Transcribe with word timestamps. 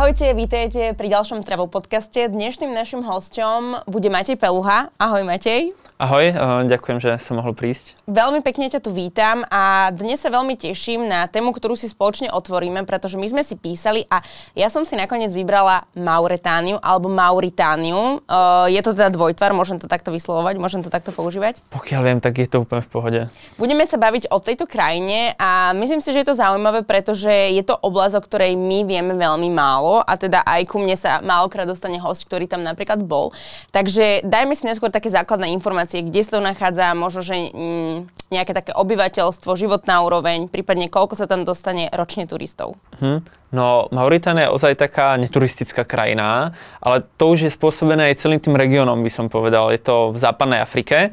Ahojte, 0.00 0.32
vítajte 0.32 0.96
pri 0.96 1.12
ďalšom 1.12 1.44
travel 1.44 1.68
podcaste. 1.68 2.24
Dnešným 2.24 2.72
našim 2.72 3.04
hosťom 3.04 3.84
bude 3.84 4.08
Matej 4.08 4.40
Peluha. 4.40 4.88
Ahoj 4.96 5.28
Matej. 5.28 5.76
Ahoj, 6.00 6.32
ďakujem, 6.64 6.96
že 6.96 7.12
som 7.20 7.36
mohol 7.36 7.52
prísť. 7.52 7.92
Veľmi 8.08 8.40
pekne 8.40 8.72
ťa 8.72 8.80
tu 8.80 8.88
vítam 8.88 9.44
a 9.52 9.92
dnes 9.92 10.16
sa 10.16 10.32
veľmi 10.32 10.56
teším 10.56 11.04
na 11.04 11.28
tému, 11.28 11.52
ktorú 11.52 11.76
si 11.76 11.92
spoločne 11.92 12.32
otvoríme, 12.32 12.88
pretože 12.88 13.20
my 13.20 13.28
sme 13.28 13.44
si 13.44 13.52
písali 13.52 14.08
a 14.08 14.24
ja 14.56 14.72
som 14.72 14.88
si 14.88 14.96
nakoniec 14.96 15.28
vybrala 15.28 15.84
Mauretániu 15.92 16.80
alebo 16.80 17.12
Mauritániu. 17.12 18.24
Je 18.72 18.80
to 18.80 18.96
teda 18.96 19.12
dvojtvar, 19.12 19.52
môžem 19.52 19.76
to 19.76 19.92
takto 19.92 20.08
vyslovovať, 20.08 20.56
môžem 20.56 20.80
to 20.80 20.88
takto 20.88 21.12
používať? 21.12 21.60
Pokiaľ 21.68 22.00
viem, 22.00 22.16
tak 22.24 22.40
je 22.40 22.48
to 22.48 22.64
úplne 22.64 22.80
v 22.80 22.88
pohode. 22.88 23.20
Budeme 23.60 23.84
sa 23.84 24.00
baviť 24.00 24.32
o 24.32 24.40
tejto 24.40 24.64
krajine 24.64 25.36
a 25.36 25.76
myslím 25.76 26.00
si, 26.00 26.16
že 26.16 26.24
je 26.24 26.32
to 26.32 26.40
zaujímavé, 26.40 26.80
pretože 26.80 27.28
je 27.28 27.60
to 27.60 27.76
oblasť, 27.76 28.16
o 28.16 28.24
ktorej 28.24 28.56
my 28.56 28.88
vieme 28.88 29.20
veľmi 29.20 29.52
málo 29.52 30.00
a 30.00 30.16
teda 30.16 30.48
aj 30.48 30.64
ku 30.64 30.80
mne 30.80 30.96
sa 30.96 31.20
málokrát 31.20 31.68
dostane 31.68 32.00
host, 32.00 32.24
ktorý 32.24 32.48
tam 32.48 32.64
napríklad 32.64 33.04
bol. 33.04 33.36
Takže 33.68 34.24
dajme 34.24 34.56
si 34.56 34.64
neskôr 34.64 34.88
také 34.88 35.12
základné 35.12 35.52
informácie 35.52 35.88
informácie, 35.90 36.06
kde 36.06 36.20
sa 36.22 36.30
to 36.38 36.40
nachádza, 36.40 36.94
možno, 36.94 37.20
že 37.26 37.34
mm, 37.50 37.96
nejaké 38.30 38.52
také 38.54 38.72
obyvateľstvo, 38.72 39.58
životná 39.58 40.06
úroveň, 40.06 40.46
prípadne 40.46 40.86
koľko 40.86 41.18
sa 41.18 41.26
tam 41.26 41.42
dostane 41.42 41.90
ročne 41.90 42.30
turistov? 42.30 42.78
Hm. 43.02 43.26
No, 43.50 43.90
Mauritánia 43.90 44.46
je 44.46 44.54
ozaj 44.54 44.78
taká 44.78 45.18
neturistická 45.18 45.82
krajina, 45.82 46.54
ale 46.78 47.02
to 47.18 47.34
už 47.34 47.50
je 47.50 47.50
spôsobené 47.50 48.14
aj 48.14 48.22
celým 48.22 48.38
tým 48.38 48.54
regiónom, 48.54 49.02
by 49.02 49.10
som 49.10 49.26
povedal. 49.26 49.74
Je 49.74 49.82
to 49.82 50.14
v 50.14 50.18
západnej 50.22 50.62
Afrike 50.62 51.10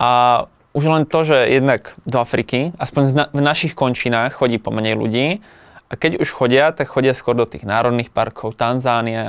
a 0.00 0.44
už 0.72 0.84
len 0.88 1.04
to, 1.04 1.24
že 1.28 1.36
jednak 1.52 1.92
do 2.08 2.16
Afriky, 2.20 2.72
aspoň 2.80 3.28
v 3.32 3.42
našich 3.44 3.76
končinách 3.76 4.40
chodí 4.40 4.56
pomenej 4.56 4.96
ľudí, 4.96 5.44
a 5.86 5.94
keď 5.94 6.18
už 6.18 6.34
chodia, 6.34 6.74
tak 6.74 6.90
chodia 6.90 7.14
skôr 7.14 7.38
do 7.38 7.46
tých 7.46 7.62
národných 7.62 8.10
parkov, 8.10 8.58
Tanzánia, 8.58 9.22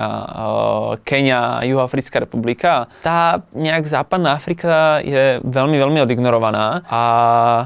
Kenia, 1.05 1.61
Juhoafrická 1.61 2.17
republika. 2.17 2.89
Tá 3.05 3.45
nejak 3.53 3.85
západná 3.85 4.33
Afrika 4.33 4.97
je 5.05 5.37
veľmi, 5.45 5.77
veľmi 5.77 5.99
odignorovaná 6.01 6.81
a 6.89 7.01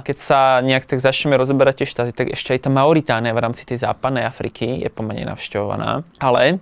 keď 0.04 0.18
sa 0.20 0.40
nejak 0.60 0.92
tak 0.92 1.00
začneme 1.00 1.40
rozoberať 1.40 1.84
tie 1.84 1.88
štáty, 1.88 2.12
tak 2.12 2.36
ešte 2.36 2.52
aj 2.52 2.68
tá 2.68 2.70
Mauritánia 2.70 3.32
v 3.32 3.44
rámci 3.48 3.64
tej 3.64 3.80
západnej 3.80 4.28
Afriky 4.28 4.84
je 4.84 4.90
pomene 4.92 5.24
navštevovaná. 5.24 6.04
Ale 6.20 6.60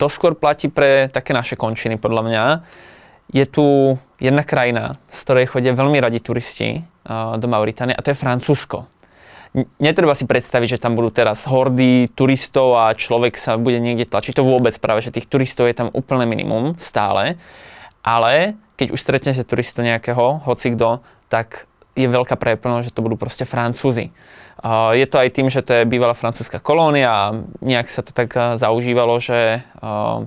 to 0.00 0.08
skôr 0.08 0.32
platí 0.32 0.72
pre 0.72 1.12
také 1.12 1.36
naše 1.36 1.60
končiny, 1.60 2.00
podľa 2.00 2.22
mňa. 2.24 2.44
Je 3.32 3.44
tu 3.44 3.96
jedna 4.20 4.44
krajina, 4.44 4.96
z 5.12 5.18
ktorej 5.24 5.52
chodia 5.52 5.76
veľmi 5.76 6.00
radi 6.00 6.20
turisti 6.20 6.84
do 7.36 7.46
Mauritánie 7.48 7.96
a 7.96 8.00
to 8.00 8.12
je 8.12 8.16
Francúzsko 8.16 8.91
netreba 9.76 10.16
si 10.16 10.24
predstaviť, 10.24 10.76
že 10.78 10.82
tam 10.82 10.96
budú 10.96 11.12
teraz 11.12 11.44
hordy 11.44 12.08
turistov 12.16 12.76
a 12.80 12.96
človek 12.96 13.36
sa 13.36 13.60
bude 13.60 13.76
niekde 13.78 14.08
tlačiť. 14.08 14.36
To 14.40 14.48
vôbec 14.48 14.72
práve, 14.80 15.04
že 15.04 15.12
tých 15.12 15.28
turistov 15.28 15.68
je 15.68 15.76
tam 15.76 15.88
úplne 15.92 16.24
minimum 16.24 16.76
stále. 16.80 17.36
Ale 18.00 18.56
keď 18.80 18.96
už 18.96 19.00
stretnete 19.00 19.44
turistu 19.44 19.84
nejakého, 19.84 20.42
hoci 20.42 20.74
kto, 20.74 21.04
tak 21.28 21.68
je 21.92 22.08
veľká 22.08 22.34
pravdepodobnosť, 22.40 22.88
že 22.88 22.96
to 22.96 23.04
budú 23.04 23.20
proste 23.20 23.44
Francúzi. 23.44 24.10
Je 24.94 25.06
to 25.10 25.18
aj 25.18 25.34
tým, 25.34 25.50
že 25.50 25.58
to 25.66 25.74
je 25.74 25.90
bývalá 25.90 26.14
francúzska 26.14 26.62
kolónia 26.62 27.10
a 27.10 27.24
nejak 27.58 27.90
sa 27.90 28.06
to 28.06 28.14
tak 28.14 28.30
zaužívalo, 28.54 29.18
že 29.18 29.66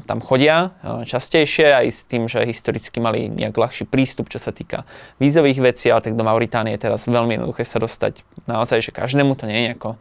tam 0.03 0.19
chodia 0.19 0.75
častejšie 0.83 1.72
aj 1.72 1.88
s 1.88 2.03
tým, 2.03 2.27
že 2.27 2.44
historicky 2.44 3.00
mali 3.00 3.31
nejak 3.31 3.55
ľahší 3.55 3.88
prístup, 3.88 4.27
čo 4.27 4.44
sa 4.44 4.52
týka 4.52 4.83
vízových 5.23 5.64
vecí, 5.64 5.88
ale 5.88 6.03
tak 6.03 6.19
do 6.19 6.27
Mauritánie 6.27 6.75
je 6.75 6.83
teraz 6.83 7.08
veľmi 7.08 7.39
jednoduché 7.39 7.64
sa 7.64 7.80
dostať 7.80 8.27
naozaj, 8.44 8.83
že 8.83 8.92
každému 8.92 9.39
to 9.39 9.47
nie 9.47 9.55
je 9.55 9.66
nejako 9.72 9.95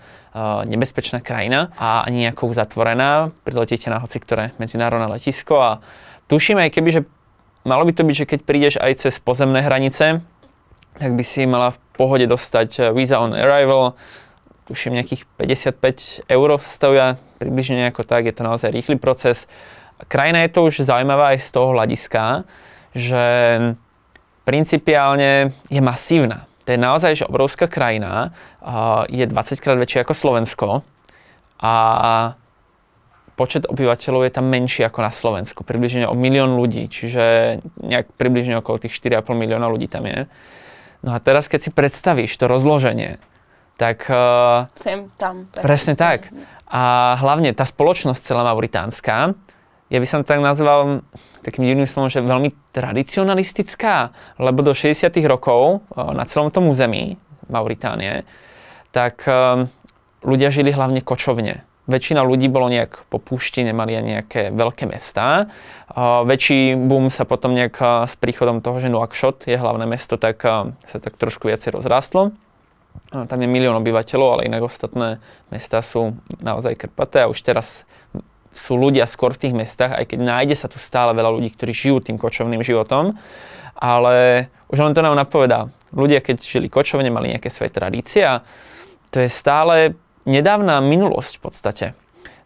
nebezpečná 0.66 1.22
krajina 1.22 1.70
a 1.78 2.02
ani 2.02 2.26
nejako 2.26 2.50
zatvorená. 2.58 3.30
Priletíte 3.46 3.86
na 3.86 4.02
hoci 4.02 4.19
ktoré 4.19 4.50
medzinárodné 4.58 5.14
letisko 5.14 5.62
a 5.62 5.70
tuším 6.26 6.59
aj 6.59 6.75
keby, 6.75 6.91
že 6.91 7.00
malo 7.62 7.86
by 7.86 7.94
to 7.94 8.03
byť, 8.03 8.16
že 8.19 8.26
keď 8.34 8.41
prídeš 8.42 8.75
aj 8.82 8.98
cez 8.98 9.14
pozemné 9.22 9.62
hranice, 9.62 10.26
tak 10.98 11.10
by 11.14 11.22
si 11.22 11.47
mala 11.47 11.70
v 11.70 11.78
pohode 11.94 12.26
dostať 12.26 12.91
visa 12.91 13.22
on 13.22 13.30
arrival, 13.30 13.94
tuším 14.64 14.97
nejakých 14.97 15.28
55 15.36 16.28
eur 16.28 16.50
stoja, 16.60 17.20
približne 17.41 17.88
ako 17.92 18.02
tak, 18.04 18.25
je 18.25 18.34
to 18.34 18.42
naozaj 18.47 18.72
rýchly 18.72 18.97
proces. 18.97 19.44
Krajina 20.08 20.44
je 20.44 20.50
to 20.52 20.64
už 20.64 20.88
zaujímavá 20.88 21.36
aj 21.36 21.44
z 21.44 21.48
toho 21.52 21.76
hľadiska, 21.76 22.48
že 22.97 23.24
principiálne 24.44 25.53
je 25.69 25.80
masívna. 25.80 26.48
To 26.64 26.72
je 26.72 26.80
naozaj 26.80 27.12
že 27.20 27.28
obrovská 27.28 27.69
krajina, 27.69 28.32
je 29.12 29.24
20 29.28 29.60
krát 29.60 29.76
väčšia 29.76 30.00
ako 30.00 30.14
Slovensko 30.16 30.69
a 31.60 31.74
počet 33.36 33.69
obyvateľov 33.69 34.24
je 34.24 34.32
tam 34.32 34.47
menší 34.48 34.86
ako 34.86 35.04
na 35.04 35.12
Slovensku, 35.12 35.66
približne 35.66 36.08
o 36.08 36.14
milión 36.16 36.56
ľudí, 36.56 36.88
čiže 36.88 37.58
nejak 37.82 38.14
približne 38.16 38.62
okolo 38.62 38.80
tých 38.80 38.97
4,5 38.97 39.26
milióna 39.34 39.66
ľudí 39.69 39.91
tam 39.91 40.06
je. 40.06 40.30
No 41.04 41.12
a 41.12 41.20
teraz, 41.20 41.50
keď 41.53 41.69
si 41.69 41.70
predstavíš 41.74 42.32
to 42.32 42.48
rozloženie, 42.48 43.20
tak... 43.76 44.06
Uh, 44.06 44.70
Sem, 44.78 45.10
tam. 45.18 45.50
Tak. 45.50 45.62
Presne 45.62 45.94
tak. 45.98 46.30
A 46.70 47.14
hlavne 47.18 47.54
tá 47.54 47.66
spoločnosť 47.66 48.20
celá 48.22 48.42
mauritánska, 48.46 49.34
ja 49.92 49.98
by 50.00 50.06
som 50.08 50.26
tak 50.26 50.40
nazval 50.40 51.04
takým 51.44 51.68
divným 51.68 51.86
slovom, 51.86 52.08
že 52.08 52.24
veľmi 52.24 52.72
tradicionalistická, 52.72 54.10
lebo 54.40 54.64
do 54.64 54.72
60 54.72 55.12
rokov 55.28 55.84
uh, 55.92 56.10
na 56.16 56.24
celom 56.24 56.48
tom 56.48 56.70
území 56.70 57.20
Mauritánie, 57.46 58.24
tak 58.90 59.28
uh, 59.28 59.68
ľudia 60.24 60.48
žili 60.48 60.72
hlavne 60.72 61.04
kočovne. 61.04 61.62
Väčšina 61.84 62.24
ľudí 62.24 62.48
bolo 62.48 62.72
nejak 62.72 63.04
po 63.12 63.20
púšti, 63.20 63.60
nemali 63.60 63.92
ani 63.92 64.10
nejaké 64.16 64.48
veľké 64.56 64.88
mestá. 64.88 65.52
Uh, 65.92 66.24
väčší 66.24 66.80
boom 66.80 67.12
sa 67.12 67.28
potom 67.28 67.52
nejak 67.52 67.76
uh, 67.76 68.08
s 68.08 68.16
príchodom 68.16 68.64
toho, 68.64 68.80
že 68.80 68.88
Nuakšot 68.88 69.44
je 69.44 69.60
hlavné 69.60 69.84
mesto, 69.84 70.16
tak 70.16 70.41
uh, 70.48 70.72
sa 70.88 70.96
tak 70.96 71.20
trošku 71.20 71.52
viacej 71.52 71.76
rozrástlo. 71.76 72.32
Tam 73.15 73.38
je 73.38 73.47
milión 73.47 73.78
obyvateľov, 73.78 74.28
ale 74.38 74.47
inak 74.50 74.66
ostatné 74.66 75.22
mesta 75.55 75.78
sú 75.84 76.19
naozaj 76.43 76.75
krpaté 76.75 77.22
a 77.22 77.31
už 77.31 77.38
teraz 77.47 77.87
sú 78.55 78.78
ľudia 78.78 79.06
skôr 79.10 79.34
v 79.34 79.47
tých 79.47 79.55
mestách, 79.55 79.94
aj 79.99 80.15
keď 80.15 80.19
nájde 80.22 80.55
sa 80.59 80.71
tu 80.71 80.78
stále 80.78 81.10
veľa 81.15 81.31
ľudí, 81.34 81.50
ktorí 81.54 81.75
žijú 81.75 81.99
tým 82.03 82.19
kočovným 82.19 82.62
životom, 82.62 83.19
ale 83.75 84.49
už 84.71 84.78
len 84.78 84.94
to 84.94 85.03
nám 85.03 85.19
napovedá. 85.19 85.71
Ľudia, 85.94 86.22
keď 86.22 86.43
žili 86.43 86.71
kočovne, 86.71 87.10
mali 87.10 87.34
nejaké 87.34 87.50
svoje 87.50 87.75
tradície 87.75 88.22
a 88.22 88.47
to 89.10 89.22
je 89.22 89.31
stále 89.31 89.94
nedávna 90.27 90.83
minulosť 90.83 91.38
v 91.38 91.43
podstate. 91.43 91.87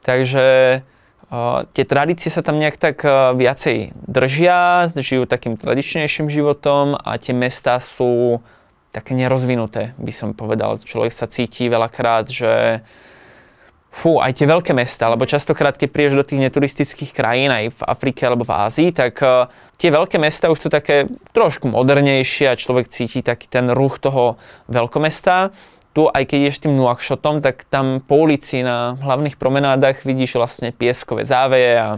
Takže 0.04 0.44
uh, 0.84 1.64
tie 1.72 1.84
tradície 1.84 2.28
sa 2.32 2.44
tam 2.44 2.60
nejak 2.60 2.76
tak 2.76 3.04
uh, 3.04 3.32
viacej 3.36 3.96
držia, 4.04 4.88
žijú 4.96 5.24
takým 5.24 5.56
tradičnejším 5.56 6.28
životom 6.32 6.96
a 6.96 7.16
tie 7.16 7.32
mesta 7.32 7.80
sú 7.80 8.40
také 8.92 9.12
nerozvinuté, 9.12 9.92
by 10.00 10.12
som 10.12 10.32
povedal. 10.32 10.80
Človek 10.80 11.12
sa 11.12 11.28
cíti 11.28 11.68
veľakrát, 11.68 12.28
že 12.32 12.80
fú, 13.88 14.20
aj 14.20 14.38
tie 14.38 14.46
veľké 14.46 14.72
mesta, 14.76 15.10
lebo 15.10 15.26
častokrát, 15.28 15.76
keď 15.76 15.88
prídeš 15.90 16.14
do 16.20 16.24
tých 16.24 16.44
neturistických 16.44 17.10
krajín, 17.12 17.50
aj 17.50 17.74
v 17.74 17.80
Afrike 17.88 18.24
alebo 18.24 18.44
v 18.46 18.54
Ázii, 18.54 18.90
tak 18.94 19.18
uh, 19.24 19.50
tie 19.80 19.90
veľké 19.90 20.20
mesta 20.20 20.52
už 20.52 20.58
sú 20.66 20.68
také 20.70 21.10
trošku 21.34 21.66
modernejšie 21.72 22.52
a 22.52 22.60
človek 22.60 22.92
cíti 22.92 23.24
taký 23.24 23.48
ten 23.50 23.72
ruch 23.72 23.98
toho 23.98 24.38
veľkomesta. 24.70 25.50
Tu, 25.96 26.04
aj 26.06 26.22
keď 26.30 26.38
ideš 26.46 26.62
tým 26.62 26.78
Nuakšotom, 26.78 27.42
tak 27.42 27.66
tam 27.66 27.98
po 27.98 28.22
ulici 28.22 28.62
na 28.62 28.94
hlavných 28.94 29.34
promenádach 29.34 30.06
vidíš 30.06 30.38
vlastne 30.38 30.70
pieskové 30.70 31.26
záveje 31.26 31.72
a 31.74 31.88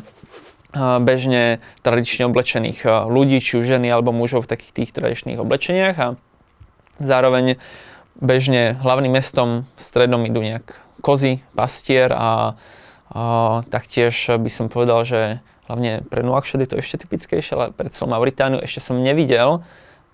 bežne 1.02 1.58
tradične 1.82 2.30
oblečených 2.30 3.10
ľudí, 3.10 3.42
či 3.42 3.58
už 3.58 3.76
ženy 3.76 3.90
alebo 3.90 4.14
mužov 4.14 4.46
v 4.46 4.56
takých 4.56 4.72
tých 4.72 4.90
tradičných 4.94 5.42
oblečeniach 5.42 5.96
a 5.98 6.08
Zároveň 7.00 7.56
bežne 8.20 8.76
hlavným 8.78 9.16
mestom 9.16 9.64
stredom 9.80 10.22
idú 10.28 10.44
nejak 10.44 10.76
kozy, 11.00 11.40
pastier 11.56 12.12
a, 12.12 12.54
a 13.10 13.20
taktiež 13.72 14.12
by 14.36 14.50
som 14.52 14.68
povedal, 14.68 15.02
že 15.08 15.40
hlavne 15.66 16.04
pre 16.06 16.20
Nuakšot 16.20 16.60
je 16.60 16.68
to 16.68 16.76
ešte 16.78 17.08
typickejšie, 17.08 17.52
ale 17.56 17.66
pre 17.72 17.88
celú 17.88 18.12
Mauritániu 18.12 18.60
ešte 18.60 18.84
som 18.84 19.00
nevidel 19.00 19.64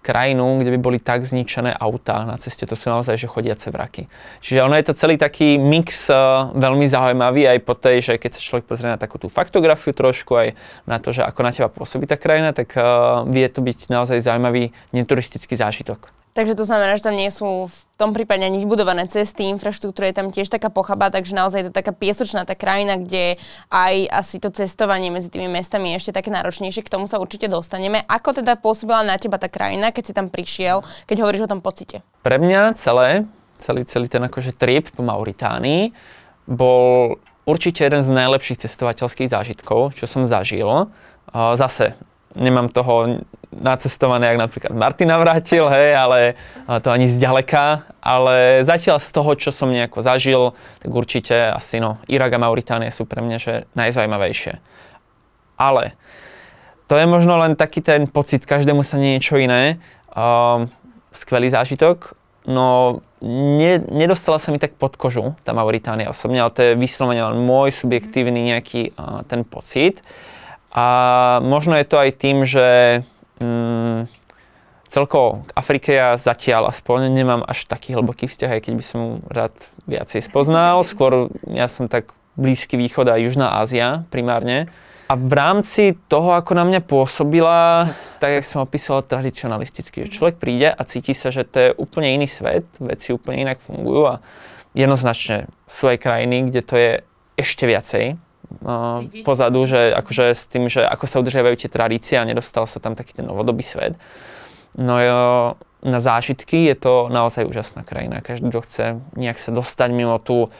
krajinu, 0.07 0.63
kde 0.63 0.71
by 0.71 0.79
boli 0.79 0.99
tak 1.03 1.27
zničené 1.27 1.75
autá 1.75 2.23
na 2.23 2.39
ceste. 2.39 2.63
To 2.71 2.79
sú 2.79 2.87
naozaj 2.95 3.19
že 3.19 3.27
chodiace 3.27 3.75
vraky. 3.75 4.07
Čiže 4.39 4.63
ono 4.63 4.79
je 4.79 4.87
to 4.87 4.95
celý 4.95 5.19
taký 5.19 5.59
mix 5.59 6.07
uh, 6.07 6.55
veľmi 6.55 6.87
zaujímavý 6.87 7.51
aj 7.51 7.59
po 7.67 7.75
tej, 7.75 7.97
že 8.07 8.13
keď 8.15 8.39
sa 8.39 8.41
človek 8.47 8.71
pozrie 8.71 8.87
na 8.87 9.03
takú 9.03 9.19
tú 9.19 9.27
faktografiu 9.27 9.91
trošku, 9.91 10.39
aj 10.39 10.55
na 10.87 11.03
to, 11.03 11.11
že 11.11 11.27
ako 11.27 11.41
na 11.43 11.51
teba 11.51 11.67
pôsobí 11.67 12.07
tá 12.07 12.15
krajina, 12.15 12.55
tak 12.55 12.79
uh, 12.79 13.27
vie 13.27 13.51
to 13.51 13.59
byť 13.59 13.91
naozaj 13.91 14.23
zaujímavý 14.23 14.71
neturistický 14.95 15.59
zážitok. 15.59 16.15
Takže 16.37 16.53
to 16.53 16.69
znamená, 16.69 17.01
že 17.01 17.09
tam 17.09 17.17
nie 17.17 17.33
sú 17.33 17.65
v 17.65 17.79
tom 17.97 18.13
prípade 18.13 18.45
ani 18.45 18.61
vybudované 18.61 19.09
cesty, 19.09 19.49
infraštruktúra 19.49 20.13
je 20.13 20.19
tam 20.21 20.29
tiež 20.29 20.53
taká 20.53 20.69
pochaba, 20.69 21.09
takže 21.09 21.33
naozaj 21.33 21.65
je 21.65 21.67
to 21.73 21.81
taká 21.81 21.97
piesočná 21.97 22.45
tá 22.45 22.53
krajina, 22.53 23.01
kde 23.01 23.41
aj 23.73 23.95
asi 24.13 24.37
to 24.37 24.53
cestovanie 24.53 25.09
medzi 25.09 25.33
tými 25.33 25.49
mestami 25.49 25.97
je 25.97 26.05
ešte 26.05 26.21
také 26.21 26.29
náročnejšie, 26.29 26.85
k 26.85 26.93
tomu 26.93 27.09
sa 27.09 27.17
určite 27.17 27.49
dostaneme. 27.49 28.05
Ako 28.05 28.37
teda 28.37 28.61
pôsobila 28.61 29.01
na 29.01 29.17
teba 29.17 29.41
tá 29.41 29.49
krajina, 29.49 29.97
keď 29.97 30.05
si 30.05 30.13
tam 30.13 30.29
prišiel, 30.29 30.85
keď 31.09 31.25
hovoríš 31.25 31.49
o 31.49 31.53
tom 31.57 31.65
pocite? 31.65 32.05
Pre 32.21 32.37
mňa 32.37 32.77
celé, 32.77 33.25
celý, 33.65 33.89
celý 33.89 34.13
ten 34.13 34.21
akože 34.21 34.53
trip 34.61 34.93
po 34.93 35.01
Mauritánii 35.01 35.97
bol 36.45 37.17
určite 37.49 37.81
jeden 37.81 38.05
z 38.05 38.13
najlepších 38.13 38.61
cestovateľských 38.61 39.33
zážitkov, 39.33 39.97
čo 39.97 40.05
som 40.05 40.29
zažil. 40.29 40.69
Zase 41.33 41.97
nemám 42.37 42.69
toho 42.69 43.25
nacestované, 43.57 44.27
jak 44.27 44.39
napríklad 44.39 44.73
Martin 44.77 45.09
navrátil, 45.09 45.69
hej, 45.73 45.97
ale 45.97 46.21
to 46.85 46.93
ani 46.93 47.09
zďaleka, 47.09 47.89
ale 48.05 48.63
zatiaľ 48.69 49.01
z 49.01 49.09
toho, 49.13 49.31
čo 49.35 49.51
som 49.53 49.73
nejako 49.73 50.05
zažil, 50.05 50.43
tak 50.79 50.91
určite 50.93 51.33
asi 51.57 51.81
no, 51.81 51.97
Irak 52.07 52.37
a 52.37 52.43
Mauritánie 52.43 52.93
sú 52.93 53.09
pre 53.09 53.25
mňa 53.25 53.39
že 53.41 53.55
najzaujímavejšie. 53.73 54.61
Ale 55.57 55.97
to 56.87 57.01
je 57.01 57.07
možno 57.09 57.41
len 57.41 57.57
taký 57.57 57.81
ten 57.81 58.05
pocit, 58.07 58.45
každému 58.45 58.85
sa 58.85 59.01
niečo 59.01 59.41
iné. 59.41 59.81
Um, 60.13 60.69
skvelý 61.11 61.49
zážitok, 61.49 62.13
no 62.45 63.01
ne, 63.25 63.81
nedostala 63.89 64.37
sa 64.37 64.53
mi 64.53 64.61
tak 64.61 64.77
pod 64.77 65.01
kožu, 65.01 65.33
tá 65.43 65.57
Mauritánia 65.57 66.13
osobne, 66.13 66.45
ale 66.45 66.53
to 66.53 66.61
je 66.63 66.73
vyslovene 66.77 67.25
len 67.25 67.41
môj 67.41 67.73
subjektívny 67.73 68.53
nejaký 68.53 68.93
uh, 68.95 69.25
ten 69.25 69.43
pocit. 69.43 70.05
A 70.77 70.87
možno 71.41 71.73
je 71.81 71.89
to 71.89 71.97
aj 71.97 72.11
tým, 72.21 72.45
že 72.45 73.01
um, 73.41 74.05
celkovo 74.93 75.49
k 75.49 75.51
Afrike 75.57 75.91
ja 75.97 76.21
zatiaľ 76.21 76.69
aspoň 76.69 77.09
nemám 77.09 77.41
až 77.49 77.65
taký 77.65 77.97
hlboký 77.97 78.29
vzťah, 78.29 78.61
aj 78.61 78.61
keď 78.61 78.73
by 78.77 78.85
som 78.85 79.01
rád 79.33 79.57
viacej 79.89 80.21
spoznal. 80.21 80.85
Skôr 80.85 81.33
ja 81.49 81.65
som 81.73 81.89
tak 81.89 82.13
Blízky 82.37 82.77
východ 82.77 83.09
a 83.09 83.17
Južná 83.17 83.57
Ázia 83.57 84.05
primárne. 84.13 84.69
A 85.09 85.17
v 85.17 85.33
rámci 85.33 85.97
toho, 86.13 86.37
ako 86.37 86.53
na 86.53 86.69
mňa 86.69 86.85
pôsobila, 86.85 87.89
tak 88.21 88.37
jak 88.37 88.45
som 88.45 88.61
opísal, 88.61 89.01
tradicionalisticky, 89.01 90.05
že 90.05 90.13
človek 90.13 90.37
príde 90.37 90.69
a 90.69 90.83
cíti 90.85 91.17
sa, 91.17 91.33
že 91.33 91.49
to 91.49 91.57
je 91.57 91.71
úplne 91.81 92.13
iný 92.13 92.29
svet, 92.29 92.69
veci 92.77 93.17
úplne 93.17 93.49
inak 93.49 93.65
fungujú 93.65 94.05
a 94.05 94.21
jednoznačne 94.77 95.49
sú 95.65 95.89
aj 95.89 96.03
krajiny, 96.05 96.53
kde 96.53 96.61
to 96.61 96.75
je 96.77 96.93
ešte 97.41 97.65
viacej 97.65 98.21
pozadu, 99.23 99.67
že 99.67 99.91
akože 99.95 100.27
s 100.33 100.45
tým, 100.47 100.71
že 100.71 100.83
ako 100.87 101.05
sa 101.07 101.21
udržiavajú 101.21 101.57
tie 101.59 101.71
tradície 101.71 102.17
a 102.17 102.27
nedostal 102.27 102.65
sa 102.71 102.79
tam 102.79 102.95
taký 102.95 103.19
ten 103.19 103.27
novodobý 103.27 103.63
svet. 103.63 103.99
No 104.77 105.01
jo, 105.01 105.23
na 105.83 106.01
zážitky 106.03 106.69
je 106.69 106.77
to 106.77 106.95
naozaj 107.09 107.47
úžasná 107.47 107.83
krajina. 107.83 108.21
Každý, 108.21 108.51
kto 108.51 108.61
chce 108.63 108.85
nejak 109.17 109.39
sa 109.41 109.51
dostať 109.55 109.91
mimo 109.93 110.19
tú 110.21 110.51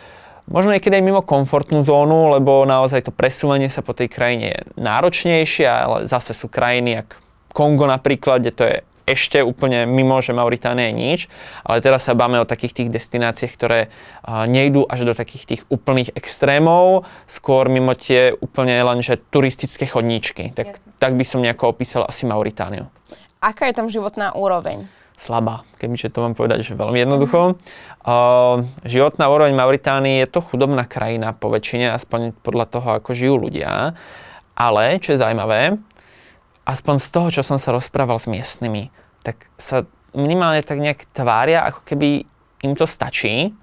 možno 0.47 0.71
niekedy 0.71 0.99
aj 0.99 1.05
mimo 1.05 1.23
komfortnú 1.27 1.83
zónu, 1.83 2.31
lebo 2.31 2.63
naozaj 2.63 3.11
to 3.11 3.13
presúvanie 3.13 3.67
sa 3.67 3.83
po 3.83 3.93
tej 3.93 4.07
krajine 4.07 4.47
je 4.55 4.61
náročnejšie, 4.79 5.67
ale 5.67 5.97
zase 6.07 6.33
sú 6.33 6.47
krajiny, 6.47 7.03
ako 7.03 7.19
Kongo 7.51 7.89
napríklad, 7.89 8.45
kde 8.45 8.53
to 8.53 8.65
je 8.69 8.77
ešte 9.07 9.39
úplne 9.41 9.87
mimo, 9.87 10.19
že 10.19 10.35
Mauritánia 10.35 10.91
je 10.91 10.99
nič, 10.99 11.21
ale 11.63 11.79
teraz 11.79 12.05
sa 12.05 12.19
báme 12.19 12.43
o 12.43 12.47
takých 12.47 12.83
tých 12.83 12.89
destináciách, 12.91 13.53
ktoré 13.55 13.81
nejdú 14.27 14.83
až 14.91 15.07
do 15.07 15.15
takých 15.15 15.45
tých 15.47 15.63
úplných 15.71 16.13
extrémov, 16.19 17.07
skôr 17.31 17.71
mimo 17.71 17.95
tie 17.95 18.35
úplne 18.35 18.83
len, 18.83 18.99
že 19.01 19.17
turistické 19.31 19.87
chodníčky. 19.87 20.51
Tak, 20.53 20.83
tak 20.99 21.13
by 21.15 21.25
som 21.25 21.41
nejako 21.41 21.71
opísal 21.71 22.03
asi 22.03 22.27
Mauritániu. 22.27 22.91
Aká 23.39 23.71
je 23.71 23.79
tam 23.79 23.87
životná 23.87 24.35
úroveň? 24.35 24.91
slabá, 25.17 25.65
kebyže 25.81 26.13
to 26.13 26.21
mám 26.21 26.37
povedať, 26.37 26.61
že 26.63 26.77
veľmi 26.77 27.01
jednoducho. 27.01 27.57
Uh, 28.05 28.69
životná 28.85 29.33
úroveň 29.33 29.57
Mauritánii 29.57 30.23
je 30.23 30.29
to 30.29 30.45
chudobná 30.45 30.85
krajina 30.85 31.33
po 31.33 31.49
väčšine, 31.49 31.91
aspoň 31.91 32.37
podľa 32.45 32.67
toho, 32.69 32.89
ako 33.01 33.17
žijú 33.17 33.35
ľudia. 33.41 33.97
Ale, 34.53 35.01
čo 35.01 35.17
je 35.17 35.21
zaujímavé, 35.25 35.81
aspoň 36.67 36.97
z 36.99 37.09
toho, 37.15 37.29
čo 37.31 37.43
som 37.47 37.57
sa 37.57 37.71
rozprával 37.71 38.19
s 38.19 38.27
miestnymi, 38.27 38.91
tak 39.23 39.47
sa 39.57 39.87
minimálne 40.13 40.61
tak 40.67 40.83
nejak 40.83 41.07
tvária, 41.15 41.63
ako 41.63 41.87
keby 41.87 42.27
im 42.67 42.75
to 42.75 42.85
stačí. 42.85 43.55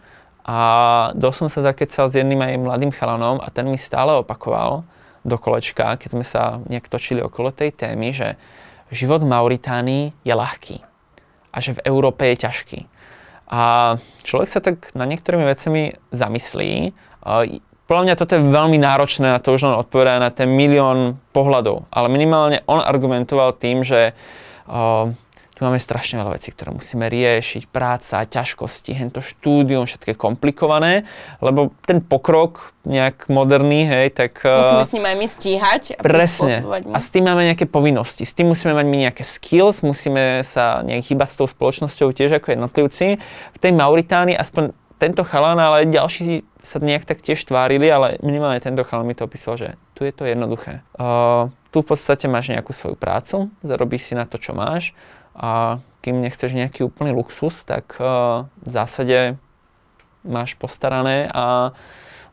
A 0.44 1.12
dosť 1.16 1.38
som 1.40 1.50
sa 1.52 1.72
zakecal 1.72 2.12
s 2.12 2.20
jedným 2.20 2.40
aj 2.40 2.64
mladým 2.64 2.92
chalanom 2.92 3.40
a 3.40 3.48
ten 3.48 3.68
mi 3.68 3.80
stále 3.80 4.12
opakoval 4.12 4.84
do 5.24 5.40
kolečka, 5.40 5.96
keď 5.96 6.10
sme 6.12 6.26
sa 6.28 6.60
nejak 6.68 6.92
točili 6.92 7.24
okolo 7.24 7.56
tej 7.56 7.72
témy, 7.72 8.12
že 8.12 8.36
život 8.92 9.24
v 9.24 9.32
Mauritánii 9.32 10.12
je 10.28 10.34
ľahký 10.36 10.78
a 11.54 11.58
že 11.64 11.80
v 11.80 11.84
Európe 11.88 12.28
je 12.28 12.44
ťažký. 12.44 12.80
A 13.48 13.96
človek 14.28 14.50
sa 14.52 14.60
tak 14.60 14.92
na 14.98 15.08
niektorými 15.08 15.46
vecami 15.48 15.96
zamyslí. 16.12 16.92
Podľa 17.84 18.04
mňa 18.08 18.16
toto 18.16 18.40
je 18.40 18.48
veľmi 18.48 18.80
náročné 18.80 19.28
na 19.28 19.40
to 19.44 19.52
už 19.52 19.68
len 19.68 19.76
odpovedať 19.76 20.18
na 20.24 20.32
ten 20.32 20.48
milión 20.48 21.20
pohľadov. 21.36 21.92
Ale 21.92 22.08
minimálne 22.08 22.64
on 22.64 22.80
argumentoval 22.80 23.52
tým, 23.60 23.84
že 23.84 24.16
tu 25.54 25.60
máme 25.62 25.78
strašne 25.78 26.18
veľa 26.18 26.34
vecí, 26.34 26.50
ktoré 26.50 26.74
musíme 26.74 27.06
riešiť, 27.06 27.70
práca, 27.70 28.26
ťažkosti, 28.26 28.98
hento 28.98 29.22
štúdium, 29.22 29.86
všetko 29.86 30.10
je 30.10 30.18
komplikované, 30.18 30.94
lebo 31.46 31.70
ten 31.86 32.02
pokrok 32.02 32.74
nejak 32.90 33.30
moderný, 33.30 33.86
hej, 33.86 34.18
tak... 34.18 34.42
Musíme 34.42 34.82
s 34.82 34.94
ním 34.98 35.06
aj 35.06 35.16
my 35.16 35.28
stíhať 35.30 35.84
a 35.94 36.02
Presne. 36.02 36.66
A 36.90 36.98
s 36.98 37.14
tým 37.14 37.30
máme 37.30 37.46
nejaké 37.46 37.70
povinnosti, 37.70 38.26
s 38.26 38.34
tým 38.34 38.50
musíme 38.50 38.74
mať 38.74 38.86
my 38.90 38.98
nejaké 39.06 39.22
skills, 39.22 39.86
musíme 39.86 40.42
sa 40.42 40.82
nejak 40.82 41.06
chýbať 41.06 41.30
s 41.30 41.38
tou 41.38 41.46
spoločnosťou 41.46 42.10
tiež 42.18 42.42
ako 42.42 42.58
jednotlivci. 42.58 43.22
V 43.54 43.58
tej 43.62 43.72
Mauritánii 43.78 44.34
aspoň 44.34 44.74
tento 44.98 45.24
chalan, 45.28 45.60
ale 45.60 45.90
ďalší 45.90 46.45
sa 46.63 46.78
nejak 46.80 47.04
tak 47.04 47.19
tiež 47.19 47.44
tvárili, 47.44 47.92
ale 47.92 48.16
minimálne 48.24 48.63
tento 48.63 48.88
chalan 48.88 49.07
mi 49.10 49.18
to 49.18 49.28
opísal, 49.28 49.60
že 49.60 49.75
tu 49.94 50.07
je 50.07 50.13
to 50.16 50.24
jednoduché. 50.24 50.86
Uh, 50.95 51.51
tu 51.74 51.84
v 51.84 51.88
podstate 51.92 52.30
máš 52.31 52.54
nejakú 52.54 52.72
svoju 52.72 52.95
prácu, 52.95 53.51
zarobíš 53.66 54.12
si 54.12 54.13
na 54.16 54.24
to, 54.24 54.40
čo 54.40 54.56
máš 54.56 54.95
a 55.36 55.81
kým 56.06 56.22
nechceš 56.22 56.54
nejaký 56.54 56.86
úplný 56.86 57.12
luxus, 57.16 57.66
tak 57.66 57.98
uh, 58.00 58.48
v 58.63 58.69
zásade 58.69 59.18
máš 60.24 60.56
postarané 60.56 61.28
a 61.34 61.75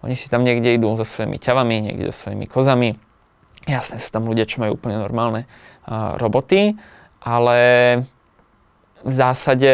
oni 0.01 0.15
si 0.17 0.31
tam 0.31 0.47
niekde 0.47 0.77
idú 0.79 0.95
so 0.97 1.05
svojimi 1.05 1.37
ťavami, 1.37 1.91
niekde 1.91 2.15
so 2.15 2.29
svojimi 2.29 2.47
kozami. 2.47 2.97
Jasne 3.69 4.01
sú 4.01 4.09
tam 4.09 4.25
ľudia, 4.25 4.49
čo 4.49 4.63
majú 4.65 4.79
úplne 4.79 4.97
normálne 4.97 5.45
uh, 5.85 6.17
roboty, 6.17 6.79
ale 7.21 7.59
v 9.05 9.13
zásade 9.13 9.73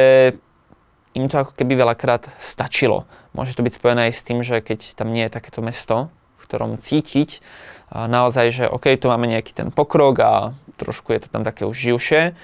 im 1.17 1.33
to 1.33 1.41
ako 1.41 1.57
keby 1.57 1.81
veľakrát 1.81 2.29
stačilo. 2.37 3.09
Môže 3.33 3.57
to 3.57 3.65
byť 3.65 3.73
spojené 3.81 4.01
aj 4.09 4.13
s 4.13 4.23
tým, 4.23 4.45
že 4.45 4.61
keď 4.61 4.93
tam 4.93 5.17
nie 5.17 5.25
je 5.25 5.33
takéto 5.33 5.65
mesto, 5.65 6.13
v 6.37 6.41
ktorom 6.45 6.77
cítiť 6.77 7.41
naozaj, 7.91 8.47
že 8.53 8.65
OK, 8.69 8.93
tu 9.01 9.09
máme 9.09 9.25
nejaký 9.31 9.57
ten 9.57 9.69
pokrok 9.73 10.15
a 10.21 10.33
trošku 10.77 11.17
je 11.17 11.25
to 11.25 11.29
tam 11.33 11.43
také 11.47 11.65
už 11.65 11.77
živšie, 11.77 12.37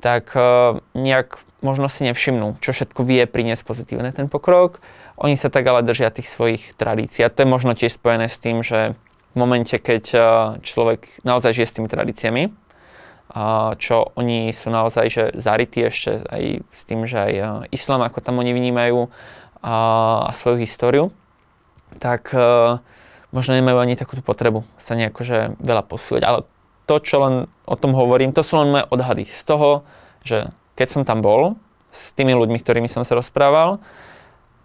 tak 0.00 0.32
uh, 0.38 0.80
nejak 0.94 1.40
možno 1.60 1.90
si 1.92 2.08
nevšimnú, 2.08 2.56
čo 2.64 2.72
všetko 2.72 3.04
vie 3.04 3.26
priniesť 3.28 3.62
pozitívne 3.66 4.14
ten 4.14 4.30
pokrok. 4.32 4.80
Oni 5.20 5.36
sa 5.36 5.52
tak 5.52 5.68
ale 5.68 5.84
držia 5.84 6.08
tých 6.08 6.32
svojich 6.32 6.72
tradícií. 6.80 7.20
A 7.20 7.32
to 7.32 7.44
je 7.44 7.52
možno 7.52 7.76
tiež 7.76 8.00
spojené 8.00 8.32
s 8.32 8.40
tým, 8.40 8.64
že 8.64 8.96
v 9.30 9.36
momente, 9.36 9.76
keď 9.76 10.04
uh, 10.16 10.22
človek 10.64 11.20
naozaj 11.26 11.60
žije 11.60 11.66
s 11.68 11.76
tými 11.76 11.88
tradíciami, 11.92 12.42
čo 13.78 14.10
oni 14.18 14.50
sú 14.50 14.74
naozaj 14.74 15.06
že 15.06 15.24
zarytí 15.38 15.86
ešte 15.86 16.26
aj 16.26 16.42
s 16.66 16.82
tým, 16.82 17.06
že 17.06 17.16
aj 17.18 17.32
uh, 17.38 17.48
islám, 17.70 18.02
ako 18.02 18.18
tam 18.18 18.42
oni 18.42 18.50
vnímajú 18.50 19.06
uh, 19.06 20.26
a 20.26 20.30
svoju 20.34 20.58
históriu, 20.62 21.14
tak 22.02 22.34
uh, 22.34 22.82
možno 23.30 23.54
nemajú 23.54 23.78
ani 23.78 23.94
takúto 23.94 24.22
potrebu 24.22 24.66
sa 24.78 24.98
nejako 24.98 25.22
že 25.22 25.38
veľa 25.62 25.86
posúvať. 25.86 26.22
Ale 26.26 26.38
to, 26.90 26.98
čo 26.98 27.22
len 27.22 27.34
o 27.70 27.76
tom 27.78 27.94
hovorím, 27.94 28.34
to 28.34 28.42
sú 28.42 28.58
len 28.58 28.74
moje 28.74 28.84
odhady 28.90 29.24
z 29.30 29.40
toho, 29.46 29.86
že 30.26 30.50
keď 30.74 30.88
som 30.90 31.02
tam 31.06 31.22
bol 31.22 31.54
s 31.94 32.10
tými 32.14 32.34
ľuďmi, 32.34 32.58
ktorými 32.58 32.90
som 32.90 33.06
sa 33.06 33.14
rozprával, 33.14 33.78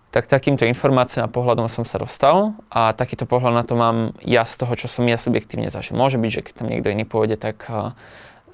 tak 0.09 0.31
takýmto 0.31 0.63
informáciám 0.63 1.27
a 1.27 1.33
pohľadom 1.33 1.67
som 1.67 1.83
sa 1.83 1.99
dostal 1.99 2.55
a 2.71 2.95
takýto 2.95 3.27
pohľad 3.27 3.51
na 3.51 3.63
to 3.67 3.75
mám 3.75 4.15
ja 4.23 4.47
z 4.47 4.63
toho, 4.63 4.73
čo 4.79 4.87
som 4.87 5.03
ja 5.03 5.19
subjektívne 5.19 5.67
zažil. 5.67 5.99
Môže 5.99 6.15
byť, 6.15 6.31
že 6.31 6.43
keď 6.49 6.53
tam 6.55 6.71
niekto 6.71 6.87
iný 6.87 7.03
pôjde, 7.03 7.35
tak 7.35 7.67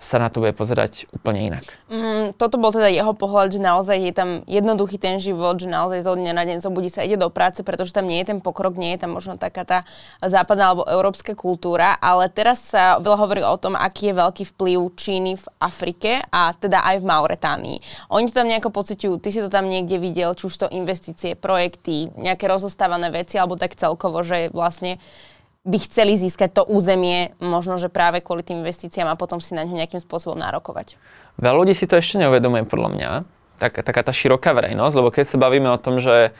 sa 0.01 0.17
na 0.17 0.33
to 0.33 0.41
bude 0.41 0.57
pozerať 0.57 1.05
úplne 1.13 1.53
inak. 1.53 1.61
Mm, 1.93 2.33
toto 2.33 2.57
bol 2.57 2.73
teda 2.73 2.89
jeho 2.89 3.13
pohľad, 3.13 3.53
že 3.53 3.61
naozaj 3.61 3.97
je 4.01 4.13
tam 4.17 4.29
jednoduchý 4.49 4.97
ten 4.97 5.21
život, 5.21 5.61
že 5.61 5.69
naozaj 5.69 6.01
zo 6.01 6.17
dňa 6.17 6.33
na 6.33 6.41
deň 6.41 6.57
zobudí 6.65 6.89
sa, 6.89 7.05
ide 7.05 7.21
do 7.21 7.29
práce, 7.29 7.61
pretože 7.61 7.93
tam 7.93 8.09
nie 8.09 8.17
je 8.25 8.33
ten 8.33 8.41
pokrok, 8.41 8.73
nie 8.81 8.97
je 8.97 9.05
tam 9.05 9.13
možno 9.13 9.37
taká 9.37 9.61
tá 9.61 9.85
západná 10.25 10.73
alebo 10.73 10.89
európska 10.89 11.37
kultúra, 11.37 12.01
ale 12.01 12.33
teraz 12.33 12.73
sa 12.73 12.97
veľa 12.97 13.17
hovorí 13.21 13.45
o 13.45 13.53
tom, 13.61 13.77
aký 13.77 14.09
je 14.09 14.17
veľký 14.17 14.43
vplyv 14.57 14.79
Číny 14.97 15.37
v 15.37 15.45
Afrike 15.61 16.25
a 16.33 16.49
teda 16.57 16.81
aj 16.81 16.97
v 16.97 17.05
Mauretánii. 17.05 17.77
Oni 18.09 18.25
to 18.25 18.41
tam 18.41 18.49
nejako 18.49 18.73
pociťujú, 18.73 19.21
ty 19.21 19.29
si 19.29 19.37
to 19.37 19.53
tam 19.53 19.69
niekde 19.69 20.01
videl, 20.01 20.33
či 20.33 20.49
už 20.49 20.65
to 20.65 20.67
investície, 20.73 21.37
projekty, 21.37 22.09
nejaké 22.17 22.49
rozostávané 22.49 23.13
veci, 23.13 23.37
alebo 23.37 23.53
tak 23.53 23.77
celkovo, 23.77 24.25
že 24.25 24.49
vlastne 24.49 24.97
by 25.61 25.77
chceli 25.77 26.17
získať 26.17 26.57
to 26.57 26.63
územie, 26.65 27.37
možno, 27.37 27.77
že 27.77 27.93
práve 27.93 28.25
kvôli 28.25 28.41
tým 28.41 28.65
investíciám 28.65 29.13
a 29.13 29.19
potom 29.19 29.37
si 29.37 29.53
na 29.53 29.61
ňo 29.61 29.77
nejakým 29.77 30.01
spôsobom 30.01 30.33
nárokovať. 30.41 30.97
Veľa 31.37 31.57
ľudí 31.61 31.73
si 31.77 31.85
to 31.85 32.01
ešte 32.01 32.17
neuvedomuje, 32.17 32.65
podľa 32.65 32.89
mňa. 32.97 33.09
Tak, 33.61 33.85
taká 33.85 34.01
tá 34.01 34.09
široká 34.09 34.57
verejnosť, 34.57 34.95
lebo 34.97 35.13
keď 35.13 35.25
sa 35.29 35.37
bavíme 35.37 35.69
o 35.69 35.77
tom, 35.77 36.01
že 36.01 36.33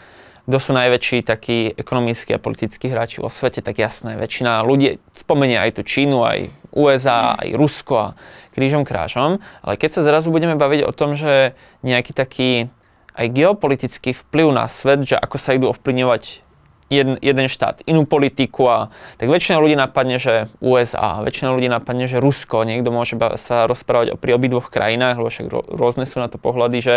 kto 0.49 0.57
sú 0.57 0.73
najväčší 0.73 1.21
takí 1.21 1.69
ekonomickí 1.77 2.33
a 2.33 2.41
politickí 2.41 2.89
hráči 2.89 3.21
vo 3.21 3.29
svete, 3.29 3.61
tak 3.61 3.77
jasné, 3.77 4.17
väčšina 4.17 4.65
ľudí 4.65 4.97
spomenie 5.13 5.61
aj 5.61 5.77
tú 5.77 5.81
Čínu, 5.85 6.25
aj 6.25 6.49
USA, 6.73 7.37
mm. 7.37 7.45
aj 7.45 7.49
Rusko 7.61 7.93
a 7.93 8.13
krížom 8.57 8.81
krážom, 8.81 9.37
ale 9.61 9.77
keď 9.77 9.89
sa 9.95 10.01
zrazu 10.01 10.33
budeme 10.33 10.57
baviť 10.57 10.81
o 10.81 10.91
tom, 10.91 11.13
že 11.13 11.53
nejaký 11.85 12.11
taký 12.17 12.73
aj 13.13 13.27
geopolitický 13.29 14.17
vplyv 14.17 14.49
na 14.49 14.65
svet, 14.65 15.05
že 15.05 15.13
ako 15.13 15.37
sa 15.37 15.53
idú 15.53 15.69
ovplyvňovať 15.69 16.50
jeden, 16.91 17.15
jeden 17.23 17.47
štát, 17.47 17.87
inú 17.87 18.03
politiku 18.03 18.67
a 18.67 18.77
tak 19.15 19.31
väčšina 19.31 19.63
ľudí 19.63 19.79
napadne, 19.79 20.19
že 20.19 20.51
USA, 20.59 21.23
väčšina 21.23 21.55
ľudí 21.55 21.71
napadne, 21.71 22.11
že 22.11 22.19
Rusko, 22.19 22.67
niekto 22.67 22.91
môže 22.91 23.15
sa 23.39 23.63
rozprávať 23.65 24.13
o 24.13 24.19
pri 24.19 24.35
obidvoch 24.35 24.67
krajinách, 24.67 25.23
lebo 25.23 25.31
však 25.31 25.47
rôzne 25.71 26.03
sú 26.03 26.19
na 26.19 26.27
to 26.27 26.35
pohľady, 26.35 26.77
že 26.83 26.95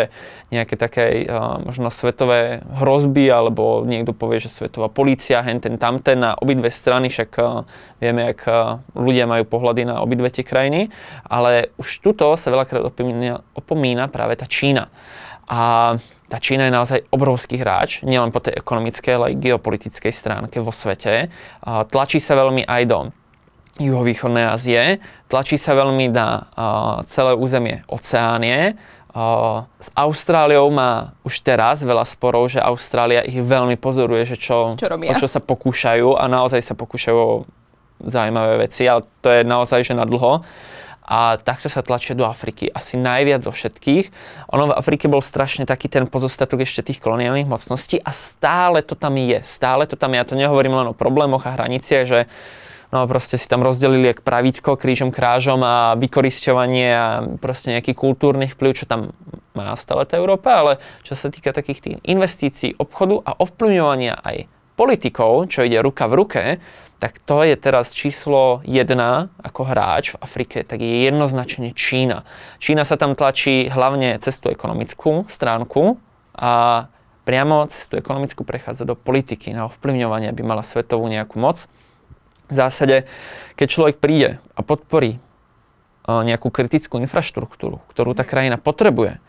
nejaké 0.51 0.75
také 0.75 1.25
uh, 1.25 1.63
možno 1.63 1.95
svetové 1.95 2.67
hrozby, 2.83 3.31
alebo 3.31 3.87
niekto 3.87 4.11
povie, 4.11 4.43
že 4.43 4.51
svetová 4.51 4.91
polícia, 4.91 5.47
henten 5.47 5.79
tamten 5.79 6.19
na 6.19 6.35
obidve 6.35 6.75
strany, 6.75 7.07
však 7.07 7.31
uh, 7.39 7.63
vieme, 8.03 8.35
ak 8.35 8.41
uh, 8.51 8.83
ľudia 8.99 9.31
majú 9.31 9.47
pohľady 9.47 9.87
na 9.87 10.03
obidve 10.03 10.27
tie 10.35 10.43
krajiny, 10.43 10.91
ale 11.23 11.71
už 11.79 12.03
tuto 12.03 12.35
sa 12.35 12.51
veľakrát 12.51 12.83
opomína, 12.83 13.47
opomína 13.55 14.11
práve 14.11 14.35
tá 14.35 14.51
Čína. 14.51 14.91
A 15.45 15.95
tá 16.35 16.43
Čína 16.43 16.67
je 16.67 16.75
naozaj 16.75 17.01
obrovský 17.15 17.63
hráč, 17.63 18.03
nielen 18.03 18.35
po 18.35 18.43
tej 18.43 18.59
ekonomickej, 18.59 19.13
ale 19.15 19.25
aj 19.31 19.39
geopolitickej 19.39 20.11
stránke 20.11 20.59
vo 20.59 20.75
svete. 20.75 21.31
Tlačí 21.63 22.19
sa 22.19 22.35
veľmi 22.35 22.67
aj 22.67 22.83
do 22.91 23.15
juhovýchodnej 23.79 24.51
Ázie, 24.51 24.99
tlačí 25.31 25.55
sa 25.55 25.79
veľmi 25.79 26.11
na 26.11 26.51
celé 27.07 27.39
územie 27.39 27.87
Oceánie. 27.87 28.75
S 29.79 29.89
Austráliou 29.95 30.75
má 30.75 31.15
už 31.23 31.39
teraz 31.39 31.87
veľa 31.87 32.03
sporov, 32.03 32.51
že 32.51 32.59
Austrália 32.59 33.23
ich 33.23 33.39
veľmi 33.39 33.79
pozoruje, 33.79 34.27
že 34.27 34.35
čo, 34.35 34.75
čo 34.75 34.91
o 34.91 35.15
čo 35.15 35.31
sa 35.31 35.39
pokúšajú 35.39 36.19
a 36.19 36.27
naozaj 36.27 36.67
sa 36.67 36.75
pokúšajú 36.75 37.15
o 37.15 37.47
zaujímavé 38.03 38.67
veci, 38.67 38.91
ale 38.91 39.07
to 39.23 39.31
je 39.31 39.47
naozaj, 39.47 39.87
že 39.87 39.95
na 39.95 40.03
dlho 40.03 40.43
a 41.05 41.37
takto 41.37 41.69
sa 41.69 41.85
tlačia 41.85 42.17
do 42.17 42.25
Afriky 42.25 42.73
asi 42.73 42.97
najviac 42.97 43.45
zo 43.45 43.53
všetkých. 43.53 44.09
Ono 44.57 44.73
v 44.73 44.77
Afrike 44.77 45.05
bol 45.05 45.21
strašne 45.21 45.69
taký 45.69 45.93
ten 45.93 46.09
pozostatok 46.09 46.65
ešte 46.65 46.81
tých 46.81 47.05
koloniálnych 47.05 47.45
mocností 47.45 48.01
a 48.01 48.11
stále 48.17 48.81
to 48.81 48.97
tam 48.97 49.21
je, 49.21 49.45
stále 49.45 49.85
to 49.85 50.01
tam 50.01 50.17
je. 50.17 50.25
Ja 50.25 50.27
to 50.27 50.41
nehovorím 50.41 50.81
len 50.81 50.89
o 50.89 50.97
problémoch 50.97 51.45
a 51.45 51.53
hraniciach, 51.53 52.05
že 52.09 52.25
no 52.89 53.05
proste 53.05 53.37
si 53.37 53.45
tam 53.45 53.61
rozdelili 53.61 54.17
jak 54.17 54.25
pravítko 54.25 54.81
krížom 54.81 55.13
krážom 55.13 55.61
a 55.61 55.93
vykorisťovanie 56.01 56.89
a 56.97 57.07
proste 57.37 57.77
nejaký 57.77 57.93
kultúrny 57.93 58.49
vplyv, 58.49 58.73
čo 58.73 58.89
tam 58.89 59.13
má 59.53 59.77
stále 59.77 60.09
tá 60.09 60.17
Európa, 60.17 60.57
ale 60.57 60.73
čo 61.05 61.13
sa 61.13 61.29
týka 61.29 61.53
takých 61.53 61.81
tých 61.85 61.97
investícií, 62.01 62.81
obchodu 62.81 63.21
a 63.29 63.37
ovplyvňovania 63.45 64.25
aj 64.25 64.49
politikov, 64.75 65.53
čo 65.53 65.63
ide 65.63 65.79
ruka 65.79 66.11
v 66.11 66.15
ruke, 66.19 66.43
tak 67.05 67.21
to 67.21 67.45
je 67.45 67.53
teraz 67.61 67.93
číslo 67.93 68.65
jedna 68.65 69.29
ako 69.45 69.69
hráč 69.69 70.17
v 70.17 70.25
Afrike, 70.25 70.65
tak 70.65 70.81
je 70.81 71.05
jednoznačne 71.05 71.77
Čína. 71.77 72.25
Čína 72.57 72.89
sa 72.89 72.97
tam 72.97 73.13
tlačí 73.13 73.69
hlavne 73.69 74.17
cez 74.25 74.41
tú 74.41 74.49
ekonomickú 74.49 75.29
stránku 75.29 76.01
a 76.33 76.89
priamo 77.29 77.69
cez 77.69 77.93
tú 77.93 78.01
ekonomickú 78.01 78.49
prechádza 78.49 78.89
do 78.89 78.97
politiky, 78.97 79.53
na 79.53 79.69
ovplyvňovanie, 79.69 80.33
aby 80.33 80.49
mala 80.49 80.65
svetovú 80.65 81.05
nejakú 81.05 81.37
moc. 81.37 81.69
V 82.49 82.55
zásade, 82.57 83.05
keď 83.61 83.67
človek 83.69 83.97
príde 84.01 84.41
a 84.57 84.65
podporí 84.65 85.21
nejakú 86.09 86.49
kritickú 86.49 87.05
infraštruktúru, 87.05 87.85
ktorú 87.93 88.17
tá 88.17 88.25
krajina 88.25 88.57
potrebuje, 88.57 89.21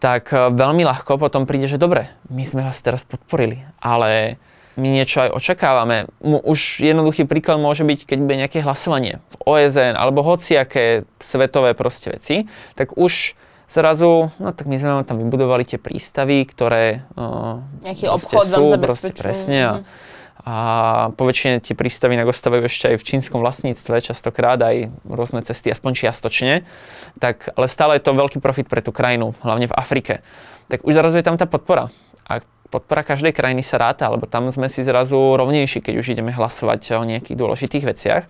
tak 0.00 0.32
veľmi 0.32 0.88
ľahko 0.88 1.20
potom 1.20 1.44
príde, 1.44 1.68
že 1.68 1.76
dobre, 1.76 2.08
my 2.32 2.48
sme 2.48 2.64
vás 2.64 2.80
teraz 2.80 3.04
podporili, 3.04 3.60
ale 3.76 4.40
my 4.74 4.88
niečo 4.90 5.22
aj 5.22 5.30
očakávame. 5.34 6.10
Už 6.22 6.82
jednoduchý 6.82 7.30
príklad 7.30 7.62
môže 7.62 7.86
byť, 7.86 8.10
keď 8.10 8.18
bude 8.18 8.36
nejaké 8.36 8.58
hlasovanie 8.62 9.22
v 9.30 9.36
OSN 9.46 9.94
alebo 9.94 10.26
hociaké 10.26 11.06
svetové 11.22 11.78
proste 11.78 12.10
veci, 12.10 12.50
tak 12.74 12.98
už 12.98 13.38
zrazu, 13.70 14.30
no 14.38 14.48
tak 14.52 14.66
my 14.66 14.76
sme 14.78 14.90
tam 15.06 15.18
vybudovali 15.18 15.64
tie 15.66 15.78
prístavy, 15.78 16.44
ktoré 16.46 17.06
uh, 17.16 17.62
Nejaký 17.86 18.06
obchod 18.10 18.44
sú, 18.50 18.64
vám 18.70 18.82
presne. 19.14 19.58
A, 19.62 19.72
mhm. 19.74 19.84
a 20.44 20.54
po 21.14 21.22
väčšine 21.26 21.62
tie 21.64 21.74
prístavy 21.74 22.18
nagostávajú 22.18 22.62
ešte 22.66 22.84
aj 22.94 22.96
v 23.00 23.06
čínskom 23.06 23.40
vlastníctve, 23.42 24.04
častokrát 24.04 24.60
aj 24.60 24.90
rôzne 25.06 25.40
cesty, 25.42 25.70
aspoň 25.70 26.06
čiastočne. 26.06 26.66
Tak, 27.18 27.54
ale 27.54 27.66
stále 27.66 27.98
je 27.98 28.04
to 28.04 28.14
veľký 28.14 28.38
profit 28.38 28.66
pre 28.70 28.82
tú 28.84 28.90
krajinu, 28.90 29.34
hlavne 29.42 29.70
v 29.70 29.74
Afrike. 29.74 30.22
Tak 30.68 30.82
už 30.82 30.94
zrazu 30.96 31.18
je 31.20 31.26
tam 31.26 31.36
tá 31.38 31.44
podpora. 31.44 31.90
A 32.24 32.40
podpora 32.74 33.06
každej 33.06 33.30
krajiny 33.30 33.62
sa 33.62 33.78
ráta, 33.78 34.10
lebo 34.10 34.26
tam 34.26 34.50
sme 34.50 34.66
si 34.66 34.82
zrazu 34.82 35.14
rovnejší, 35.14 35.78
keď 35.78 35.94
už 36.02 36.18
ideme 36.18 36.34
hlasovať 36.34 36.98
o 36.98 37.06
nejakých 37.06 37.38
dôležitých 37.38 37.84
veciach. 37.86 38.22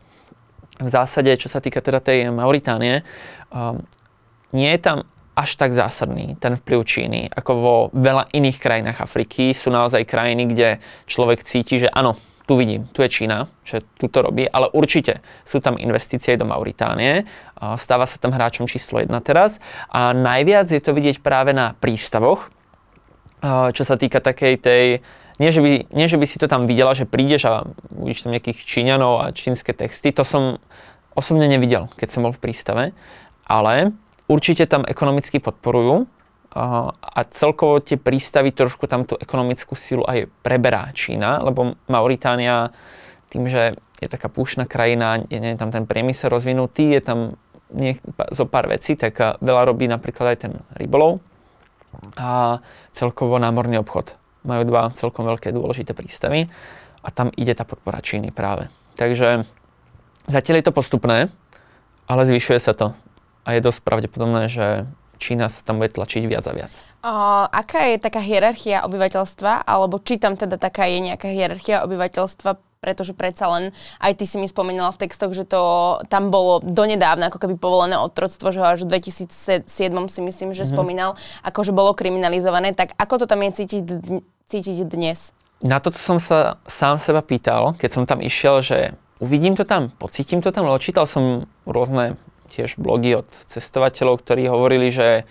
V 0.85 0.91
zásade, 0.93 1.33
čo 1.41 1.49
sa 1.49 1.65
týka 1.65 1.81
teda 1.81 2.05
tej 2.05 2.29
Mauritánie, 2.29 3.01
um, 3.49 3.81
nie 4.53 4.69
je 4.77 4.81
tam 4.85 4.99
až 5.35 5.59
tak 5.59 5.75
zásadný 5.75 6.39
ten 6.39 6.55
vplyv 6.55 6.81
Číny, 6.87 7.21
ako 7.33 7.53
vo 7.59 7.75
veľa 7.91 8.31
iných 8.31 8.61
krajinách 8.61 9.03
Afriky. 9.03 9.51
Sú 9.51 9.73
naozaj 9.73 10.07
krajiny, 10.07 10.47
kde 10.47 10.69
človek 11.11 11.43
cíti, 11.43 11.83
že 11.83 11.91
áno, 11.91 12.15
tu 12.45 12.61
vidím, 12.61 12.87
tu 12.93 13.01
je 13.01 13.09
Čína, 13.09 13.49
že 13.65 13.81
tu 13.97 14.07
to 14.07 14.21
robí, 14.21 14.45
ale 14.45 14.69
určite 14.77 15.25
sú 15.49 15.65
tam 15.65 15.81
investície 15.81 16.37
do 16.37 16.45
Mauritánie, 16.45 17.25
stáva 17.81 18.05
sa 18.05 18.21
tam 18.21 18.37
hráčom 18.37 18.69
číslo 18.69 19.01
jedna 19.01 19.25
teraz 19.25 19.65
a 19.89 20.13
najviac 20.13 20.69
je 20.69 20.79
to 20.85 20.93
vidieť 20.93 21.25
práve 21.25 21.57
na 21.57 21.73
prístavoch, 21.81 22.53
čo 23.77 23.83
sa 23.85 24.01
týka 24.01 24.25
takej 24.25 24.55
tej, 24.57 24.85
nie 25.37 25.51
že, 25.51 25.61
by, 25.61 25.71
nie 25.93 26.07
že 26.09 26.17
by 26.17 26.27
si 26.27 26.41
to 26.41 26.49
tam 26.49 26.65
videla, 26.65 26.97
že 26.97 27.05
prídeš 27.05 27.45
a 27.51 27.69
uvidíš 27.93 28.25
tam 28.25 28.33
nejakých 28.33 28.59
Číňanov 28.65 29.15
a 29.21 29.35
čínske 29.35 29.77
texty, 29.77 30.15
to 30.15 30.25
som 30.25 30.63
osobne 31.13 31.47
nevidel, 31.47 31.91
keď 31.99 32.09
som 32.09 32.25
bol 32.27 32.33
v 32.33 32.43
prístave, 32.43 32.85
ale 33.45 33.93
určite 34.27 34.65
tam 34.65 34.87
ekonomicky 34.89 35.39
podporujú 35.39 36.09
a 36.55 37.21
celkovo 37.35 37.83
tie 37.83 37.99
prístavy 37.99 38.55
trošku 38.55 38.87
tam 38.87 39.03
tú 39.03 39.19
ekonomickú 39.19 39.75
silu 39.75 40.07
aj 40.07 40.31
preberá 40.47 40.87
Čína, 40.95 41.43
lebo 41.43 41.75
Mauritánia 41.91 42.71
tým, 43.27 43.51
že 43.51 43.75
je 43.99 44.07
taká 44.07 44.31
púšna 44.31 44.63
krajina, 44.63 45.19
je, 45.27 45.43
nie 45.43 45.59
tam 45.59 45.75
ten 45.75 45.83
priemysel 45.83 46.31
rozvinutý, 46.31 46.95
je 46.95 47.03
tam 47.03 47.19
nie, 47.75 47.99
zo 48.31 48.47
pár 48.47 48.71
vecí, 48.71 48.95
tak 48.95 49.19
veľa 49.43 49.67
robí 49.67 49.91
napríklad 49.91 50.35
aj 50.35 50.39
ten 50.47 50.53
rybolov, 50.79 51.19
a 52.17 52.61
celkovo 52.95 53.39
námorný 53.39 53.81
obchod. 53.81 54.15
Majú 54.45 54.63
dva 54.69 54.93
celkom 54.95 55.25
veľké 55.25 55.51
dôležité 55.51 55.97
prístavy 55.97 56.47
a 57.05 57.09
tam 57.13 57.33
ide 57.35 57.53
tá 57.57 57.65
podpora 57.65 58.05
Číny 58.05 58.33
práve. 58.33 58.69
Takže 58.95 59.49
zatiaľ 60.29 60.57
je 60.61 60.67
to 60.67 60.77
postupné, 60.77 61.19
ale 62.07 62.29
zvyšuje 62.29 62.61
sa 62.61 62.73
to. 62.77 62.93
A 63.45 63.57
je 63.57 63.65
dosť 63.65 63.81
pravdepodobné, 63.85 64.49
že 64.49 64.89
Čína 65.21 65.49
sa 65.49 65.65
tam 65.65 65.81
bude 65.81 65.93
tlačiť 65.93 66.23
viac 66.27 66.45
a 66.49 66.53
viac. 66.53 66.73
O, 67.05 67.13
aká 67.49 67.93
je 67.93 67.97
taká 68.01 68.21
hierarchia 68.21 68.85
obyvateľstva, 68.85 69.65
alebo 69.65 70.01
či 70.01 70.17
tam 70.17 70.37
teda 70.37 70.57
taká 70.57 70.89
je 70.89 71.13
nejaká 71.13 71.29
hierarchia 71.29 71.85
obyvateľstva 71.85 72.74
pretože 72.85 73.17
predsa 73.17 73.49
len 73.49 73.65
aj 74.05 74.13
ty 74.21 74.29
si 74.29 74.37
mi 74.37 74.45
spomínala 74.45 74.93
v 74.93 75.09
textoch, 75.09 75.33
že 75.33 75.49
to 75.49 75.97
tam 76.13 76.29
bolo 76.29 76.61
donedávna 76.61 77.33
ako 77.33 77.41
keby 77.41 77.57
povolené 77.57 77.97
otroctvo, 77.97 78.53
že 78.53 78.61
až 78.61 78.85
v 78.85 79.01
2007 79.01 79.65
si 80.13 80.21
myslím, 80.21 80.53
že 80.53 80.69
mm-hmm. 80.69 80.77
spomínal, 80.77 81.17
akože 81.41 81.73
bolo 81.73 81.97
kriminalizované, 81.97 82.77
tak 82.77 82.93
ako 83.01 83.25
to 83.25 83.27
tam 83.27 83.41
je 83.49 83.65
cítiť, 83.65 83.85
cítiť 84.53 84.85
dnes? 84.85 85.33
Na 85.65 85.81
toto 85.81 85.97
som 85.97 86.21
sa 86.21 86.61
sám 86.69 87.01
seba 87.01 87.25
pýtal, 87.25 87.73
keď 87.81 87.91
som 87.97 88.05
tam 88.05 88.21
išiel, 88.21 88.61
že 88.61 88.93
uvidím 89.17 89.57
to 89.57 89.65
tam, 89.65 89.89
pocítim 89.97 90.45
to 90.45 90.53
tam, 90.53 90.69
lebo 90.69 90.77
čítal 90.77 91.09
som 91.09 91.49
rôzne 91.65 92.21
tiež 92.53 92.77
blogy 92.77 93.25
od 93.25 93.29
cestovateľov, 93.49 94.21
ktorí 94.21 94.45
hovorili, 94.45 94.93
že 94.93 95.25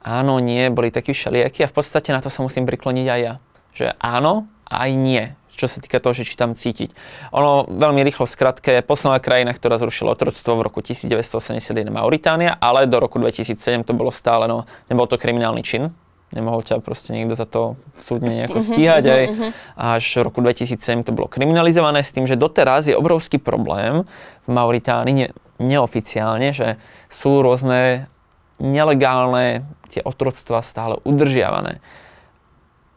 áno, 0.00 0.40
nie, 0.40 0.72
boli 0.72 0.88
takí 0.88 1.12
všelijakí 1.12 1.60
a 1.60 1.70
v 1.70 1.76
podstate 1.76 2.16
na 2.16 2.24
to 2.24 2.32
sa 2.32 2.40
musím 2.40 2.64
prikloniť 2.64 3.06
aj 3.06 3.20
ja. 3.20 3.34
Že 3.76 3.86
áno, 4.00 4.48
aj 4.64 4.90
nie 4.96 5.36
čo 5.56 5.66
sa 5.66 5.80
týka 5.80 5.98
toho, 5.98 6.12
že 6.12 6.28
či 6.28 6.36
tam 6.36 6.52
cítiť. 6.52 6.92
Ono 7.32 7.64
veľmi 7.66 8.04
rýchlo 8.04 8.28
v 8.28 8.32
skratke, 8.36 8.72
posledná 8.84 9.18
krajina, 9.18 9.56
ktorá 9.56 9.80
zrušila 9.80 10.12
otroctvo 10.12 10.60
v 10.60 10.62
roku 10.68 10.78
1981 10.84 11.88
Mauritánia, 11.88 12.54
ale 12.60 12.84
do 12.84 13.00
roku 13.00 13.16
2007 13.16 13.88
to 13.88 13.96
bolo 13.96 14.12
stále, 14.12 14.44
no, 14.46 14.68
nebol 14.92 15.08
to 15.08 15.16
kriminálny 15.16 15.64
čin, 15.64 15.96
nemohol 16.34 16.60
ťa 16.60 16.82
proste 16.82 17.14
niekto 17.14 17.38
za 17.38 17.46
to 17.46 17.78
súdne 17.96 18.28
nejako 18.28 18.58
mhm, 18.60 18.66
stíhať. 18.66 19.04
Aj. 19.06 19.24
Uh-huh. 19.30 19.50
Až 19.78 20.04
v 20.20 20.22
roku 20.26 20.38
2007 20.42 21.06
to 21.06 21.14
bolo 21.14 21.30
kriminalizované 21.30 22.02
s 22.02 22.10
tým, 22.10 22.26
že 22.26 22.34
doteraz 22.34 22.90
je 22.90 22.98
obrovský 22.98 23.38
problém 23.38 24.04
v 24.44 24.48
Mauritánii 24.50 25.14
ne, 25.14 25.28
neoficiálne, 25.62 26.50
že 26.52 26.76
sú 27.08 27.40
rôzne 27.40 28.10
nelegálne 28.58 29.68
tie 29.92 30.02
otroctva 30.02 30.64
stále 30.64 30.98
udržiavané. 31.04 31.78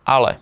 Ale 0.07 0.41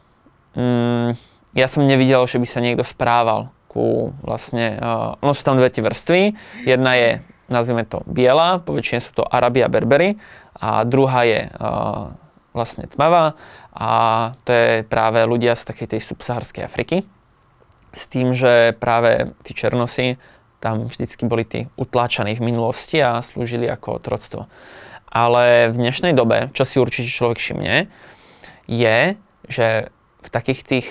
mm, 0.55 1.17
ja 1.57 1.65
som 1.65 1.89
nevidel, 1.89 2.21
že 2.29 2.37
by 2.37 2.45
sa 2.45 2.61
niekto 2.61 2.85
správal 2.85 3.49
ku 3.65 4.13
vlastne, 4.21 4.77
uh, 4.77 5.17
ono 5.17 5.33
sú 5.33 5.41
tam 5.41 5.57
dve 5.57 5.73
tie 5.73 5.81
vrstvy. 5.81 6.37
Jedna 6.69 6.93
je, 6.93 7.09
nazvime 7.49 7.81
to, 7.81 8.05
biela, 8.05 8.61
poväčšine 8.61 9.01
sú 9.01 9.17
to 9.17 9.25
Arabi 9.25 9.65
a 9.65 9.69
Berbery 9.69 10.21
a 10.53 10.85
druhá 10.85 11.25
je 11.25 11.49
uh, 11.49 12.13
vlastne 12.53 12.85
tmavá 12.85 13.33
a 13.73 13.89
to 14.45 14.49
je 14.53 14.69
práve 14.85 15.21
ľudia 15.25 15.57
z 15.57 15.69
takej 15.73 15.97
tej 15.97 16.01
subsaharskej 16.05 16.65
Afriky. 16.65 17.05
S 17.93 18.05
tým, 18.05 18.37
že 18.37 18.77
práve 18.77 19.33
tí 19.41 19.57
černosy 19.57 20.21
tam 20.57 20.89
vždycky 20.89 21.25
boli 21.29 21.45
tí 21.45 21.69
utláčaní 21.77 22.33
v 22.37 22.45
minulosti 22.53 23.01
a 23.01 23.21
slúžili 23.21 23.69
ako 23.69 24.01
otroctvo. 24.01 24.49
Ale 25.09 25.69
v 25.73 25.77
dnešnej 25.77 26.13
dobe, 26.17 26.49
čo 26.53 26.65
si 26.65 26.81
určite 26.81 27.09
človek 27.09 27.37
všimne, 27.37 27.89
je, 28.65 29.15
že 29.47 29.93
v 30.25 30.29
takých 30.29 30.61
tých 30.65 30.87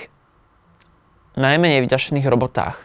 najmenej 1.37 1.85
vďačných 1.85 2.25
robotách, 2.25 2.81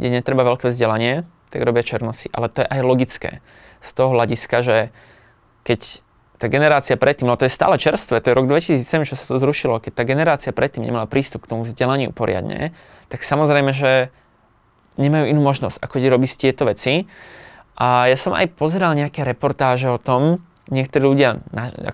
kde 0.00 0.08
netreba 0.18 0.42
veľké 0.42 0.72
vzdelanie, 0.72 1.28
tak 1.52 1.60
robia 1.64 1.84
černosy. 1.84 2.32
Ale 2.32 2.48
to 2.48 2.64
je 2.64 2.68
aj 2.68 2.80
logické. 2.80 3.30
Z 3.84 3.90
toho 3.94 4.16
hľadiska, 4.16 4.56
že 4.64 4.76
keď 5.62 6.00
tá 6.38 6.46
generácia 6.46 6.94
predtým, 6.94 7.26
no 7.26 7.34
to 7.34 7.50
je 7.50 7.52
stále 7.52 7.74
čerstvé, 7.76 8.22
to 8.22 8.30
je 8.30 8.38
rok 8.38 8.46
2007, 8.46 9.10
čo 9.10 9.18
sa 9.18 9.24
to 9.26 9.42
zrušilo, 9.42 9.82
keď 9.82 9.92
tá 10.00 10.02
generácia 10.06 10.54
predtým 10.54 10.86
nemala 10.86 11.10
prístup 11.10 11.44
k 11.44 11.50
tomu 11.50 11.66
vzdelaniu 11.66 12.14
poriadne, 12.14 12.70
tak 13.10 13.26
samozrejme, 13.26 13.74
že 13.74 14.14
nemajú 14.98 15.30
inú 15.30 15.42
možnosť, 15.42 15.82
ako 15.82 15.98
robiť 15.98 16.30
tieto 16.38 16.66
veci. 16.66 17.10
A 17.78 18.10
ja 18.10 18.18
som 18.18 18.34
aj 18.34 18.54
pozeral 18.58 18.94
nejaké 18.94 19.22
reportáže 19.22 19.90
o 19.90 19.98
tom, 19.98 20.42
niektorí 20.70 21.06
ľudia, 21.06 21.42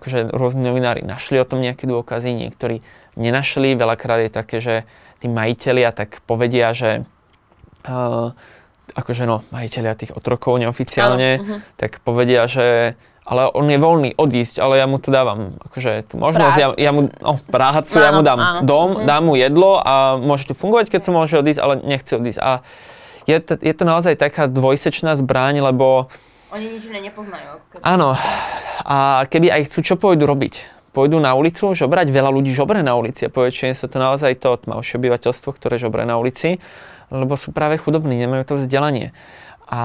akože 0.00 0.32
rôzni 0.32 0.64
novinári, 0.64 1.04
našli 1.04 1.40
o 1.40 1.46
tom 1.48 1.60
nejaké 1.60 1.84
dôkazy, 1.88 2.32
niektorí 2.32 2.80
nenašli. 3.14 3.76
Veľakrát 3.76 4.28
je 4.28 4.30
také, 4.32 4.58
že 4.60 4.74
tí 5.24 5.32
majiteľia 5.32 5.96
tak 5.96 6.20
povedia, 6.28 6.76
že 6.76 7.08
uh, 7.88 8.36
akože 8.92 9.24
no, 9.24 9.40
majiteľia 9.48 9.96
tých 9.96 10.12
otrokov 10.12 10.60
neoficiálne, 10.60 11.30
uh-huh. 11.40 11.58
tak 11.80 12.04
povedia, 12.04 12.44
že 12.44 12.92
ale 13.24 13.48
on 13.56 13.64
je 13.64 13.80
voľný 13.80 14.10
odísť, 14.20 14.60
ale 14.60 14.76
ja 14.76 14.84
mu 14.84 15.00
tu 15.00 15.08
dávam 15.08 15.56
akože 15.64 16.12
tú 16.12 16.20
možnosť, 16.20 16.56
ja, 16.60 16.68
ja 16.76 16.92
mu, 16.92 17.08
no, 17.08 17.40
prácu, 17.48 17.96
ja 17.96 18.12
mu 18.12 18.20
dám 18.20 18.36
áno. 18.36 18.60
dom, 18.68 18.88
mm. 19.00 19.08
dám 19.08 19.22
mu 19.24 19.32
jedlo 19.32 19.80
a 19.80 20.20
môže 20.20 20.44
tu 20.44 20.52
fungovať, 20.52 20.92
keď 20.92 21.08
sa 21.08 21.10
môže 21.16 21.40
odísť, 21.40 21.60
ale 21.64 21.80
nechce 21.88 22.12
odísť. 22.20 22.40
A 22.44 22.60
je 23.24 23.40
to, 23.40 23.56
je 23.56 23.72
to 23.72 23.84
naozaj 23.88 24.20
taká 24.20 24.44
dvojsečná 24.44 25.16
zbraň, 25.16 25.64
lebo... 25.64 26.12
Oni 26.52 26.76
nič 26.76 26.84
iné 26.84 27.00
nepoznajú. 27.08 27.64
Áno. 27.80 28.12
A 28.84 29.24
keby 29.32 29.48
aj 29.48 29.72
chcú, 29.72 29.80
čo 29.80 29.94
pôjdu 29.96 30.28
robiť? 30.28 30.73
Pôjdu 30.94 31.18
na 31.18 31.34
ulicu 31.34 31.74
žobrať, 31.74 32.14
veľa 32.14 32.30
ľudí 32.30 32.54
žobre 32.54 32.78
na 32.86 32.94
ulici 32.94 33.26
a 33.26 33.34
poväčšine 33.34 33.74
sa 33.74 33.90
to 33.90 33.98
naozaj 33.98 34.38
to 34.38 34.54
tmavšie 34.62 35.02
obyvateľstvo, 35.02 35.50
ktoré 35.50 35.82
žobre 35.82 36.06
na 36.06 36.14
ulici, 36.14 36.62
lebo 37.10 37.34
sú 37.34 37.50
práve 37.50 37.82
chudobní, 37.82 38.14
nemajú 38.14 38.46
to 38.46 38.54
vzdelanie. 38.62 39.10
A 39.66 39.82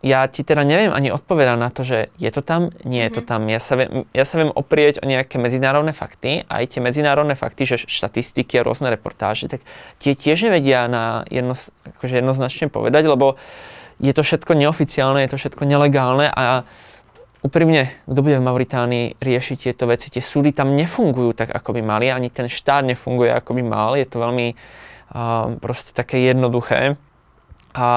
ja 0.00 0.24
ti 0.32 0.40
teda 0.40 0.64
neviem 0.64 0.96
ani 0.96 1.12
odpovedať 1.12 1.56
na 1.60 1.68
to, 1.68 1.84
že 1.84 2.08
je 2.16 2.30
to 2.32 2.40
tam, 2.40 2.72
nie 2.88 3.04
je 3.04 3.20
to 3.20 3.22
mhm. 3.24 3.28
tam. 3.28 3.40
Ja 3.52 3.60
sa, 3.60 3.74
viem, 3.76 4.08
ja 4.16 4.24
sa 4.24 4.40
viem 4.40 4.50
oprieť 4.54 5.04
o 5.04 5.08
nejaké 5.08 5.36
medzinárodné 5.36 5.92
fakty, 5.92 6.48
aj 6.48 6.64
tie 6.76 6.80
medzinárodné 6.80 7.36
fakty, 7.36 7.68
že 7.68 7.76
štatistiky 7.84 8.56
a 8.60 8.64
rôzne 8.64 8.88
reportáže, 8.88 9.52
tak 9.52 9.60
tie 10.00 10.16
tiež 10.16 10.48
nevedia 10.48 10.88
na 10.88 11.28
jedno, 11.28 11.52
akože 11.98 12.22
jednoznačne 12.24 12.72
povedať, 12.72 13.12
lebo 13.12 13.36
je 14.00 14.16
to 14.16 14.24
všetko 14.24 14.56
neoficiálne, 14.56 15.20
je 15.28 15.30
to 15.36 15.38
všetko 15.38 15.68
nelegálne 15.68 16.32
a 16.32 16.64
úprimne, 17.40 17.92
kto 18.04 18.20
bude 18.20 18.36
v 18.40 18.46
Mauritánii 18.46 19.06
riešiť 19.20 19.56
tieto 19.58 19.88
veci? 19.88 20.12
Tie 20.12 20.20
súdy 20.20 20.52
tam 20.52 20.76
nefungujú 20.76 21.32
tak, 21.36 21.52
ako 21.52 21.76
by 21.76 21.82
mali, 21.84 22.12
ani 22.12 22.28
ten 22.28 22.48
štát 22.48 22.84
nefunguje, 22.84 23.32
ako 23.32 23.56
by 23.56 23.62
mal. 23.64 23.96
Je 23.96 24.04
to 24.04 24.20
veľmi 24.20 24.52
uh, 24.52 25.56
proste 25.60 25.96
také 25.96 26.24
jednoduché. 26.28 27.00
A 27.72 27.88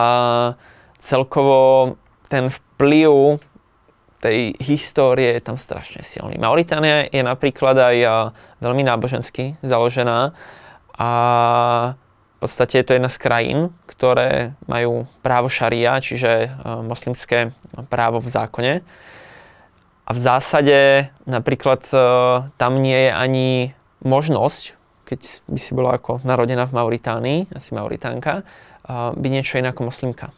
celkovo 1.02 1.96
ten 2.30 2.48
vplyv 2.50 3.42
tej 4.24 4.56
histórie 4.64 5.36
je 5.36 5.44
tam 5.44 5.60
strašne 5.60 6.00
silný. 6.00 6.40
Mauritánia 6.40 7.12
je 7.12 7.20
napríklad 7.20 7.76
aj 7.76 7.98
veľmi 8.64 8.88
nábožensky 8.88 9.60
založená 9.60 10.32
a 10.96 11.10
v 12.00 12.38
podstate 12.40 12.80
je 12.80 12.86
to 12.88 12.96
jedna 12.96 13.12
z 13.12 13.20
krajín, 13.20 13.60
ktoré 13.84 14.56
majú 14.72 15.12
právo 15.20 15.52
šaria, 15.52 16.00
čiže 16.00 16.56
moslimské 16.88 17.52
právo 17.92 18.24
v 18.24 18.32
zákone. 18.32 18.74
A 20.04 20.12
v 20.12 20.20
zásade 20.20 21.08
napríklad 21.24 21.80
tam 22.60 22.74
nie 22.80 23.08
je 23.08 23.12
ani 23.16 23.50
možnosť, 24.04 24.76
keď 25.08 25.20
by 25.48 25.60
si 25.60 25.72
bola 25.72 25.96
ako 25.96 26.20
narodená 26.28 26.68
v 26.68 26.76
Mauritánii, 26.76 27.40
asi 27.56 27.72
Mauritánka, 27.72 28.44
byť 28.90 29.32
niečo 29.32 29.64
iné 29.64 29.72
ako 29.72 29.88
moslimka. 29.88 30.36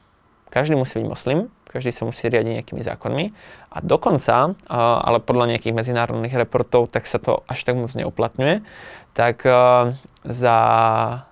Každý 0.54 0.78
musí 0.78 1.01
byť 1.01 1.08
moslim, 1.10 1.49
každý 1.65 1.91
sa 1.91 2.06
musí 2.06 2.30
riadiť 2.30 2.62
nejakými 2.62 2.86
zákonmi. 2.86 3.25
A 3.73 3.78
dokonca, 3.82 4.54
ale 4.69 5.17
podľa 5.19 5.58
nejakých 5.58 5.75
medzinárodných 5.75 6.38
reportov, 6.38 6.93
tak 6.93 7.10
sa 7.10 7.17
to 7.17 7.41
až 7.49 7.65
tak 7.65 7.75
moc 7.75 7.89
neuplatňuje, 7.89 8.62
tak 9.17 9.43
za, 10.23 10.60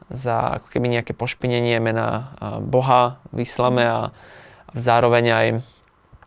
za 0.09 0.35
ako 0.57 0.67
keby 0.73 0.87
nejaké 0.89 1.13
pošpinenie 1.13 1.77
mena 1.79 2.33
Boha 2.65 3.21
v 3.29 3.45
islame 3.45 3.85
a 3.85 4.01
zároveň 4.73 5.25
aj 5.29 5.47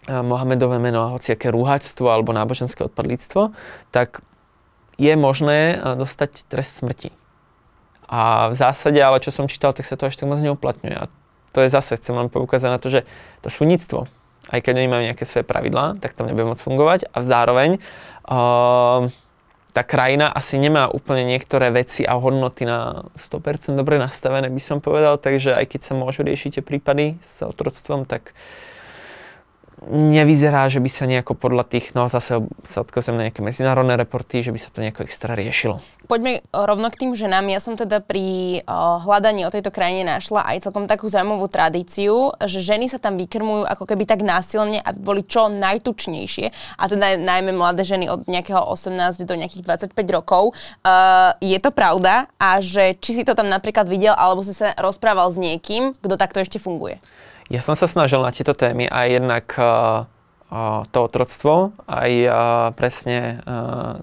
Mohamedové 0.07 0.79
meno 0.79 1.03
a 1.03 1.13
hociaké 1.19 1.51
rúhačstvo 1.51 2.07
alebo 2.07 2.31
náboženské 2.31 2.87
odpadlíctvo, 2.87 3.51
tak 3.91 4.23
je 4.97 5.13
možné 5.19 5.83
dostať 5.99 6.47
trest 6.47 6.81
smrti. 6.81 7.11
A 8.07 8.49
v 8.49 8.55
zásade, 8.55 9.03
ale 9.03 9.19
čo 9.19 9.35
som 9.35 9.51
čítal, 9.51 9.75
tak 9.75 9.83
sa 9.83 9.99
to 9.99 10.07
až 10.07 10.15
moc 10.23 10.39
neuplatňuje. 10.39 10.95
A 10.95 11.11
to 11.51 11.59
je 11.59 11.75
zase, 11.75 11.99
chcem 11.99 12.15
len 12.15 12.31
poukázať 12.31 12.71
na 12.71 12.79
to, 12.79 12.87
že 12.87 13.03
to 13.43 13.51
súdnictvo, 13.51 14.07
aj 14.47 14.63
keď 14.63 14.79
oni 14.79 14.89
majú 14.89 15.03
nejaké 15.11 15.27
svoje 15.27 15.43
pravidlá, 15.43 15.99
tak 15.99 16.15
tam 16.15 16.31
nebude 16.31 16.55
môcť 16.55 16.63
fungovať 16.63 17.01
a 17.11 17.19
zároveň 17.27 17.83
uh, 18.31 19.11
tá 19.75 19.83
krajina 19.83 20.31
asi 20.31 20.63
nemá 20.63 20.87
úplne 20.87 21.27
niektoré 21.27 21.75
veci 21.75 22.07
a 22.07 22.15
hodnoty 22.15 22.63
na 22.63 23.11
100% 23.19 23.75
dobre 23.75 23.99
nastavené, 23.99 24.47
by 24.47 24.63
som 24.63 24.79
povedal, 24.79 25.19
takže 25.19 25.59
aj 25.59 25.67
keď 25.67 25.81
sa 25.83 25.93
môžu 25.99 26.23
riešiť 26.23 26.61
tie 26.61 26.65
prípady 26.65 27.19
s 27.27 27.43
otroctvom, 27.43 28.07
tak 28.07 28.31
uh, 28.31 28.76
nevyzerá, 29.91 30.67
že 30.67 30.83
by 30.83 30.91
sa 30.91 31.05
nejako 31.07 31.39
podľa 31.39 31.65
tých, 31.67 31.95
no 31.95 32.11
zase 32.11 32.43
sa 32.67 32.79
odkazujem 32.83 33.17
na 33.17 33.31
nejaké 33.31 33.41
medzinárodné 33.41 33.95
reporty, 33.95 34.43
že 34.43 34.51
by 34.51 34.59
sa 34.59 34.69
to 34.75 34.83
nejako 34.83 35.07
extra 35.07 35.39
riešilo. 35.39 35.79
Poďme 36.07 36.47
rovno 36.55 36.87
k 36.87 37.03
tým 37.03 37.13
ženám. 37.19 37.51
Ja 37.51 37.59
som 37.59 37.75
teda 37.75 37.99
pri 37.99 38.63
uh, 38.63 39.03
hľadaní 39.03 39.43
o 39.43 39.51
tejto 39.51 39.75
krajine 39.75 40.07
našla 40.07 40.47
aj 40.55 40.71
celkom 40.71 40.87
takú 40.87 41.11
zaujímavú 41.11 41.51
tradíciu, 41.51 42.31
že 42.47 42.63
ženy 42.63 42.87
sa 42.87 43.03
tam 43.03 43.19
vykrmujú 43.19 43.67
ako 43.67 43.91
keby 43.91 44.07
tak 44.07 44.23
násilne, 44.23 44.79
aby 44.79 44.99
boli 45.03 45.23
čo 45.27 45.51
najtučnejšie. 45.51 46.79
A 46.79 46.83
teda 46.87 47.19
najmä 47.19 47.51
mladé 47.51 47.83
ženy 47.83 48.07
od 48.07 48.23
nejakého 48.31 48.63
18 48.63 49.27
do 49.27 49.35
nejakých 49.35 49.67
25 49.91 49.99
rokov. 50.15 50.55
Uh, 50.87 51.35
je 51.43 51.59
to 51.59 51.75
pravda? 51.75 52.31
A 52.39 52.63
že 52.63 52.95
či 53.03 53.19
si 53.19 53.23
to 53.27 53.35
tam 53.35 53.51
napríklad 53.51 53.91
videl, 53.91 54.15
alebo 54.15 54.47
si 54.47 54.55
sa 54.55 54.79
rozprával 54.79 55.35
s 55.35 55.39
niekým, 55.43 55.91
kto 55.99 56.15
takto 56.15 56.39
ešte 56.39 56.63
funguje? 56.63 57.03
Ja 57.47 57.63
som 57.63 57.79
sa 57.79 57.87
snažil 57.87 58.19
na 58.19 58.35
tieto 58.35 58.59
témy 58.59 58.91
aj 58.91 59.07
jednak 59.07 59.45
uh, 59.55 59.65
uh, 60.51 60.83
to 60.91 60.99
otroctvo, 61.07 61.79
aj 61.87 62.11
uh, 62.27 62.33
presne 62.75 63.39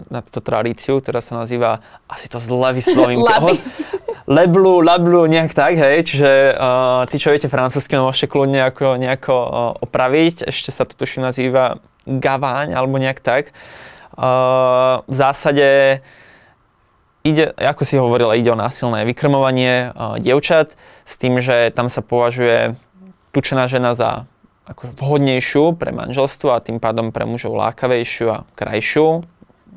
na 0.08 0.24
túto 0.24 0.40
tradíciu, 0.40 1.04
ktorá 1.04 1.20
sa 1.20 1.36
nazýva, 1.36 1.84
asi 2.08 2.32
to 2.32 2.40
zle 2.40 2.72
vyslovím, 2.72 3.20
leblu, 4.26 4.80
lablu, 4.80 5.28
nejak 5.28 5.52
tak, 5.52 5.76
hej, 5.76 6.08
čiže 6.08 6.56
uh, 6.56 7.04
tí, 7.08 7.20
čo 7.20 7.32
viete 7.32 7.52
francúzsky, 7.52 7.92
no 7.96 8.08
môžete 8.08 8.32
kľudne 8.32 8.64
nejako, 8.64 8.96
nejako 8.96 9.34
uh, 9.36 9.50
opraviť, 9.84 10.48
ešte 10.48 10.72
sa 10.72 10.88
to 10.88 10.96
tuším 10.96 11.28
nazýva 11.28 11.84
gaváň, 12.08 12.72
alebo 12.72 12.96
nejak 12.96 13.20
tak. 13.20 13.52
Uh, 14.16 15.04
v 15.04 15.16
zásade 15.16 15.68
ide, 17.20 17.52
ako 17.52 17.82
si 17.84 18.00
hovorila, 18.00 18.36
ide 18.36 18.48
o 18.48 18.56
násilné 18.56 19.04
vykrmovanie 19.04 19.92
uh, 19.92 20.16
dievčat, 20.16 20.76
s 21.04 21.14
tým, 21.20 21.36
že 21.44 21.68
tam 21.76 21.92
sa 21.92 22.00
považuje 22.00 22.80
tučená 23.34 23.66
žena 23.66 23.98
za 23.98 24.30
ako 24.64 24.96
vhodnejšiu 24.96 25.76
pre 25.76 25.92
manželstvo 25.92 26.56
a 26.56 26.62
tým 26.62 26.80
pádom 26.80 27.12
pre 27.12 27.28
mužov 27.28 27.52
lákavejšiu 27.52 28.26
a 28.32 28.38
krajšiu. 28.56 29.20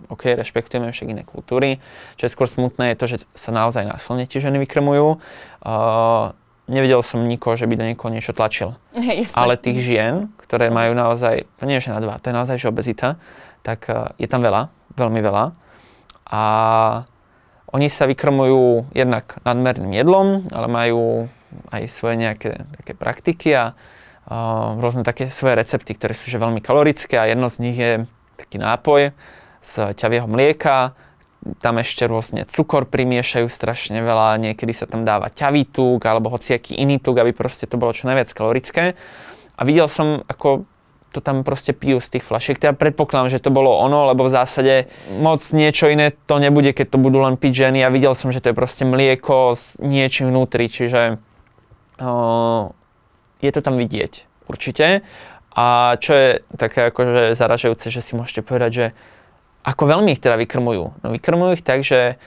OK, 0.08 0.24
rešpektujeme 0.40 0.88
však 0.88 1.12
iné 1.12 1.24
kultúry. 1.28 1.84
Čo 2.16 2.24
je 2.28 2.32
skôr 2.32 2.48
smutné 2.48 2.96
je 2.96 3.00
to, 3.04 3.06
že 3.12 3.18
sa 3.36 3.52
naozaj 3.52 3.84
násilne 3.84 4.24
tie 4.24 4.40
ženy 4.40 4.64
vykrmujú. 4.64 5.20
Uh, 5.60 6.32
nevidel 6.72 7.04
som 7.04 7.28
nikoho, 7.28 7.60
že 7.60 7.68
by 7.68 7.76
do 7.76 7.84
niekoho 7.84 8.08
niečo 8.08 8.32
tlačil. 8.32 8.80
Hey, 8.96 9.28
Ale 9.36 9.60
tých 9.60 9.84
žien, 9.84 10.32
ktoré 10.40 10.72
majú 10.72 10.96
naozaj, 10.96 11.44
to 11.60 11.68
nie 11.68 11.84
je 11.84 11.92
žena 11.92 12.00
dva, 12.00 12.24
to 12.24 12.32
je 12.32 12.36
naozaj 12.40 12.56
že 12.56 12.72
obezita, 12.72 13.20
tak 13.68 13.92
uh, 13.92 14.16
je 14.16 14.32
tam 14.32 14.40
veľa, 14.40 14.72
veľmi 14.96 15.20
veľa. 15.20 15.52
A 16.32 16.44
oni 17.76 17.92
sa 17.92 18.08
vykrmujú 18.08 18.96
jednak 18.96 19.44
nadmerným 19.44 19.92
jedlom, 19.92 20.48
ale 20.56 20.68
majú 20.72 21.28
aj 21.72 21.84
svoje 21.90 22.16
nejaké 22.20 22.66
také 22.82 22.94
praktiky 22.94 23.50
a 23.54 23.64
uh, 23.74 24.78
rôzne 24.80 25.04
také 25.08 25.30
svoje 25.32 25.58
recepty, 25.58 25.96
ktoré 25.96 26.14
sú 26.14 26.30
že 26.30 26.42
veľmi 26.42 26.62
kalorické 26.62 27.18
a 27.18 27.30
jedno 27.30 27.48
z 27.52 27.58
nich 27.62 27.78
je 27.78 27.94
taký 28.38 28.62
nápoj 28.62 29.12
z 29.62 29.74
ťavieho 29.98 30.30
mlieka, 30.30 30.94
tam 31.64 31.80
ešte 31.80 32.04
rôzne 32.06 32.44
cukor 32.50 32.90
primiešajú 32.90 33.48
strašne 33.48 34.04
veľa, 34.04 34.42
niekedy 34.42 34.74
sa 34.76 34.90
tam 34.90 35.08
dáva 35.08 35.32
ťavý 35.32 35.70
tuk 35.70 36.04
alebo 36.04 36.34
hociaký 36.34 36.76
iný 36.76 37.00
tuk, 37.00 37.18
aby 37.18 37.32
proste 37.32 37.70
to 37.70 37.80
bolo 37.80 37.96
čo 37.96 38.10
najviac 38.10 38.30
kalorické. 38.36 39.00
A 39.58 39.62
videl 39.66 39.90
som, 39.90 40.22
ako 40.30 40.68
to 41.16 41.24
tam 41.24 41.42
proste 41.42 41.74
pijú 41.74 41.98
z 41.98 42.20
tých 42.20 42.26
flašiek. 42.28 42.60
Teda 42.60 42.76
predpokladám, 42.76 43.32
že 43.32 43.42
to 43.42 43.50
bolo 43.50 43.74
ono, 43.80 44.06
lebo 44.12 44.28
v 44.28 44.36
zásade 44.38 44.92
moc 45.18 45.42
niečo 45.56 45.90
iné 45.90 46.14
to 46.14 46.38
nebude, 46.38 46.76
keď 46.76 46.94
to 46.94 47.02
budú 47.02 47.24
len 47.24 47.40
piť 47.40 47.68
ženy. 47.68 47.82
A 47.82 47.90
videl 47.90 48.14
som, 48.14 48.30
že 48.30 48.44
to 48.44 48.52
je 48.52 48.60
proste 48.60 48.84
mlieko 48.84 49.56
s 49.58 49.80
niečím 49.82 50.30
vnútri, 50.30 50.68
čiže 50.68 51.18
je 53.42 53.52
to 53.54 53.62
tam 53.62 53.76
vidieť, 53.78 54.26
určite. 54.50 55.02
A 55.58 55.98
čo 55.98 56.14
je 56.14 56.30
také 56.54 56.94
akože 56.94 57.34
zaražajúce, 57.34 57.90
že 57.90 58.06
si 58.06 58.14
môžete 58.14 58.46
povedať, 58.46 58.72
že 58.74 58.86
ako 59.66 59.90
veľmi 59.90 60.14
ich 60.14 60.22
teda 60.22 60.38
vykrmujú. 60.38 60.84
No 61.02 61.08
vykrmujú 61.10 61.58
ich 61.58 61.66
tak, 61.66 61.82
že 61.82 62.22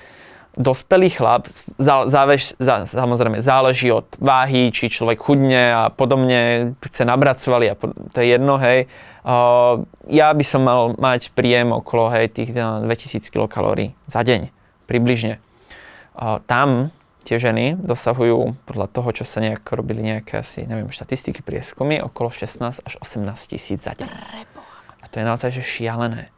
dospelý 0.59 1.15
chlap, 1.15 1.47
zá, 1.79 2.11
závež, 2.11 2.59
zá, 2.59 2.83
samozrejme 2.83 3.39
záleží 3.39 3.95
od 3.95 4.11
váhy, 4.19 4.75
či 4.75 4.91
človek 4.91 5.23
chudne 5.23 5.71
a 5.71 5.83
podobne, 5.95 6.75
chce 6.83 7.07
nabrať 7.07 7.47
svaly 7.47 7.71
a 7.71 7.79
pod, 7.79 7.95
to 8.11 8.19
je 8.19 8.35
jedno, 8.35 8.59
hej. 8.59 8.91
Uh, 9.23 9.87
ja 10.11 10.33
by 10.35 10.43
som 10.43 10.67
mal 10.67 10.97
mať 10.99 11.31
príjem 11.37 11.71
okolo 11.71 12.11
hej, 12.11 12.33
tých 12.35 12.51
2000 12.57 13.31
kcal 13.31 13.79
za 14.11 14.21
deň, 14.27 14.51
približne. 14.91 15.39
Uh, 16.19 16.43
tam 16.51 16.91
tie 17.25 17.37
ženy 17.37 17.77
dosahujú 17.79 18.57
podľa 18.65 18.87
toho, 18.91 19.09
čo 19.13 19.25
sa 19.29 19.45
nejak 19.45 19.65
robili 19.73 20.03
nejaké 20.03 20.41
asi, 20.41 20.65
neviem, 20.65 20.89
štatistiky, 20.89 21.45
prieskumy, 21.45 22.01
okolo 22.01 22.33
16 22.33 22.83
až 22.83 22.95
18 23.01 23.53
tisíc 23.53 23.81
za 23.85 23.95
deň. 23.97 24.11
A 25.01 25.05
to 25.09 25.21
je 25.21 25.25
naozaj 25.25 25.51
že 25.55 25.63
šialené. 25.65 26.33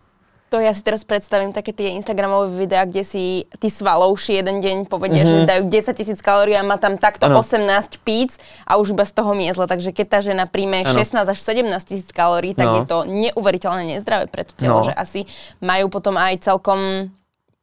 To 0.53 0.61
ja 0.61 0.77
si 0.77 0.85
teraz 0.85 1.01
predstavím 1.01 1.49
také 1.57 1.73
tie 1.73 1.97
Instagramové 1.97 2.53
videá, 2.53 2.85
kde 2.85 3.01
si 3.09 3.49
tí 3.57 3.73
svalovši 3.73 4.37
jeden 4.37 4.61
deň 4.61 4.77
povedia, 4.85 5.25
mm-hmm. 5.25 5.49
že 5.49 5.49
dajú 5.49 5.62
10 5.64 5.97
tisíc 5.97 6.21
kalórií 6.21 6.53
a 6.53 6.61
má 6.61 6.77
tam 6.77 7.01
takto 7.01 7.25
ano. 7.25 7.40
18 7.40 8.05
píc 8.05 8.37
a 8.68 8.77
už 8.77 8.92
iba 8.92 9.09
z 9.09 9.16
toho 9.16 9.33
miezla. 9.33 9.64
Takže 9.64 9.97
keď 9.97 10.07
tá 10.12 10.18
žena 10.21 10.45
príjme 10.45 10.85
ano. 10.85 10.92
16 10.92 11.25
až 11.25 11.38
17 11.40 11.73
tisíc 11.88 12.12
kalórií, 12.12 12.53
tak 12.53 12.68
no. 12.68 12.77
je 12.77 12.83
to 12.85 12.99
neuveriteľne 13.09 13.97
nezdravé 13.97 14.29
pre 14.29 14.45
to 14.45 14.53
telo, 14.53 14.85
no. 14.85 14.87
že 14.87 14.92
asi 14.92 15.25
majú 15.64 15.88
potom 15.88 16.21
aj 16.21 16.45
celkom 16.45 17.09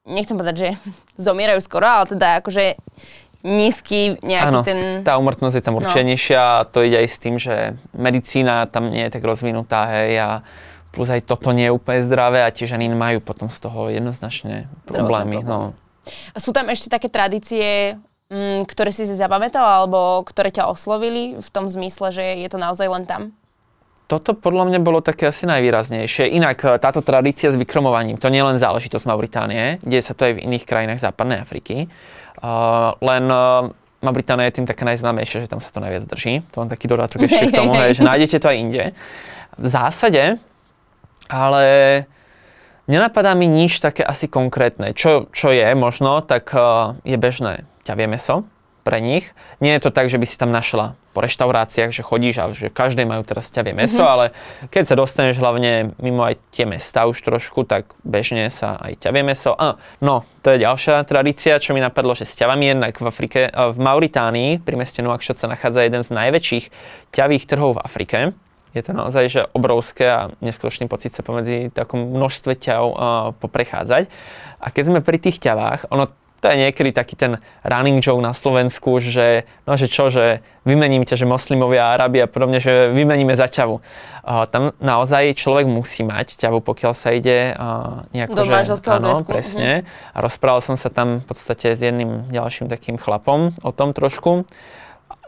nechcem 0.10 0.34
povedať, 0.34 0.56
že 0.58 0.70
zomierajú 1.20 1.60
skoro, 1.60 1.84
ale 1.84 2.06
teda 2.08 2.40
akože 2.40 2.80
nízky 3.44 4.20
nejaký 4.20 4.52
ano, 4.52 4.60
ten... 4.64 4.80
tá 5.04 5.16
umrtnosť 5.16 5.56
je 5.60 5.64
tam 5.64 5.80
určite 5.80 6.04
no. 6.04 6.10
nižšia 6.12 6.40
a 6.40 6.68
to 6.68 6.84
ide 6.84 6.98
aj 7.00 7.08
s 7.08 7.18
tým, 7.20 7.36
že 7.40 7.80
medicína 7.96 8.68
tam 8.68 8.92
nie 8.92 9.08
je 9.08 9.12
tak 9.16 9.24
rozvinutá, 9.24 9.88
hej, 9.96 10.20
a 10.20 10.30
plus 10.92 11.08
aj 11.08 11.24
toto 11.24 11.56
nie 11.56 11.72
je 11.72 11.76
úplne 11.76 12.04
zdravé 12.04 12.44
a 12.44 12.52
tie 12.52 12.68
ženy 12.68 12.92
majú 12.92 13.24
potom 13.24 13.48
z 13.48 13.58
toho 13.64 13.88
jednoznačne 13.88 14.68
problémy. 14.84 15.40
No. 15.46 15.72
A 16.34 16.38
sú 16.42 16.52
tam 16.52 16.68
ešte 16.68 16.92
také 16.92 17.08
tradície, 17.08 17.96
m, 18.28 18.60
mm, 18.60 18.62
ktoré 18.68 18.92
si 18.92 19.08
si 19.08 19.16
zapamätala 19.16 19.86
alebo 19.86 20.26
ktoré 20.26 20.52
ťa 20.52 20.68
oslovili 20.68 21.38
v 21.40 21.50
tom 21.54 21.70
zmysle, 21.70 22.12
že 22.12 22.26
je 22.44 22.50
to 22.50 22.60
naozaj 22.60 22.90
len 22.90 23.06
tam? 23.08 23.32
Toto 24.10 24.34
podľa 24.34 24.74
mňa 24.74 24.80
bolo 24.82 25.06
také 25.06 25.30
asi 25.30 25.46
najvýraznejšie. 25.46 26.34
Inak 26.34 26.66
e, 26.66 26.82
táto 26.82 27.06
tradícia 27.06 27.54
s 27.54 27.56
vykromovaním, 27.56 28.18
to 28.18 28.34
nie 28.34 28.42
je 28.42 28.50
len 28.50 28.58
záležitosť 28.58 29.06
Mauritánie, 29.06 29.78
deje 29.86 30.02
sa 30.02 30.18
to 30.18 30.26
aj 30.26 30.34
v 30.34 30.50
iných 30.50 30.66
krajinách 30.66 30.98
západnej 30.98 31.46
Afriky. 31.46 31.86
Uh, 32.40 32.96
len 33.04 33.28
uh, 33.28 33.68
Mauritánia 34.00 34.48
je 34.48 34.64
tým 34.64 34.66
také 34.66 34.88
najznámejšie, 34.88 35.44
že 35.44 35.52
tam 35.52 35.60
sa 35.60 35.76
to 35.76 35.84
najviac 35.84 36.08
drží. 36.08 36.42
To 36.56 36.64
len 36.64 36.72
taký 36.72 36.88
dodatok 36.88 37.28
ešte 37.28 37.52
k 37.52 37.60
tomu, 37.60 37.76
hej, 37.84 38.00
že 38.00 38.08
nájdete 38.08 38.40
to 38.40 38.48
aj 38.48 38.58
inde. 38.58 38.84
V 39.60 39.68
zásade 39.68 40.40
ale 41.30 41.64
nenapadá 42.90 43.38
mi 43.38 43.46
nič 43.46 43.78
také 43.78 44.02
asi 44.02 44.26
konkrétne. 44.26 44.98
Čo, 44.98 45.30
čo 45.30 45.54
je 45.54 45.70
možno, 45.78 46.26
tak 46.26 46.50
uh, 46.58 46.98
je 47.06 47.16
bežné 47.16 47.70
ťavie 47.86 48.10
meso 48.10 48.50
pre 48.90 48.98
nich. 49.06 49.30
Nie 49.62 49.78
je 49.78 49.86
to 49.86 49.94
tak, 49.94 50.10
že 50.10 50.18
by 50.18 50.26
si 50.26 50.34
tam 50.42 50.50
našla 50.50 50.98
po 51.14 51.22
reštauráciách, 51.22 51.94
že 51.94 52.02
chodíš 52.02 52.36
a 52.42 52.50
že 52.50 52.74
každej 52.74 53.06
majú 53.06 53.22
teraz 53.22 53.54
ťavie 53.54 53.78
meso, 53.78 54.02
mm-hmm. 54.02 54.14
ale 54.18 54.26
keď 54.74 54.84
sa 54.90 54.96
dostaneš 54.98 55.38
hlavne 55.38 55.94
mimo 56.02 56.26
aj 56.26 56.42
tie 56.50 56.66
mesta 56.66 57.06
už 57.06 57.22
trošku, 57.22 57.70
tak 57.70 57.94
bežne 58.02 58.50
sa 58.50 58.82
aj 58.82 59.06
ťavie 59.06 59.22
meso. 59.22 59.54
A, 59.54 59.78
no, 60.02 60.26
to 60.42 60.58
je 60.58 60.66
ďalšia 60.66 61.06
tradícia, 61.06 61.62
čo 61.62 61.78
mi 61.78 61.86
napadlo, 61.86 62.18
že 62.18 62.26
s 62.26 62.34
ťavami 62.34 62.66
jednak 62.74 62.98
v 62.98 63.06
Afrike, 63.06 63.54
v 63.54 63.78
Mauritánii, 63.78 64.58
pri 64.66 64.74
meste 64.74 65.06
Nuakšot 65.06 65.38
sa 65.38 65.46
nachádza 65.46 65.86
jeden 65.86 66.02
z 66.02 66.10
najväčších 66.10 66.66
ťavých 67.14 67.46
trhov 67.46 67.78
v 67.78 67.84
Afrike 67.86 68.20
je 68.70 68.86
to 68.86 68.94
naozaj 68.94 69.26
že 69.34 69.42
obrovské 69.58 70.06
a 70.06 70.30
neskutočný 70.46 70.86
pocit 70.86 71.10
sa 71.10 71.26
pomedzi 71.26 71.74
takom 71.74 72.14
množstve 72.14 72.54
ťav 72.54 72.84
uh, 72.86 72.96
poprechádzať. 73.42 74.06
A 74.62 74.68
keď 74.70 74.84
sme 74.86 75.00
pri 75.02 75.18
tých 75.18 75.42
ťavách, 75.42 75.90
ono 75.90 76.14
to 76.40 76.48
je 76.50 76.56
niekedy 76.56 76.96
taký 76.96 77.16
ten 77.20 77.38
running 77.62 78.00
joke 78.00 78.24
na 78.24 78.32
Slovensku, 78.32 79.00
že 79.04 79.44
no 79.68 79.76
že 79.76 79.92
čo, 79.92 80.08
že 80.08 80.40
vymením 80.64 81.04
ťa, 81.04 81.20
že 81.20 81.26
moslimovia 81.28 81.92
Arabi 81.92 82.24
a 82.24 82.28
podobne, 82.28 82.64
že 82.64 82.92
vymeníme 82.92 83.36
za 83.36 83.52
ťavu. 83.52 83.80
Uh, 83.80 84.46
tam 84.48 84.76
naozaj 84.80 85.36
človek 85.36 85.66
musí 85.66 86.06
mať 86.06 86.38
ťavu, 86.38 86.62
pokiaľ 86.62 86.94
sa 86.94 87.16
ide 87.16 87.56
uh, 87.56 88.06
nejako, 88.14 88.36
Do 88.36 88.46
že, 88.46 88.54
áno, 88.88 89.00
zväzku. 89.20 89.30
presne. 89.30 89.70
Uh-huh. 89.84 90.16
A 90.16 90.18
rozprával 90.24 90.62
som 90.62 90.76
sa 90.78 90.88
tam 90.94 91.24
v 91.24 91.26
podstate 91.26 91.74
s 91.74 91.82
jedným 91.82 92.30
ďalším 92.30 92.70
takým 92.70 92.96
chlapom 92.96 93.56
o 93.64 93.72
tom 93.72 93.92
trošku 93.96 94.46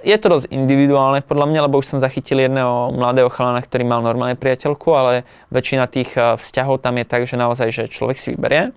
je 0.02 0.18
to 0.18 0.28
dosť 0.34 0.50
individuálne 0.50 1.22
podľa 1.22 1.46
mňa, 1.50 1.60
lebo 1.70 1.78
už 1.78 1.96
som 1.96 2.00
zachytil 2.02 2.42
jedného 2.42 2.94
mladého 2.94 3.30
chalana, 3.30 3.62
ktorý 3.62 3.86
mal 3.86 4.02
normálne 4.02 4.34
priateľku, 4.34 4.90
ale 4.94 5.24
väčšina 5.54 5.86
tých 5.88 6.12
eh, 6.18 6.36
vzťahov 6.38 6.82
tam 6.82 6.98
je 6.98 7.06
tak, 7.06 7.22
že 7.30 7.38
naozaj, 7.38 7.70
že 7.70 7.84
človek 7.86 8.18
si 8.18 8.34
vyberie, 8.34 8.74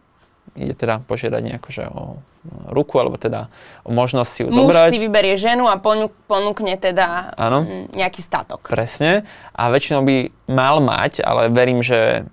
ide 0.54 0.74
teda 0.76 1.00
požiadať 1.08 1.40
nejako, 1.42 1.68
že 1.72 1.84
o 1.88 2.20
ruku, 2.68 3.00
alebo 3.00 3.16
teda 3.16 3.48
o 3.82 3.90
možnosť 3.90 4.30
si 4.30 4.40
ju 4.44 4.48
Muž 4.52 4.70
zobrať. 4.70 4.90
si 4.92 5.00
vyberie 5.00 5.34
ženu 5.40 5.64
a 5.64 5.80
ponúkne 6.28 6.76
teda 6.76 7.32
ano. 7.34 7.64
Mm, 7.64 7.96
nejaký 7.96 8.20
statok. 8.20 8.68
Presne. 8.68 9.24
A 9.56 9.72
väčšinou 9.72 10.04
by 10.04 10.16
mal 10.52 10.84
mať, 10.84 11.24
ale 11.24 11.48
verím, 11.48 11.80
že 11.80 12.28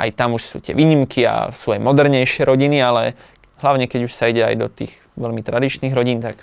aj 0.00 0.16
tam 0.16 0.32
už 0.34 0.42
sú 0.42 0.56
tie 0.64 0.72
výnimky 0.72 1.28
a 1.28 1.52
sú 1.52 1.76
aj 1.76 1.80
modernejšie 1.84 2.48
rodiny, 2.48 2.80
ale 2.80 3.12
hlavne 3.60 3.84
keď 3.84 4.08
už 4.08 4.12
sa 4.16 4.32
ide 4.32 4.40
aj 4.40 4.56
do 4.56 4.68
tých 4.72 4.96
veľmi 5.20 5.44
tradičných 5.44 5.92
rodín, 5.92 6.24
tak 6.24 6.40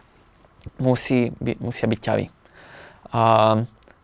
musí, 0.77 1.33
by, 1.41 1.57
musia 1.57 1.89
byť 1.89 1.99
ťavy. 1.99 2.25
A 3.17 3.21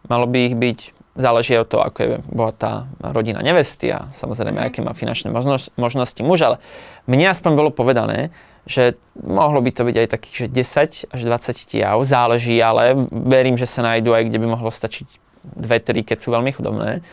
malo 0.09 0.25
by 0.25 0.39
ich 0.49 0.55
byť, 0.57 0.79
záleží 1.13 1.53
od 1.57 1.69
toho, 1.69 1.85
ako 1.85 1.99
je 2.01 2.09
bohatá 2.25 2.89
rodina 3.01 3.45
nevesty 3.45 3.93
a 3.93 4.09
samozrejme, 4.17 4.57
mm. 4.57 4.65
aké 4.69 4.79
má 4.81 4.97
finančné 4.97 5.29
možnosti, 5.77 6.21
muž, 6.25 6.41
ale 6.41 6.57
mne 7.05 7.29
aspoň 7.29 7.51
bolo 7.53 7.69
povedané, 7.69 8.33
že 8.65 8.95
mohlo 9.19 9.59
by 9.59 9.71
to 9.75 9.83
byť 9.83 9.95
aj 9.99 10.07
takých, 10.07 10.35
že 10.35 10.47
10 11.11 11.13
až 11.13 11.21
20 11.21 11.69
tiav, 11.69 11.97
záleží, 12.01 12.55
ale 12.63 12.95
verím, 13.11 13.59
že 13.59 13.67
sa 13.67 13.83
nájdú 13.83 14.15
aj, 14.15 14.31
kde 14.31 14.39
by 14.39 14.47
mohlo 14.47 14.71
stačiť 14.71 15.07
2-3, 15.59 16.07
keď 16.07 16.17
sú 16.23 16.31
veľmi 16.31 16.51
chudobné. 16.55 17.03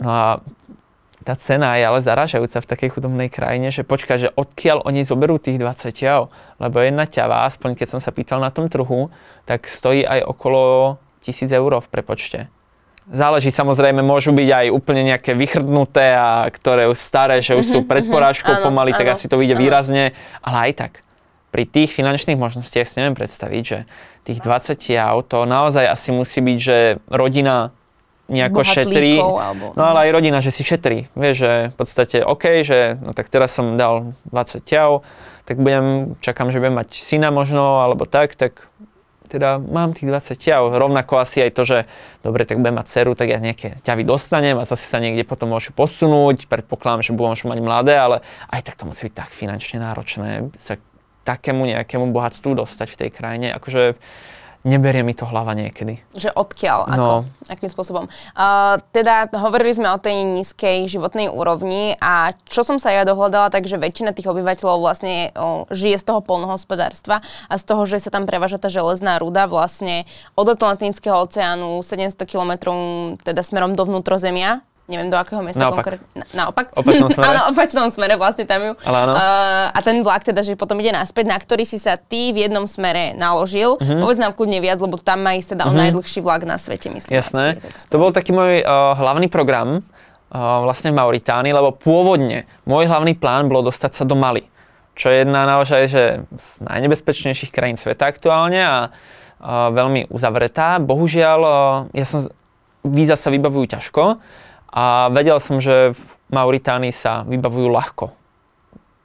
No 0.00 0.08
a 0.08 0.26
tá 1.28 1.36
cena 1.36 1.76
je 1.76 1.84
ale 1.84 2.00
zaražajúca 2.00 2.64
v 2.64 2.70
takej 2.72 2.88
chudobnej 2.96 3.28
krajine, 3.28 3.68
že 3.68 3.84
počka, 3.84 4.16
že 4.16 4.32
odkiaľ 4.32 4.88
oni 4.88 5.04
zoberú 5.04 5.36
tých 5.36 5.60
20 5.60 5.92
ťav, 5.92 6.32
lebo 6.56 6.80
jedna 6.80 7.04
ťava, 7.04 7.44
aspoň 7.44 7.76
keď 7.76 7.86
som 7.92 8.00
sa 8.00 8.08
pýtal 8.08 8.40
na 8.40 8.48
tom 8.48 8.72
trhu, 8.72 9.12
tak 9.44 9.68
stojí 9.68 10.08
aj 10.08 10.24
okolo 10.24 10.96
1000 11.20 11.52
eur 11.52 11.84
v 11.84 11.88
prepočte. 11.92 12.48
Záleží 13.08 13.48
samozrejme, 13.48 14.04
môžu 14.04 14.36
byť 14.36 14.48
aj 14.52 14.66
úplne 14.68 15.00
nejaké 15.00 15.32
vychrdnuté 15.32 16.12
a 16.12 16.44
ktoré 16.52 16.92
staré, 16.92 17.40
že 17.40 17.56
už 17.56 17.64
sú 17.64 17.78
mhm, 17.80 17.88
pred 17.88 18.04
mhm. 18.04 18.12
porážkou 18.12 18.52
mm-hmm, 18.52 18.68
pomaly, 18.68 18.92
áno, 18.92 18.98
tak 19.00 19.08
asi 19.16 19.26
to 19.26 19.40
vyjde 19.40 19.56
áno. 19.56 19.62
výrazne, 19.64 20.04
ale 20.44 20.56
aj 20.68 20.72
tak. 20.76 20.92
Pri 21.48 21.64
tých 21.64 21.96
finančných 21.96 22.36
možnostiach 22.36 22.84
si 22.84 23.00
neviem 23.00 23.16
predstaviť, 23.16 23.62
že 23.64 23.78
tých 24.28 24.44
20 24.44 24.76
ťav 24.76 25.24
to 25.24 25.48
naozaj 25.48 25.88
asi 25.88 26.12
musí 26.12 26.44
byť, 26.44 26.58
že 26.60 27.00
rodina 27.08 27.72
nejako 28.28 28.60
šetrí. 28.60 29.16
Alebo... 29.16 29.72
No 29.72 29.88
ale 29.88 30.08
aj 30.08 30.10
rodina, 30.12 30.44
že 30.44 30.52
si 30.52 30.60
šetrí. 30.60 31.08
Vieš, 31.16 31.36
že 31.40 31.52
v 31.72 31.76
podstate 31.80 32.20
OK, 32.20 32.60
že 32.60 33.00
no 33.00 33.16
tak 33.16 33.32
teraz 33.32 33.56
som 33.56 33.80
dal 33.80 34.12
20 34.28 34.60
ťav, 34.68 35.00
tak 35.48 35.56
budem, 35.56 36.12
čakám, 36.20 36.52
že 36.52 36.60
budem 36.60 36.76
mať 36.76 37.00
syna 37.00 37.32
možno, 37.32 37.80
alebo 37.80 38.04
tak, 38.04 38.36
tak 38.36 38.67
teda 39.28 39.60
mám 39.60 39.92
tých 39.92 40.08
20 40.08 40.34
ťav. 40.34 40.72
Rovnako 40.72 41.20
asi 41.20 41.44
aj 41.44 41.50
to, 41.52 41.62
že 41.68 41.78
dobre, 42.24 42.48
tak 42.48 42.58
budem 42.58 42.80
mať 42.80 42.88
dceru, 42.88 43.12
tak 43.12 43.28
ja 43.28 43.38
nejaké 43.38 43.78
ťavy 43.84 44.02
dostanem 44.08 44.56
a 44.56 44.64
zase 44.64 44.88
sa 44.88 44.98
niekde 44.98 45.28
potom 45.28 45.52
môžu 45.52 45.76
posunúť. 45.76 46.48
Predpokladám, 46.48 47.04
že 47.04 47.12
budem 47.12 47.36
mať 47.36 47.60
mladé, 47.60 47.94
ale 47.94 48.16
aj 48.48 48.60
tak 48.64 48.80
to 48.80 48.88
musí 48.88 49.06
byť 49.06 49.14
tak 49.14 49.30
finančne 49.36 49.78
náročné 49.84 50.48
sa 50.56 50.80
takému 51.28 51.68
nejakému 51.68 52.08
bohatstvu 52.08 52.56
dostať 52.56 52.88
v 52.88 52.98
tej 53.04 53.10
krajine. 53.12 53.48
Akože 53.52 54.00
neberie 54.66 55.02
mi 55.06 55.14
to 55.14 55.26
hlava 55.26 55.54
niekedy. 55.54 56.02
Že 56.14 56.34
odkiaľ, 56.34 56.78
no. 56.90 56.94
ako, 56.94 57.10
akým 57.50 57.70
spôsobom. 57.70 58.04
Uh, 58.34 58.78
teda 58.90 59.30
hovorili 59.38 59.74
sme 59.74 59.90
o 59.90 59.98
tej 59.98 60.26
nízkej 60.26 60.90
životnej 60.90 61.30
úrovni 61.30 61.94
a 62.02 62.34
čo 62.50 62.66
som 62.66 62.82
sa 62.82 62.90
ja 62.94 63.06
dohľadala, 63.06 63.54
takže 63.54 63.78
väčšina 63.78 64.14
tých 64.14 64.30
obyvateľov 64.30 64.78
vlastne 64.82 65.30
o, 65.34 65.64
žije 65.70 65.98
z 66.00 66.04
toho 66.04 66.20
polnohospodárstva 66.22 67.22
a 67.46 67.54
z 67.54 67.64
toho, 67.64 67.82
že 67.86 68.02
sa 68.02 68.10
tam 68.10 68.26
prevaža 68.26 68.58
tá 68.58 68.66
železná 68.70 69.18
ruda 69.22 69.46
vlastne 69.46 70.04
od 70.34 70.46
Atlantického 70.50 71.16
oceánu 71.24 71.80
700 71.82 72.18
km 72.28 72.52
teda 73.22 73.42
smerom 73.42 73.74
do 73.74 73.86
vnútrozemia 73.86 74.62
neviem 74.88 75.12
do 75.12 75.20
akého 75.20 75.44
mesta 75.44 75.60
naopak. 75.60 75.84
konkrétne. 75.84 76.08
Na, 76.16 76.24
naopak? 76.48 76.72
Opačnom 76.72 77.12
smere? 77.14 77.28
áno, 77.28 77.40
opačnom 77.52 77.88
smere, 77.92 78.14
vlastne 78.16 78.44
tam 78.48 78.60
ju. 78.64 78.72
Ale 78.88 78.96
áno. 79.04 79.12
Uh, 79.12 79.66
a 79.76 79.78
ten 79.84 80.00
vlak 80.00 80.24
teda, 80.24 80.40
že 80.40 80.56
potom 80.56 80.80
ide 80.80 80.90
naspäť, 80.96 81.28
na 81.28 81.36
ktorý 81.36 81.68
si 81.68 81.76
sa 81.76 82.00
ty 82.00 82.32
v 82.32 82.48
jednom 82.48 82.64
smere 82.64 83.12
naložil. 83.12 83.76
Uh-huh. 83.76 84.00
Povedz 84.00 84.16
nám 84.16 84.32
kľudne 84.32 84.64
viac, 84.64 84.80
lebo 84.80 84.96
tam 84.96 85.20
má 85.20 85.36
ísť 85.36 85.54
teda 85.54 85.68
uh-huh. 85.68 85.76
o 85.76 85.80
najdlhší 85.84 86.24
vlak 86.24 86.48
na 86.48 86.56
svete, 86.56 86.88
myslím. 86.88 87.12
Jasné. 87.12 87.60
To 87.92 88.00
bol 88.00 88.10
taký 88.16 88.32
môj 88.32 88.64
uh, 88.64 88.96
hlavný 88.96 89.28
program 89.28 89.84
uh, 90.32 90.64
vlastne 90.64 90.90
v 90.90 90.96
Mauritánii, 90.96 91.52
lebo 91.52 91.76
pôvodne 91.76 92.48
môj 92.64 92.88
hlavný 92.88 93.12
plán 93.12 93.52
bolo 93.52 93.68
dostať 93.68 93.92
sa 93.92 94.04
do 94.08 94.16
Mali, 94.16 94.48
čo 94.96 95.12
je 95.12 95.20
jedna 95.20 95.44
naozaj 95.44 95.80
že 95.92 96.24
z 96.24 96.48
najnebezpečnejších 96.64 97.52
krajín 97.52 97.76
sveta 97.76 98.08
aktuálne 98.08 98.64
a 98.64 98.76
uh, 98.88 99.68
veľmi 99.68 100.08
uzavretá. 100.08 100.80
Bohužiaľ, 100.80 101.40
uh, 101.44 101.52
ja 101.92 102.08
som, 102.08 102.24
víza 102.88 103.20
sa 103.20 103.28
vybavujú 103.28 103.68
ťažko, 103.68 104.16
a 104.68 105.08
vedel 105.12 105.40
som, 105.40 105.58
že 105.58 105.96
v 105.96 106.00
Mauritánii 106.32 106.92
sa 106.92 107.24
vybavujú 107.24 107.68
ľahko. 107.72 108.06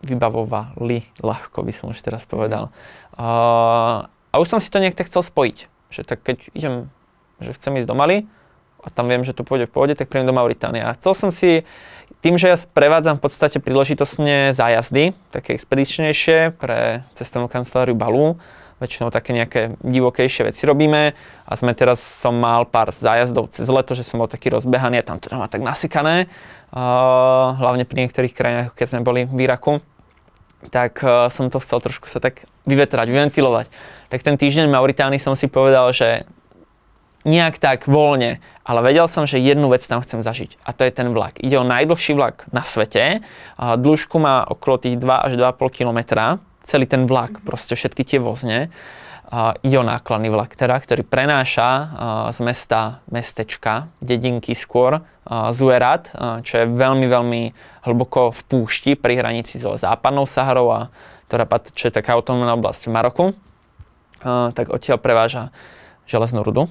vybavovali 0.04 1.24
ľahko, 1.24 1.64
by 1.64 1.72
som 1.72 1.96
už 1.96 2.04
teraz 2.04 2.28
povedal. 2.28 2.68
Uh, 3.16 4.04
a 4.04 4.36
už 4.36 4.52
som 4.52 4.60
si 4.60 4.68
to 4.68 4.84
niekde 4.84 5.00
chcel 5.08 5.24
spojiť. 5.24 5.58
Že 5.96 6.02
tak 6.04 6.20
keď 6.28 6.38
idem, 6.52 6.92
že 7.40 7.56
chcem 7.56 7.80
ísť 7.80 7.88
do 7.88 7.96
Mali, 7.96 8.28
a 8.84 8.92
tam 8.92 9.08
viem, 9.08 9.24
že 9.24 9.32
to 9.32 9.48
pôjde 9.48 9.72
v 9.72 9.76
pôde, 9.80 9.94
tak 9.96 10.12
príjem 10.12 10.28
do 10.28 10.36
Mauritánie. 10.36 10.84
A 10.84 10.92
chcel 11.00 11.16
som 11.16 11.30
si, 11.32 11.64
tým, 12.20 12.36
že 12.36 12.52
ja 12.52 12.58
prevádzam 12.60 13.16
v 13.16 13.24
podstate 13.24 13.64
príležitostne 13.64 14.52
zájazdy, 14.52 15.16
také 15.32 15.56
expedičnejšie 15.56 16.52
pre 16.60 17.08
cestovnú 17.16 17.48
kanceláriu 17.48 17.96
Balu, 17.96 18.36
väčšinou 18.84 19.08
také 19.08 19.32
nejaké 19.32 19.80
divokejšie 19.80 20.52
veci 20.52 20.68
robíme. 20.68 21.16
A 21.48 21.52
sme 21.56 21.72
teraz, 21.72 22.04
som 22.04 22.36
mal 22.36 22.68
pár 22.68 22.92
zájazdov 22.92 23.56
cez 23.56 23.72
leto, 23.72 23.96
že 23.96 24.04
som 24.04 24.20
bol 24.20 24.28
taký 24.28 24.52
rozbehaný 24.52 25.00
a 25.00 25.08
tam 25.08 25.24
to 25.24 25.32
má 25.32 25.48
tak 25.48 25.64
nasykané, 25.64 26.28
uh, 26.28 27.56
hlavne 27.56 27.88
pri 27.88 28.04
niektorých 28.04 28.36
krajinách, 28.36 28.68
keď 28.76 28.86
sme 28.92 29.00
boli 29.00 29.24
v 29.24 29.48
Iraku, 29.48 29.80
tak 30.68 31.00
uh, 31.00 31.32
som 31.32 31.48
to 31.48 31.64
chcel 31.64 31.80
trošku 31.80 32.12
sa 32.12 32.20
tak 32.20 32.44
vyvetrať, 32.68 33.08
vyventilovať. 33.08 33.68
Tak 34.12 34.20
ten 34.22 34.36
týždeň 34.36 34.70
v 34.70 34.76
som 35.18 35.34
si 35.34 35.48
povedal, 35.48 35.90
že 35.96 36.28
nejak 37.24 37.60
tak 37.60 37.88
voľne, 37.88 38.44
ale 38.68 38.80
vedel 38.84 39.08
som, 39.08 39.24
že 39.24 39.40
jednu 39.40 39.72
vec 39.72 39.84
tam 39.84 40.04
chcem 40.04 40.20
zažiť. 40.20 40.60
A 40.64 40.76
to 40.76 40.84
je 40.84 40.92
ten 40.92 41.12
vlak. 41.16 41.40
Ide 41.40 41.60
o 41.60 41.66
najdlhší 41.68 42.16
vlak 42.16 42.48
na 42.52 42.64
svete, 42.64 43.24
dĺžku 43.58 44.20
má 44.20 44.44
okolo 44.44 44.80
tých 44.80 45.00
2 45.00 45.32
až 45.32 45.32
2,5 45.40 45.72
kilometra, 45.72 46.44
celý 46.64 46.88
ten 46.88 47.06
vlak, 47.06 47.40
mm-hmm. 47.40 47.48
proste 47.48 47.76
všetky 47.76 48.04
tie 48.04 48.20
vozne. 48.20 48.72
ide 49.64 49.78
o 49.80 49.86
nákladný 49.86 50.32
vlak, 50.32 50.56
teda, 50.56 50.80
ktorý 50.80 51.04
prenáša 51.04 51.70
z 52.32 52.40
mesta 52.44 53.04
mestečka, 53.12 53.92
dedinky 54.00 54.56
skôr, 54.56 55.04
Zuerat, 55.56 56.12
čo 56.44 56.54
je 56.64 56.66
veľmi, 56.68 57.08
veľmi 57.08 57.42
hlboko 57.88 58.36
v 58.36 58.40
púšti 58.44 58.92
pri 59.00 59.24
hranici 59.24 59.56
so 59.56 59.80
západnou 59.80 60.28
Saharou 60.28 60.68
a 60.72 60.80
ktorá 61.32 61.48
čo 61.72 61.88
je 61.90 61.94
taká 61.96 62.20
autonómna 62.20 62.54
oblasť 62.60 62.82
v 62.88 62.92
Maroku, 62.92 63.26
tak 64.56 64.68
odtiaľ 64.68 65.00
preváža 65.00 65.56
železnú 66.06 66.44
rudu 66.44 66.68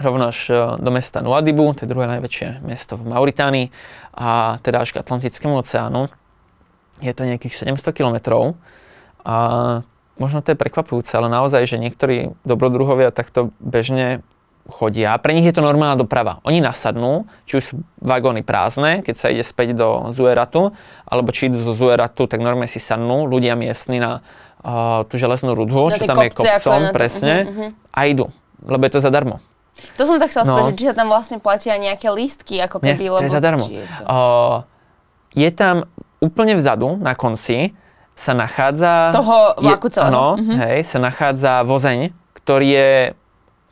rovno 0.00 0.32
až 0.32 0.38
e, 0.50 0.54
do 0.80 0.90
mesta 0.90 1.20
Nuadibu, 1.20 1.76
to 1.76 1.84
je 1.84 1.92
druhé 1.92 2.08
najväčšie 2.18 2.64
mesto 2.64 2.96
v 2.96 3.12
Mauritánii 3.12 3.68
a 4.16 4.56
teda 4.64 4.82
až 4.82 4.96
k 4.96 5.00
Atlantickému 5.04 5.60
oceánu. 5.60 6.08
Je 7.04 7.12
to 7.12 7.28
nejakých 7.28 7.68
700 7.68 7.96
kilometrov 7.96 8.56
a 9.24 9.36
možno 10.20 10.44
to 10.44 10.52
je 10.52 10.60
prekvapujúce, 10.60 11.12
ale 11.16 11.32
naozaj, 11.32 11.64
že 11.64 11.80
niektorí 11.80 12.36
dobrodruhovia 12.44 13.08
takto 13.08 13.54
bežne 13.60 14.20
chodia. 14.68 15.16
Pre 15.18 15.32
nich 15.32 15.48
je 15.48 15.56
to 15.56 15.64
normálna 15.64 15.98
doprava. 15.98 16.38
Oni 16.46 16.62
nasadnú, 16.62 17.26
či 17.48 17.58
už 17.58 17.64
sú 17.64 17.74
vagóny 17.98 18.44
prázdne, 18.44 19.00
keď 19.02 19.14
sa 19.16 19.32
ide 19.32 19.42
späť 19.42 19.74
do 19.74 20.12
Zueratu, 20.14 20.76
alebo 21.08 21.32
či 21.34 21.48
idú 21.48 21.64
zo 21.64 21.72
Zueratu, 21.74 22.28
tak 22.30 22.38
normálne 22.44 22.70
si 22.70 22.78
sadnú 22.78 23.26
ľudia 23.26 23.58
miestni 23.58 23.98
na 23.98 24.20
uh, 24.62 25.02
tú 25.08 25.16
železnú 25.16 25.56
rudhu, 25.56 25.90
čo 25.90 26.06
tam 26.06 26.20
kopce, 26.20 26.28
je 26.28 26.30
kopcom, 26.30 26.80
presne, 26.94 27.34
uh-huh, 27.48 27.70
a 27.90 28.00
idú, 28.06 28.30
lebo 28.62 28.84
je 28.86 28.92
to 28.94 29.00
zadarmo. 29.02 29.42
To 29.96 30.04
som 30.04 30.20
sa 30.20 30.28
chcela 30.28 30.44
no. 30.44 30.54
spýtať, 30.60 30.74
či 30.76 30.86
sa 30.92 30.94
tam 30.94 31.08
vlastne 31.08 31.38
platia 31.40 31.74
nejaké 31.80 32.12
lístky, 32.12 32.60
ako 32.60 32.84
keby, 32.84 33.04
Nie, 33.08 33.16
to 33.16 33.26
je 33.26 33.32
zadarmo. 33.32 33.64
Je, 33.64 33.82
to... 33.82 34.02
uh, 34.06 34.56
je 35.32 35.50
tam 35.50 35.88
úplne 36.20 36.54
vzadu, 36.54 37.00
na 37.00 37.16
konci, 37.16 37.72
sa 38.20 38.36
nachádza... 38.36 39.16
Toho 39.16 39.56
vlaku 39.56 39.88
celého. 39.88 40.12
Áno, 40.12 40.26
uh-huh. 40.36 40.56
hej, 40.60 40.84
sa 40.84 41.00
nachádza 41.00 41.64
vozeň, 41.64 42.12
ktorý 42.36 42.68
je 42.68 42.90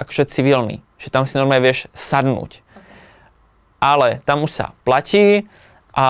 akože 0.01 0.25
civilný. 0.33 0.81
Že 0.97 1.09
tam 1.13 1.23
si 1.29 1.37
normálne 1.37 1.69
vieš 1.69 1.85
sadnúť. 1.93 2.65
Ale 3.77 4.25
tam 4.25 4.49
už 4.49 4.51
sa 4.51 4.67
platí 4.89 5.45
a 5.93 6.07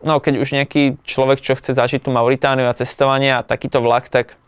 no, 0.00 0.18
keď 0.18 0.40
už 0.40 0.48
nejaký 0.56 0.96
človek, 1.04 1.44
čo 1.44 1.54
chce 1.54 1.76
zažiť 1.76 2.08
tú 2.08 2.10
Mauritániu 2.10 2.66
a 2.66 2.74
cestovanie 2.74 3.36
a 3.36 3.44
takýto 3.44 3.84
vlak, 3.84 4.08
tak 4.08 4.40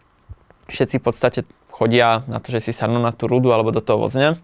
všetci 0.72 0.98
v 0.98 1.04
podstate 1.04 1.40
chodia 1.70 2.26
na 2.26 2.42
to, 2.42 2.50
že 2.50 2.70
si 2.70 2.72
sadnú 2.74 2.98
na 2.98 3.14
tú 3.14 3.30
rudu 3.30 3.54
alebo 3.54 3.70
do 3.70 3.84
toho 3.84 4.08
vozňa 4.08 4.40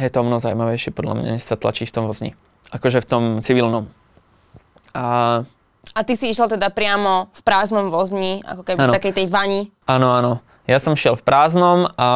je 0.00 0.08
to 0.08 0.24
mnoho 0.24 0.40
zaujímavejšie 0.40 0.94
podľa 0.94 1.14
mňa, 1.20 1.26
než 1.36 1.44
sa 1.44 1.60
tlačí 1.60 1.84
v 1.84 1.92
tom 1.92 2.08
vozni. 2.08 2.32
Akože 2.72 3.04
v 3.04 3.08
tom 3.08 3.24
civilnom. 3.44 3.92
A, 4.96 5.44
a 5.92 6.00
ty 6.06 6.14
si 6.14 6.30
išiel 6.30 6.46
teda 6.46 6.70
priamo 6.70 7.28
v 7.34 7.40
prázdnom 7.42 7.90
vozni, 7.90 8.40
ako 8.46 8.62
keby 8.62 8.86
ano. 8.86 8.92
v 8.92 8.96
takej 8.96 9.12
tej 9.18 9.26
vani? 9.28 9.60
Áno, 9.90 10.14
áno. 10.14 10.32
Ja 10.70 10.78
som 10.78 10.94
šiel 10.94 11.18
v 11.18 11.26
prázdnom 11.26 11.90
a 11.98 12.08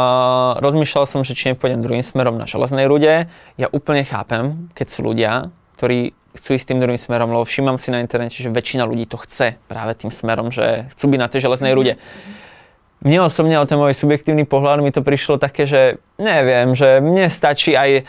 rozmýšľal 0.62 1.04
som, 1.10 1.26
že 1.26 1.34
či 1.34 1.50
nepôjdem 1.50 1.82
druhým 1.82 2.06
smerom 2.06 2.38
na 2.38 2.46
železnej 2.46 2.86
rude. 2.86 3.26
Ja 3.58 3.66
úplne 3.74 4.06
chápem, 4.06 4.70
keď 4.70 4.86
sú 4.86 5.02
ľudia, 5.02 5.50
ktorí 5.74 6.14
chcú 6.38 6.54
ísť 6.54 6.66
tým 6.70 6.78
druhým 6.78 7.00
smerom, 7.00 7.34
lebo 7.34 7.42
všímam 7.42 7.82
si 7.82 7.90
na 7.90 7.98
internete, 7.98 8.38
že 8.38 8.52
väčšina 8.52 8.86
ľudí 8.86 9.10
to 9.10 9.18
chce 9.18 9.58
práve 9.66 9.98
tým 9.98 10.14
smerom, 10.14 10.54
že 10.54 10.86
chcú 10.94 11.10
byť 11.10 11.20
na 11.20 11.28
tej 11.28 11.40
železnej 11.50 11.74
rude. 11.74 11.98
Mm-hmm 11.98 12.46
mne 13.06 13.28
osobne, 13.28 13.54
ale 13.54 13.70
ten 13.70 13.78
môj 13.78 13.94
subjektívny 13.94 14.42
pohľad 14.48 14.80
mi 14.80 14.90
to 14.90 15.04
prišlo 15.04 15.36
také, 15.38 15.68
že 15.68 16.02
neviem, 16.18 16.72
že 16.72 16.98
mne 17.04 17.30
stačí 17.30 17.76
aj, 17.76 18.08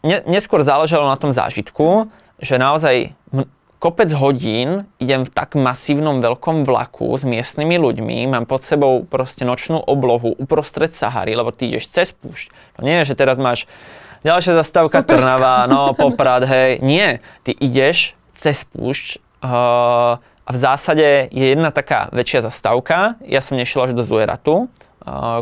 ne, 0.00 0.18
neskôr 0.30 0.62
záležalo 0.62 1.10
na 1.10 1.18
tom 1.20 1.34
zážitku, 1.34 2.08
že 2.38 2.56
naozaj 2.56 3.12
kopec 3.80 4.12
hodín 4.12 4.84
idem 5.00 5.24
v 5.24 5.32
tak 5.32 5.56
masívnom 5.56 6.20
veľkom 6.20 6.68
vlaku 6.68 7.16
s 7.16 7.24
miestnymi 7.24 7.80
ľuďmi, 7.80 8.28
mám 8.28 8.44
pod 8.44 8.60
sebou 8.60 9.02
proste 9.08 9.48
nočnú 9.48 9.80
oblohu 9.80 10.36
uprostred 10.36 10.92
Sahary, 10.92 11.32
lebo 11.32 11.50
ty 11.50 11.72
ideš 11.72 11.88
cez 11.88 12.12
púšť. 12.12 12.52
To 12.76 12.84
nie 12.84 13.02
že 13.08 13.16
teraz 13.16 13.40
máš 13.40 13.64
ďalšia 14.20 14.60
zastávka 14.60 15.00
Trnava, 15.00 15.64
no 15.64 15.96
Poprad, 15.96 16.44
hej. 16.44 16.84
Nie, 16.84 17.24
ty 17.40 17.56
ideš 17.56 18.12
cez 18.36 18.68
púšť, 18.68 19.16
uh, 19.40 20.20
a 20.20 20.50
v 20.50 20.58
zásade 20.58 21.30
je 21.30 21.46
jedna 21.54 21.70
taká 21.70 22.10
väčšia 22.10 22.42
zastávka. 22.42 23.14
Ja 23.22 23.38
som 23.38 23.54
nešiel 23.54 23.86
až 23.86 23.92
do 23.94 24.02
Zueratu, 24.02 24.66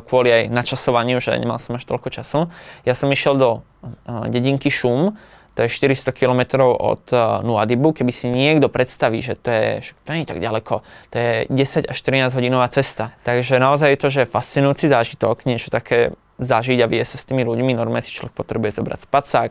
kvôli 0.05 0.29
aj 0.29 0.53
načasovaniu, 0.53 1.17
že 1.17 1.33
nemal 1.33 1.57
som 1.57 1.81
až 1.81 1.89
toľko 1.89 2.13
času. 2.13 2.53
Ja 2.85 2.93
som 2.93 3.09
išiel 3.09 3.41
do 3.41 3.65
dedinky 4.29 4.69
Šum, 4.69 5.17
to 5.59 5.67
je 5.67 5.75
400 5.75 6.15
km 6.15 6.63
od 6.71 7.03
Nuadibu. 7.43 7.91
Keby 7.91 8.15
si 8.15 8.31
niekto 8.31 8.71
predstaví, 8.71 9.19
že 9.19 9.35
to 9.35 9.51
je, 9.51 9.91
to 10.07 10.15
nie 10.15 10.23
je 10.23 10.31
tak 10.31 10.39
ďaleko, 10.39 10.87
to 11.11 11.17
je 11.19 11.33
10 11.51 11.91
až 11.91 11.99
13 11.99 12.31
hodinová 12.31 12.71
cesta. 12.71 13.11
Takže 13.27 13.59
naozaj 13.59 13.91
je 13.91 13.99
to, 13.99 14.09
že 14.15 14.31
fascinujúci 14.31 14.87
zážitok, 14.87 15.43
niečo 15.51 15.75
také 15.75 16.15
zažiť 16.39 16.79
a 16.79 16.87
vie 16.87 17.03
sa 17.03 17.19
s 17.19 17.27
tými 17.27 17.43
ľuďmi. 17.43 17.75
Normálne 17.75 18.07
si 18.07 18.15
človek 18.15 18.39
potrebuje 18.39 18.79
zobrať 18.79 19.11
spacák, 19.11 19.51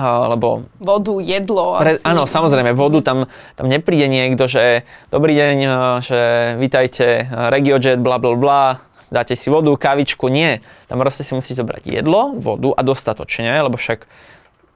lebo... 0.00 0.64
Vodu, 0.80 1.14
jedlo 1.20 1.76
pre, 1.76 2.00
asi. 2.00 2.04
Áno, 2.08 2.24
samozrejme, 2.24 2.72
vodu 2.72 3.04
tam, 3.04 3.28
tam 3.60 3.66
nepríde 3.68 4.08
niekto, 4.08 4.48
že 4.48 4.88
dobrý 5.12 5.36
deň, 5.36 5.56
že 6.00 6.20
vítajte, 6.56 7.28
RegioJet, 7.28 8.00
bla 8.00 8.16
bla 8.16 8.32
bla, 8.32 8.64
dáte 9.12 9.36
si 9.36 9.52
vodu, 9.52 9.76
kávičku, 9.76 10.32
nie. 10.32 10.64
Tam 10.88 10.96
proste 10.96 11.20
si 11.20 11.36
musíte 11.36 11.60
zobrať 11.60 12.00
jedlo, 12.00 12.32
vodu 12.32 12.72
a 12.72 12.80
dostatočne, 12.80 13.60
lebo 13.60 13.76
však 13.76 14.08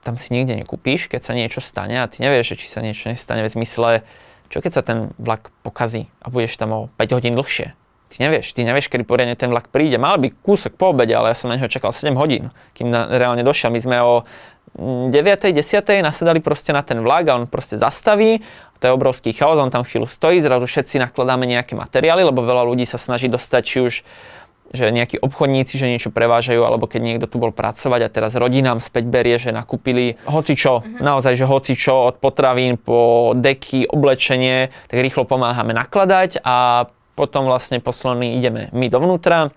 tam 0.06 0.22
si 0.22 0.30
nikde 0.30 0.54
nekúpíš, 0.54 1.10
keď 1.10 1.20
sa 1.26 1.32
niečo 1.34 1.58
stane 1.58 1.98
a 1.98 2.06
ty 2.06 2.22
nevieš, 2.22 2.54
či 2.54 2.70
sa 2.70 2.78
niečo 2.78 3.10
nestane 3.10 3.42
v 3.42 3.50
zmysle, 3.50 4.06
čo 4.46 4.62
keď 4.62 4.72
sa 4.78 4.82
ten 4.86 5.10
vlak 5.18 5.50
pokazí 5.66 6.06
a 6.22 6.30
budeš 6.30 6.54
tam 6.54 6.70
o 6.70 6.80
5 6.94 7.16
hodín 7.18 7.34
dlhšie. 7.34 7.74
Ty 8.06 8.16
nevieš, 8.22 8.54
ty 8.54 8.62
nevieš, 8.62 8.86
kedy 8.86 9.02
poriadne 9.02 9.34
ten 9.34 9.50
vlak 9.50 9.66
príde. 9.66 9.98
Mal 9.98 10.14
by 10.22 10.30
kúsok 10.46 10.78
po 10.78 10.94
obede, 10.94 11.10
ale 11.10 11.34
ja 11.34 11.36
som 11.36 11.50
na 11.50 11.58
neho 11.58 11.66
čakal 11.66 11.90
7 11.90 12.14
hodín, 12.14 12.54
kým 12.78 12.86
na, 12.86 13.10
reálne 13.10 13.42
došiel. 13.42 13.74
My 13.74 13.82
sme 13.82 13.98
o 13.98 14.22
9. 14.78 15.10
10. 15.10 15.58
nasedali 16.06 16.38
proste 16.38 16.70
na 16.70 16.86
ten 16.86 17.02
vlak 17.02 17.26
a 17.26 17.34
on 17.34 17.50
proste 17.50 17.74
zastaví, 17.74 18.46
to 18.78 18.86
je 18.86 18.92
obrovský 18.92 19.34
chaos, 19.34 19.58
on 19.58 19.74
tam 19.74 19.82
chvíľu 19.82 20.06
stojí, 20.06 20.38
zrazu 20.38 20.68
všetci 20.68 21.02
nakladáme 21.02 21.48
nejaké 21.48 21.74
materiály, 21.74 22.28
lebo 22.28 22.46
veľa 22.46 22.62
ľudí 22.62 22.86
sa 22.86 23.00
snaží 23.00 23.26
dostať 23.26 23.62
či 23.64 23.78
už 23.82 23.94
že 24.74 24.90
nejakí 24.90 25.22
obchodníci, 25.22 25.78
že 25.78 25.90
niečo 25.90 26.10
prevážajú, 26.10 26.62
alebo 26.62 26.90
keď 26.90 27.00
niekto 27.02 27.26
tu 27.30 27.38
bol 27.38 27.54
pracovať 27.54 28.00
a 28.06 28.12
teraz 28.12 28.34
rodinám 28.34 28.82
späť 28.82 29.06
berie, 29.06 29.38
že 29.38 29.54
nakúpili 29.54 30.18
hocičo, 30.26 30.82
mm-hmm. 30.82 31.02
naozaj, 31.02 31.38
že 31.38 31.46
hocičo 31.46 32.10
od 32.10 32.18
potravín 32.18 32.74
po 32.80 33.32
deky, 33.36 33.86
oblečenie, 33.86 34.74
tak 34.90 34.98
rýchlo 34.98 35.22
pomáhame 35.26 35.70
nakladať 35.76 36.42
a 36.42 36.88
potom 37.14 37.48
vlastne 37.48 37.80
posledný 37.80 38.36
ideme 38.36 38.68
my 38.76 38.86
dovnútra. 38.92 39.54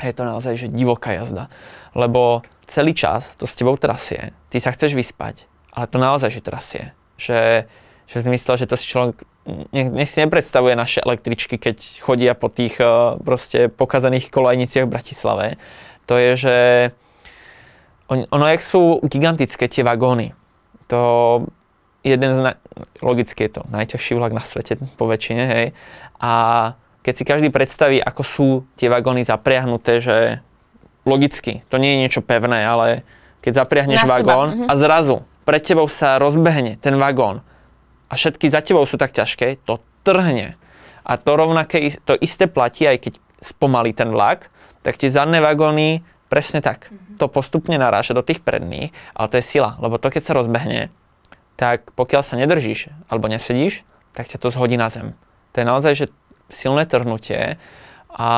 Je 0.00 0.14
to 0.14 0.24
naozaj, 0.24 0.54
že 0.56 0.66
divoká 0.68 1.16
jazda, 1.16 1.48
lebo 1.96 2.44
celý 2.68 2.92
čas 2.92 3.32
to 3.40 3.48
s 3.48 3.56
tebou 3.56 3.74
trasie, 3.80 4.36
ty 4.52 4.60
sa 4.60 4.72
chceš 4.72 4.92
vyspať, 4.92 5.48
ale 5.72 5.88
to 5.88 5.96
naozaj, 5.96 6.28
že 6.28 6.44
trasie. 6.44 6.84
Že, 7.18 7.66
že 8.06 8.16
v 8.22 8.26
zmysle, 8.30 8.52
že 8.60 8.68
to 8.70 8.76
si 8.78 8.86
človek 8.86 9.26
nech, 9.72 9.88
nech 9.90 10.10
si 10.10 10.20
nepredstavuje 10.20 10.76
naše 10.76 11.00
električky, 11.00 11.56
keď 11.56 12.04
chodia 12.04 12.32
po 12.36 12.52
tých 12.52 12.76
uh, 12.78 13.16
proste 13.20 13.72
pokazaných 13.72 14.28
kolejniciach 14.28 14.84
v 14.84 14.92
Bratislave. 14.92 15.46
To 16.06 16.16
je, 16.16 16.30
že 16.36 16.56
on, 18.08 18.24
ono, 18.28 18.44
jak 18.48 18.64
sú 18.64 19.00
gigantické 19.04 19.68
tie 19.68 19.84
vagóny, 19.84 20.32
to 20.88 21.00
jeden 22.00 22.32
z, 22.32 22.40
na, 22.40 22.52
logicky 23.04 23.48
je 23.48 23.60
to 23.60 23.62
najťažší 23.68 24.16
vlak 24.16 24.32
na 24.32 24.44
svete 24.44 24.80
po 24.96 25.04
väčšine, 25.04 25.44
hej, 25.44 25.66
a 26.16 26.32
keď 27.04 27.14
si 27.14 27.24
každý 27.24 27.48
predstaví, 27.48 27.98
ako 28.00 28.22
sú 28.24 28.46
tie 28.76 28.92
vagóny 28.92 29.24
zapriahnuté, 29.24 30.04
že 30.04 30.16
logicky, 31.08 31.64
to 31.72 31.80
nie 31.80 31.96
je 31.96 32.00
niečo 32.04 32.20
pevné, 32.20 32.68
ale 32.68 33.06
keď 33.40 33.64
zapriahneš 33.64 34.02
Na 34.04 34.10
vagón 34.12 34.48
uh-huh. 34.52 34.68
a 34.68 34.72
zrazu 34.76 35.16
pred 35.48 35.64
tebou 35.64 35.88
sa 35.88 36.20
rozbehne 36.20 36.76
ten 36.76 36.98
vagón 37.00 37.40
a 38.08 38.12
všetky 38.16 38.48
za 38.48 38.64
tebou 38.64 38.84
sú 38.88 38.96
tak 38.96 39.12
ťažké, 39.12 39.60
to 39.68 39.78
strhne. 40.08 40.56
A 41.04 41.12
to 41.20 41.36
rovnaké, 41.36 41.92
to 42.04 42.16
isté 42.16 42.48
platí, 42.48 42.88
aj 42.88 42.98
keď 43.04 43.12
spomalí 43.44 43.92
ten 43.92 44.08
vlak, 44.08 44.48
tak 44.80 44.96
tie 44.96 45.12
zadné 45.12 45.44
vagóny 45.44 46.00
presne 46.32 46.64
tak. 46.64 46.88
Mm-hmm. 46.88 47.20
To 47.20 47.28
postupne 47.28 47.76
naráža 47.76 48.16
do 48.16 48.24
tých 48.24 48.40
predných, 48.40 48.92
ale 49.12 49.26
to 49.28 49.36
je 49.40 49.44
sila, 49.44 49.76
lebo 49.80 50.00
to 50.00 50.08
keď 50.08 50.22
sa 50.24 50.36
rozbehne, 50.36 50.88
tak 51.60 51.92
pokiaľ 51.92 52.22
sa 52.24 52.40
nedržíš 52.40 52.88
alebo 53.12 53.28
nesedíš, 53.28 53.84
tak 54.16 54.32
ťa 54.32 54.40
to 54.40 54.48
zhodí 54.48 54.80
na 54.80 54.88
zem. 54.88 55.12
To 55.52 55.60
je 55.60 55.66
naozaj 55.68 55.92
že 55.92 56.06
silné 56.48 56.88
trhnutie 56.88 57.60
a 58.08 58.28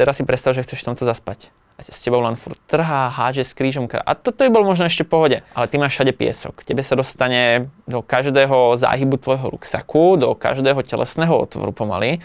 teraz 0.00 0.16
si 0.16 0.24
predstav, 0.24 0.56
že 0.56 0.64
chceš 0.64 0.80
v 0.80 0.88
tomto 0.92 1.04
zaspať. 1.04 1.52
A 1.80 1.88
s 1.88 2.04
tebou 2.04 2.20
len 2.20 2.36
furt 2.36 2.60
trhá, 2.68 3.08
háže 3.08 3.40
s 3.40 3.56
krížom. 3.56 3.88
A 3.88 4.12
toto 4.12 4.44
by 4.44 4.52
bol 4.52 4.68
možno 4.68 4.84
ešte 4.84 5.08
v 5.08 5.12
pohode. 5.16 5.38
Ale 5.56 5.64
ty 5.64 5.80
máš 5.80 5.96
všade 5.96 6.12
piesok. 6.12 6.60
Tebe 6.60 6.84
sa 6.84 6.92
dostane 6.92 7.72
do 7.88 8.04
každého 8.04 8.76
záhybu 8.76 9.16
tvojho 9.16 9.56
ruksaku, 9.56 10.20
do 10.20 10.36
každého 10.36 10.84
telesného 10.84 11.32
otvoru 11.32 11.72
pomaly 11.72 12.20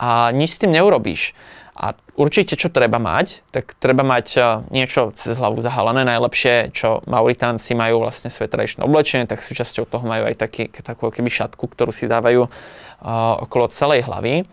a 0.00 0.32
nič 0.32 0.56
s 0.56 0.60
tým 0.64 0.72
neurobíš. 0.72 1.36
A 1.74 1.92
určite, 2.14 2.54
čo 2.54 2.70
treba 2.70 3.02
mať, 3.02 3.42
tak 3.50 3.74
treba 3.82 4.06
mať 4.06 4.26
e, 4.38 4.40
niečo 4.70 5.10
cez 5.10 5.34
hlavu 5.34 5.58
zahalené. 5.58 6.06
Najlepšie, 6.06 6.70
čo 6.70 7.02
Mauritánci 7.10 7.74
majú 7.74 8.06
vlastne 8.06 8.30
svoje 8.30 8.46
tradičné 8.46 8.86
oblečenie, 8.86 9.26
tak 9.26 9.42
súčasťou 9.42 9.84
toho 9.90 10.06
majú 10.06 10.30
aj 10.30 10.38
taký, 10.38 10.70
takú 10.70 11.10
keby 11.10 11.26
šatku, 11.28 11.66
ktorú 11.66 11.90
si 11.90 12.06
dávajú 12.06 12.46
uh, 12.46 13.42
okolo 13.42 13.66
celej 13.74 14.06
hlavy. 14.06 14.46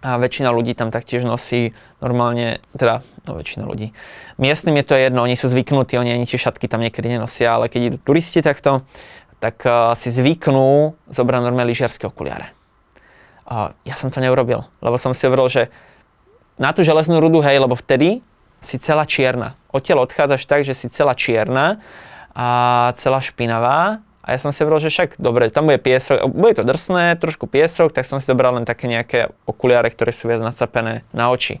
A 0.00 0.16
väčšina 0.16 0.48
ľudí 0.48 0.72
tam 0.72 0.88
taktiež 0.88 1.28
nosí 1.28 1.76
normálne, 2.00 2.64
teda 2.72 3.04
no 3.28 3.36
väčšina 3.36 3.68
ľudí. 3.68 3.92
Miestnym 4.40 4.80
je 4.80 4.84
to 4.88 4.94
jedno, 4.96 5.28
oni 5.28 5.36
sú 5.36 5.52
zvyknutí, 5.52 6.00
oni 6.00 6.16
ani 6.16 6.24
tie 6.24 6.40
šatky 6.40 6.72
tam 6.72 6.80
niekedy 6.80 7.12
nenosia, 7.12 7.52
ale 7.52 7.68
keď 7.68 7.80
idú 7.92 7.96
turisti 8.00 8.40
takto, 8.40 8.88
tak 9.44 9.60
uh, 9.68 9.92
si 9.92 10.08
zvyknú 10.08 10.96
zobrať 11.12 11.40
normálne 11.44 11.68
lyžiarske 11.68 12.08
okuliare. 12.08 12.52
Uh, 13.44 13.76
ja 13.84 13.92
som 13.96 14.08
to 14.08 14.24
neurobil, 14.24 14.64
lebo 14.80 14.96
som 14.96 15.12
si 15.12 15.28
hovoril, 15.28 15.52
že 15.52 15.62
na 16.60 16.72
tú 16.72 16.84
železnú 16.84 17.20
rudu, 17.20 17.40
hej, 17.44 17.60
lebo 17.60 17.76
vtedy 17.76 18.24
si 18.60 18.76
celá 18.76 19.08
čierna. 19.08 19.56
Odtiaľ 19.72 20.04
odchádzaš 20.04 20.44
tak, 20.44 20.60
že 20.64 20.76
si 20.76 20.92
celá 20.92 21.16
čierna 21.16 21.80
a 22.36 22.46
celá 23.00 23.20
špinavá. 23.24 24.04
A 24.30 24.38
ja 24.38 24.46
som 24.46 24.54
si 24.54 24.62
hovoril, 24.62 24.86
že 24.86 24.94
však 24.94 25.18
dobre, 25.18 25.50
tam 25.50 25.66
bude 25.66 25.82
piesok, 25.82 26.30
bude 26.30 26.54
to 26.54 26.62
drsné, 26.62 27.18
trošku 27.18 27.50
piesok, 27.50 27.90
tak 27.90 28.06
som 28.06 28.22
si 28.22 28.30
dobral 28.30 28.54
len 28.54 28.62
také 28.62 28.86
nejaké 28.86 29.34
okuliare, 29.42 29.90
ktoré 29.90 30.14
sú 30.14 30.30
viac 30.30 30.38
nacapené 30.38 31.02
na 31.10 31.34
oči. 31.34 31.58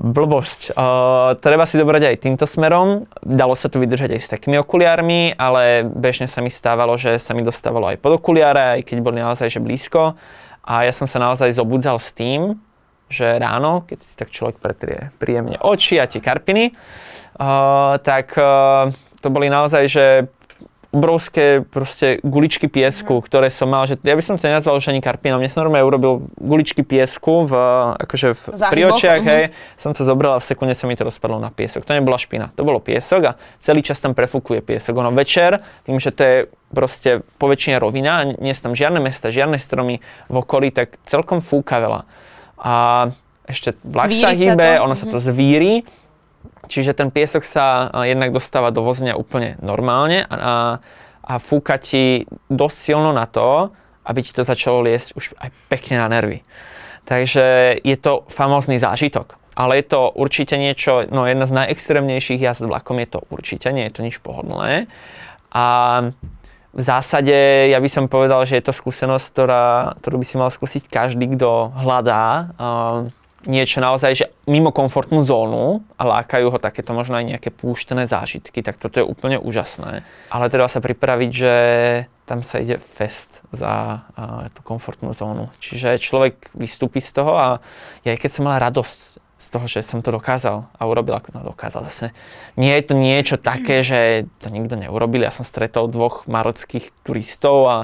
Blbosť. 0.00 0.72
Uh, 0.72 1.36
treba 1.44 1.68
si 1.68 1.76
dobrať 1.76 2.08
aj 2.08 2.16
týmto 2.24 2.48
smerom. 2.48 3.04
Dalo 3.20 3.52
sa 3.52 3.68
tu 3.68 3.84
vydržať 3.84 4.16
aj 4.16 4.22
s 4.24 4.32
takými 4.32 4.56
okuliármi, 4.64 5.36
ale 5.36 5.84
bežne 5.84 6.24
sa 6.24 6.40
mi 6.40 6.48
stávalo, 6.48 6.96
že 6.96 7.20
sa 7.20 7.36
mi 7.36 7.44
dostávalo 7.44 7.92
aj 7.92 8.00
pod 8.00 8.16
okuliare, 8.16 8.80
aj 8.80 8.88
keď 8.88 8.96
boli 9.04 9.20
naozaj 9.20 9.52
že 9.52 9.60
blízko. 9.60 10.16
A 10.64 10.88
ja 10.88 10.92
som 10.96 11.04
sa 11.04 11.20
naozaj 11.20 11.52
zobudzal 11.52 12.00
s 12.00 12.16
tým, 12.16 12.56
že 13.12 13.28
ráno, 13.36 13.84
keď 13.84 13.98
si 14.00 14.16
tak 14.16 14.32
človek 14.32 14.56
pretrie 14.56 15.12
príjemne 15.20 15.60
oči 15.60 16.00
a 16.00 16.08
tie 16.08 16.24
karpiny, 16.24 16.72
uh, 16.72 18.00
tak 18.00 18.32
uh, 18.40 18.88
to 19.20 19.28
boli 19.28 19.52
naozaj, 19.52 19.84
že 19.92 20.06
obrovské 20.92 21.64
proste 21.64 22.20
guličky 22.20 22.68
piesku, 22.68 23.18
mm. 23.18 23.24
ktoré 23.24 23.48
som 23.48 23.66
mal, 23.66 23.88
že 23.88 23.96
ja 24.04 24.12
by 24.12 24.22
som 24.22 24.36
to 24.36 24.44
nenazval 24.44 24.76
už 24.76 24.92
ani 24.92 25.00
karpinom, 25.00 25.40
mne 25.40 25.48
som 25.48 25.64
normálne 25.64 25.88
urobil 25.88 26.28
guličky 26.36 26.84
piesku 26.84 27.48
v, 27.48 27.52
akože 27.96 28.28
v, 28.36 28.42
pri 28.70 28.82
očiach, 28.92 29.20
mm-hmm. 29.24 29.40
hej, 29.50 29.56
som 29.80 29.96
to 29.96 30.04
zobral 30.04 30.36
a 30.36 30.40
v 30.40 30.46
sekunde 30.46 30.76
sa 30.76 30.84
mi 30.84 30.92
to 30.92 31.08
rozpadlo 31.08 31.40
na 31.40 31.48
piesok. 31.48 31.88
To 31.88 31.96
nebola 31.96 32.20
špina, 32.20 32.52
to 32.52 32.62
bolo 32.62 32.78
piesok 32.78 33.32
a 33.32 33.36
celý 33.58 33.80
čas 33.80 34.04
tam 34.04 34.12
prefúkuje 34.12 34.60
piesok. 34.60 34.92
Ono 35.00 35.10
večer, 35.16 35.64
tým, 35.88 35.96
že 35.96 36.12
to 36.12 36.22
je 36.22 36.36
proste 36.70 37.24
poväčšine 37.40 37.80
rovina, 37.80 38.28
nie 38.28 38.52
sú 38.52 38.68
tam 38.68 38.74
žiadne 38.76 39.00
mesta, 39.00 39.32
žiadne 39.32 39.56
stromy 39.56 40.04
v 40.28 40.34
okolí, 40.36 40.70
tak 40.70 41.00
celkom 41.08 41.40
fúka 41.40 41.80
veľa 41.80 42.04
a 42.62 42.74
ešte 43.42 43.74
vlak 43.82 44.08
sa 44.14 44.30
hýbe, 44.30 44.78
sa 44.78 44.86
ono 44.86 44.94
mm-hmm. 44.94 45.10
sa 45.10 45.12
to 45.12 45.18
mhm. 45.18 45.24
zvíri, 45.26 45.74
čiže 46.68 46.94
ten 46.94 47.10
piesok 47.10 47.42
sa 47.42 47.90
jednak 48.06 48.30
dostáva 48.30 48.70
do 48.70 48.82
vozňa 48.86 49.18
úplne 49.18 49.58
normálne 49.62 50.26
a, 50.28 50.78
a 51.22 51.34
fúka 51.38 51.78
ti 51.78 52.26
dosť 52.50 52.76
silno 52.76 53.10
na 53.14 53.26
to, 53.26 53.70
aby 54.02 54.20
ti 54.22 54.34
to 54.34 54.42
začalo 54.42 54.82
liesť 54.82 55.14
už 55.14 55.24
aj 55.38 55.48
pekne 55.70 56.02
na 56.02 56.10
nervy. 56.10 56.42
Takže 57.06 57.78
je 57.82 57.96
to 57.98 58.26
famózny 58.30 58.78
zážitok. 58.78 59.38
Ale 59.52 59.84
je 59.84 59.84
to 59.84 60.08
určite 60.16 60.56
niečo, 60.56 61.04
no 61.12 61.28
jedna 61.28 61.44
z 61.44 61.52
najextrémnejších 61.52 62.40
jazd 62.40 62.64
vlakom 62.64 62.96
je 63.04 63.08
to 63.12 63.20
určite, 63.28 63.68
nie 63.68 63.84
je 63.84 63.94
to 63.94 64.00
nič 64.00 64.16
pohodlné. 64.24 64.88
A 65.52 65.66
v 66.72 66.80
zásade 66.80 67.68
ja 67.68 67.76
by 67.76 67.88
som 67.92 68.08
povedal, 68.08 68.40
že 68.48 68.56
je 68.56 68.64
to 68.64 68.72
skúsenosť, 68.72 69.26
ktorá, 69.28 69.92
ktorú 70.00 70.24
by 70.24 70.26
si 70.26 70.40
mal 70.40 70.48
skúsiť 70.48 70.88
každý, 70.88 71.36
kto 71.36 71.68
hľadá 71.68 72.24
uh, 72.56 73.12
niečo 73.44 73.84
naozaj, 73.84 74.24
že 74.24 74.26
mimo 74.46 74.74
komfortnú 74.74 75.22
zónu 75.22 75.86
a 75.94 76.02
lákajú 76.02 76.50
ho 76.50 76.58
takéto 76.58 76.90
možno 76.90 77.18
aj 77.18 77.36
nejaké 77.36 77.50
púštené 77.54 78.10
zážitky, 78.10 78.58
tak 78.62 78.74
toto 78.78 78.98
je 78.98 79.06
úplne 79.06 79.38
úžasné. 79.38 80.02
Ale 80.34 80.50
treba 80.50 80.66
sa 80.66 80.82
pripraviť, 80.82 81.30
že 81.30 81.54
tam 82.26 82.42
sa 82.42 82.58
ide 82.58 82.82
fest 82.82 83.42
za 83.54 84.02
uh, 84.02 84.50
tú 84.50 84.66
komfortnú 84.66 85.14
zónu. 85.14 85.50
Čiže 85.62 86.02
človek 86.02 86.50
vystúpi 86.58 86.98
z 86.98 87.10
toho 87.14 87.32
a 87.38 87.46
ja 88.02 88.18
keď 88.18 88.30
som 88.30 88.46
mal 88.50 88.58
radosť 88.58 89.22
z 89.42 89.46
toho, 89.50 89.66
že 89.66 89.82
som 89.82 90.06
to 90.06 90.14
dokázal 90.14 90.70
a 90.70 90.82
urobil, 90.86 91.18
ako 91.18 91.34
no 91.34 91.42
dokázal 91.42 91.82
zase. 91.90 92.14
Nie 92.54 92.78
je 92.78 92.84
to 92.86 92.94
niečo 92.94 93.36
také, 93.42 93.82
že 93.82 94.30
to 94.38 94.54
nikto 94.54 94.78
neurobil. 94.78 95.18
Ja 95.18 95.34
som 95.34 95.42
stretol 95.42 95.90
dvoch 95.90 96.30
marockých 96.30 96.94
turistov 97.02 97.66
a 97.66 97.76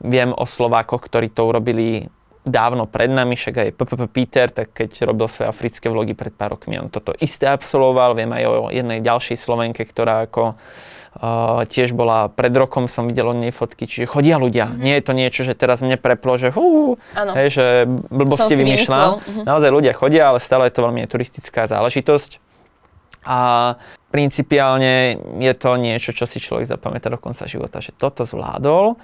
viem 0.00 0.32
o 0.32 0.48
Slovákoch, 0.48 1.04
ktorí 1.04 1.28
to 1.28 1.44
urobili 1.44 2.08
dávno 2.42 2.90
pred 2.90 3.10
nami, 3.10 3.38
však 3.38 3.54
aj 3.54 3.68
PPP 3.78 4.02
Peter, 4.10 4.46
tak 4.50 4.74
keď 4.74 5.06
robil 5.06 5.30
svoje 5.30 5.46
africké 5.46 5.86
vlogy 5.86 6.14
pred 6.18 6.34
pár 6.34 6.58
rokmi, 6.58 6.74
on 6.78 6.90
toto 6.90 7.14
isté 7.22 7.46
absolvoval. 7.46 8.18
Viem 8.18 8.34
aj 8.34 8.44
o 8.50 8.68
jednej 8.74 8.98
ďalšej 8.98 9.36
Slovenke, 9.38 9.82
ktorá 9.86 10.26
ako 10.26 10.58
Uh, 11.12 11.68
tiež 11.68 11.92
bola 11.92 12.32
pred 12.32 12.48
rokom, 12.56 12.88
som 12.88 13.04
videl 13.04 13.28
od 13.28 13.36
nej 13.36 13.52
fotky, 13.52 13.84
čiže 13.84 14.08
chodia 14.08 14.40
ľudia. 14.40 14.72
Mm-hmm. 14.72 14.80
Nie 14.80 14.94
je 14.96 15.04
to 15.04 15.12
niečo, 15.12 15.44
že 15.44 15.52
teraz 15.52 15.84
mne 15.84 16.00
preplo, 16.00 16.40
že 16.40 16.48
hú, 16.48 16.96
hej, 17.12 17.52
že 17.52 17.64
blbosti 18.08 18.56
vymýšľam. 18.56 19.20
Mm-hmm. 19.20 19.44
Naozaj 19.44 19.70
ľudia 19.76 19.92
chodia, 19.92 20.32
ale 20.32 20.40
stále 20.40 20.72
je 20.72 20.80
to 20.80 20.88
veľmi 20.88 21.04
turistická 21.04 21.68
záležitosť. 21.68 22.40
A 23.28 23.76
principiálne 24.08 25.20
je 25.36 25.52
to 25.52 25.76
niečo, 25.76 26.16
čo 26.16 26.24
si 26.24 26.40
človek 26.40 26.64
zapamätá 26.64 27.12
do 27.12 27.20
konca 27.20 27.44
života, 27.44 27.84
že 27.84 27.92
toto 27.92 28.24
zvládol, 28.24 28.96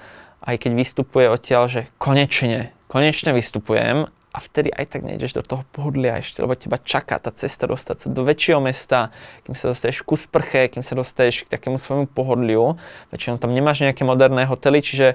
aj 0.48 0.56
keď 0.64 0.70
vystupuje 0.80 1.28
odtiaľ, 1.28 1.68
že 1.68 1.92
konečne, 2.00 2.72
konečne 2.88 3.36
vystupujem 3.36 4.08
a 4.08 4.38
vtedy 4.40 4.68
aj 4.72 4.92
tak 4.92 5.02
nejdeš 5.04 5.40
do 5.40 5.42
toho 5.44 5.62
pohodlia 5.72 6.20
ešte, 6.20 6.44
lebo 6.44 6.58
teba 6.58 6.76
čaká 6.76 7.16
tá 7.22 7.32
cesta 7.32 7.64
dostať 7.64 7.96
sa 8.04 8.06
do 8.12 8.22
väčšieho 8.26 8.60
mesta, 8.60 9.14
kým 9.46 9.56
sa 9.56 9.72
dostaneš 9.72 10.04
ku 10.04 10.18
sprche, 10.18 10.68
kým 10.68 10.84
sa 10.84 10.98
dostaneš 10.98 11.48
k 11.48 11.52
takému 11.52 11.78
svojmu 11.80 12.10
pohodliu. 12.10 12.76
Väčšinou 13.14 13.40
tam 13.40 13.54
nemáš 13.54 13.86
nejaké 13.86 14.04
moderné 14.04 14.44
hotely, 14.44 14.82
čiže 14.84 15.06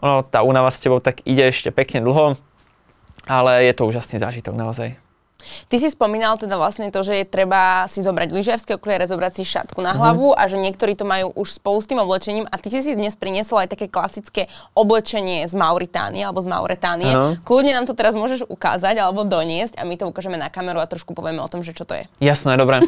ono, 0.00 0.24
tá 0.24 0.40
únava 0.46 0.72
s 0.72 0.80
tebou 0.80 1.02
tak 1.02 1.20
ide 1.26 1.50
ešte 1.50 1.74
pekne 1.74 2.00
dlho, 2.00 2.38
ale 3.26 3.66
je 3.66 3.72
to 3.76 3.90
úžasný 3.90 4.22
zážitok 4.22 4.56
naozaj. 4.56 5.01
Ty 5.68 5.76
si 5.78 5.88
spomínal 5.92 6.38
teda 6.38 6.56
vlastne 6.56 6.88
to, 6.88 7.00
že 7.04 7.22
je 7.22 7.24
treba 7.26 7.86
si 7.90 8.02
zobrať 8.02 8.28
lyžiarske 8.32 8.76
okuliare, 8.76 9.06
zobrať 9.06 9.32
si 9.40 9.44
šatku 9.46 9.80
na 9.80 9.94
hlavu 9.94 10.32
mm-hmm. 10.32 10.40
a 10.40 10.50
že 10.50 10.56
niektorí 10.58 10.92
to 10.94 11.04
majú 11.04 11.34
už 11.36 11.58
spolu 11.60 11.78
s 11.82 11.88
tým 11.88 12.00
oblečením 12.00 12.46
a 12.48 12.54
ty 12.58 12.68
si 12.70 12.80
si 12.80 12.92
dnes 12.94 13.14
priniesol 13.18 13.64
aj 13.64 13.74
také 13.74 13.86
klasické 13.86 14.48
oblečenie 14.72 15.44
z 15.46 15.54
Mauritánie 15.56 16.22
alebo 16.24 16.40
z 16.40 16.48
Mauretánie. 16.48 17.12
Uh-huh. 17.12 17.34
Kľudne 17.42 17.72
nám 17.76 17.86
to 17.86 17.94
teraz 17.96 18.16
môžeš 18.16 18.46
ukázať 18.48 18.98
alebo 18.98 19.26
doniesť 19.26 19.78
a 19.78 19.86
my 19.86 19.94
to 19.98 20.08
ukážeme 20.08 20.36
na 20.38 20.52
kameru 20.52 20.80
a 20.82 20.86
trošku 20.86 21.14
povieme 21.14 21.40
o 21.42 21.48
tom, 21.50 21.64
že 21.64 21.72
čo 21.72 21.84
to 21.84 21.96
je. 21.96 22.04
Jasné, 22.22 22.56
dobre. 22.56 22.84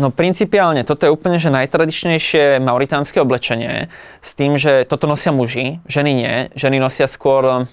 No 0.00 0.08
principiálne, 0.08 0.82
toto 0.82 1.04
je 1.04 1.12
úplne 1.12 1.36
že 1.36 1.52
najtradičnejšie 1.52 2.56
mauritánske 2.62 3.20
oblečenie 3.20 3.92
s 4.24 4.30
tým, 4.32 4.56
že 4.56 4.88
toto 4.88 5.04
nosia 5.04 5.32
muži, 5.32 5.80
ženy 5.84 6.10
nie. 6.16 6.34
Ženy 6.56 6.80
nosia 6.80 7.04
skôr 7.04 7.68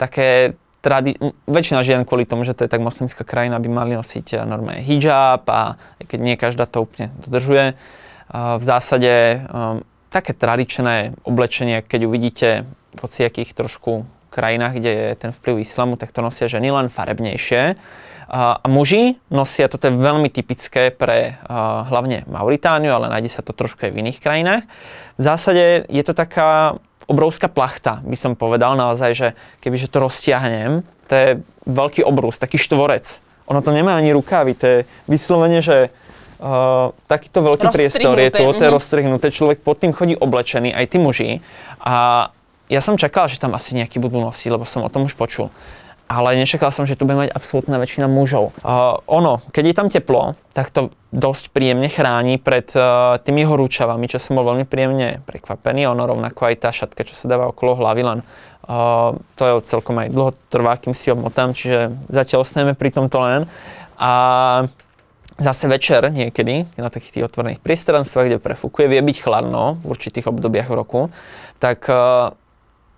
také 0.00 0.56
tradi- 0.80 1.18
väčšina 1.46 1.82
žien 1.82 2.02
kvôli 2.06 2.24
tomu, 2.24 2.44
že 2.46 2.54
to 2.54 2.64
je 2.64 2.72
tak 2.72 2.82
moslimská 2.82 3.22
krajina, 3.24 3.62
by 3.62 3.68
mali 3.68 3.92
nosiť 3.94 4.26
eh, 4.34 4.44
normálne 4.46 4.82
hijab 4.82 5.44
a 5.50 5.76
keď 6.04 6.18
nie 6.18 6.36
každá 6.38 6.66
to 6.66 6.86
úplne 6.86 7.10
dodržuje. 7.24 7.74
V 8.28 8.60
zásade 8.60 9.40
um, 9.48 9.80
také 10.12 10.36
tradičné 10.36 11.16
oblečenie, 11.24 11.80
keď 11.80 12.00
uvidíte 12.04 12.48
v 12.92 12.98
hociakých 13.00 13.56
trošku 13.56 14.04
krajinách, 14.28 14.76
kde 14.76 14.92
je 14.92 15.08
ten 15.16 15.32
vplyv 15.32 15.64
islamu, 15.64 15.96
tak 15.96 16.12
to 16.12 16.20
nosia 16.20 16.44
ženy 16.44 16.68
len 16.68 16.92
farebnejšie. 16.92 17.80
A 18.28 18.60
muži 18.68 19.16
nosia, 19.32 19.72
toto 19.72 19.88
je 19.88 19.96
veľmi 19.96 20.28
typické 20.28 20.92
pre 20.92 21.40
hlavne 21.88 22.28
Mauritániu, 22.28 22.92
ale 22.92 23.08
nájde 23.08 23.32
sa 23.32 23.40
to 23.40 23.56
trošku 23.56 23.88
aj 23.88 23.92
v 23.96 24.04
iných 24.04 24.20
krajinách. 24.20 24.68
V 25.16 25.22
zásade 25.24 25.88
je 25.88 26.02
to 26.04 26.12
taká 26.12 26.76
obrovská 27.08 27.48
plachta, 27.48 28.04
by 28.04 28.16
som 28.20 28.36
povedal 28.36 28.76
naozaj, 28.76 29.10
že 29.16 29.28
kebyže 29.64 29.88
to 29.88 30.04
roztiahnem, 30.04 30.84
to 31.08 31.12
je 31.16 31.28
veľký 31.64 32.04
obrus, 32.04 32.36
taký 32.36 32.60
štvorec. 32.60 33.24
Ono 33.48 33.64
to 33.64 33.72
nemá 33.72 33.96
ani 33.96 34.12
rukávy, 34.12 34.52
to 34.52 34.64
je 34.68 34.78
vyslovene, 35.08 35.64
že 35.64 35.88
uh, 35.88 36.92
takýto 37.08 37.40
veľký 37.40 37.72
priestor 37.72 38.12
je 38.12 38.28
to, 38.28 38.44
to 38.52 38.60
je 38.60 38.68
mhm. 38.68 38.76
rozstrihnuté, 38.76 39.32
človek 39.32 39.64
pod 39.64 39.80
tým 39.80 39.96
chodí 39.96 40.12
oblečený, 40.20 40.76
aj 40.76 40.84
tí 40.84 41.00
muži. 41.00 41.40
A 41.80 42.28
ja 42.68 42.80
som 42.84 43.00
čakal, 43.00 43.24
že 43.32 43.40
tam 43.40 43.56
asi 43.56 43.72
nejaký 43.72 43.96
budú 43.96 44.20
nosiť, 44.20 44.52
lebo 44.52 44.68
som 44.68 44.84
o 44.84 44.92
tom 44.92 45.08
už 45.08 45.16
počul 45.16 45.48
ale 46.08 46.40
nečakal 46.40 46.72
som, 46.72 46.88
že 46.88 46.96
tu 46.96 47.04
bude 47.04 47.20
mať 47.20 47.30
absolútna 47.36 47.76
väčšina 47.76 48.08
mužov. 48.08 48.56
Uh, 48.64 48.96
ono, 49.04 49.44
keď 49.52 49.64
je 49.68 49.74
tam 49.76 49.88
teplo, 49.92 50.40
tak 50.56 50.72
to 50.72 50.88
dosť 51.12 51.52
príjemne 51.52 51.92
chráni 51.92 52.40
pred 52.40 52.64
uh, 52.72 53.20
tými 53.20 53.44
horúčavami, 53.44 54.08
čo 54.08 54.16
som 54.16 54.40
bol 54.40 54.48
veľmi 54.48 54.64
príjemne 54.64 55.20
prekvapený. 55.28 55.84
Ono 55.92 56.00
rovnako 56.08 56.48
aj 56.48 56.54
tá 56.64 56.70
šatka, 56.72 57.04
čo 57.04 57.12
sa 57.12 57.28
dáva 57.28 57.52
okolo 57.52 57.76
hlavy, 57.76 58.02
len 58.08 58.18
uh, 58.24 59.12
to 59.36 59.42
je 59.44 59.52
celkom 59.68 60.00
aj 60.00 60.08
dlho 60.08 60.32
trvá, 60.48 60.80
kým 60.80 60.96
si 60.96 61.12
obmotám, 61.12 61.52
čiže 61.52 61.92
zatiaľ 62.08 62.40
ostaneme 62.40 62.72
pri 62.72 62.88
tomto 62.88 63.20
len. 63.20 63.44
A 64.00 64.12
zase 65.36 65.68
večer 65.68 66.08
niekedy, 66.08 66.64
na 66.80 66.88
takých 66.88 67.20
tých 67.20 67.26
otvorených 67.28 67.60
priestranstvách, 67.60 68.26
kde 68.32 68.38
prefúkuje, 68.40 68.88
vie 68.88 69.04
byť 69.04 69.16
chladno 69.28 69.76
v 69.76 69.92
určitých 69.92 70.32
obdobiach 70.32 70.72
roku, 70.72 71.12
tak 71.60 71.84
uh, 71.92 72.32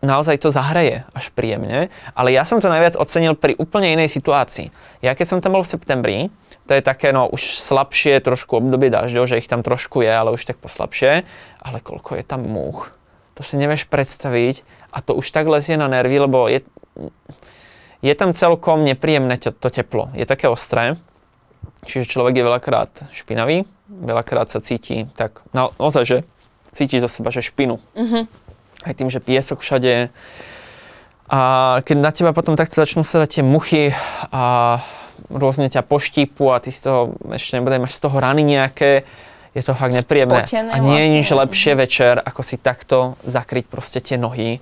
naozaj 0.01 0.41
to 0.41 0.49
zahreje 0.49 1.05
až 1.13 1.29
príjemne, 1.33 1.93
ale 2.17 2.33
ja 2.33 2.49
som 2.49 2.61
to 2.61 2.73
najviac 2.73 2.97
ocenil 2.97 3.37
pri 3.37 3.57
úplne 3.61 3.93
inej 3.93 4.09
situácii. 4.09 4.73
Ja 5.05 5.13
keď 5.13 5.27
som 5.29 5.39
tam 5.45 5.57
bol 5.57 5.65
v 5.65 5.73
septembri, 5.73 6.19
to 6.65 6.73
je 6.77 6.83
také 6.85 7.13
no 7.13 7.29
už 7.29 7.61
slabšie 7.61 8.23
trošku 8.25 8.63
obdobie 8.63 8.89
dažďov, 8.89 9.29
že 9.29 9.39
ich 9.43 9.51
tam 9.51 9.61
trošku 9.61 10.01
je, 10.01 10.13
ale 10.13 10.33
už 10.33 10.49
tak 10.49 10.57
poslabšie, 10.63 11.27
ale 11.61 11.79
koľko 11.85 12.17
je 12.17 12.25
tam 12.25 12.47
múch. 12.49 12.95
To 13.37 13.43
si 13.45 13.61
nevieš 13.61 13.89
predstaviť 13.89 14.65
a 14.93 15.05
to 15.05 15.17
už 15.17 15.29
tak 15.33 15.49
lezie 15.49 15.77
na 15.77 15.89
nervy, 15.89 16.17
lebo 16.17 16.49
je, 16.49 16.65
je 18.01 18.15
tam 18.17 18.33
celkom 18.33 18.85
nepríjemné 18.85 19.37
to, 19.37 19.53
to 19.53 19.69
teplo. 19.69 20.09
Je 20.17 20.25
také 20.25 20.49
ostré, 20.49 20.97
čiže 21.85 22.09
človek 22.09 22.41
je 22.41 22.49
veľakrát 22.49 22.93
špinavý, 23.13 23.69
veľakrát 23.89 24.49
sa 24.49 24.65
cíti 24.65 25.05
tak 25.13 25.45
naozaj, 25.53 26.05
že 26.09 26.19
cíti 26.73 27.03
zo 27.03 27.11
seba, 27.11 27.35
že 27.35 27.45
špinu. 27.45 27.83
Mm-hmm 27.99 28.40
aj 28.87 28.95
tým, 28.97 29.09
že 29.13 29.21
piesok 29.21 29.61
všade. 29.61 30.09
A 31.31 31.41
keď 31.87 31.97
na 32.01 32.11
teba 32.11 32.31
potom 32.35 32.59
takto 32.59 32.83
začnú 32.83 33.07
sa 33.07 33.23
dať 33.23 33.41
tie 33.41 33.45
muchy 33.47 33.95
a 34.35 34.79
rôzne 35.31 35.71
ťa 35.71 35.87
poštípu 35.87 36.51
a 36.51 36.59
ty 36.59 36.75
z 36.75 36.91
toho 36.91 37.15
ešte 37.31 37.55
nebude 37.61 37.79
máš 37.79 38.01
z 38.01 38.03
toho 38.09 38.17
rany 38.19 38.43
nejaké, 38.43 39.07
je 39.55 39.63
to 39.63 39.75
fakt 39.75 39.95
nepríjemné. 39.95 40.43
Spotené 40.43 40.71
a 40.75 40.79
nie 40.83 40.99
je 40.99 41.07
vlastne. 41.07 41.17
nič 41.23 41.29
lepšie 41.31 41.73
večer, 41.79 42.15
ako 42.19 42.43
si 42.43 42.57
takto 42.59 43.15
zakryť 43.23 43.65
proste 43.71 44.03
tie 44.03 44.19
nohy 44.19 44.59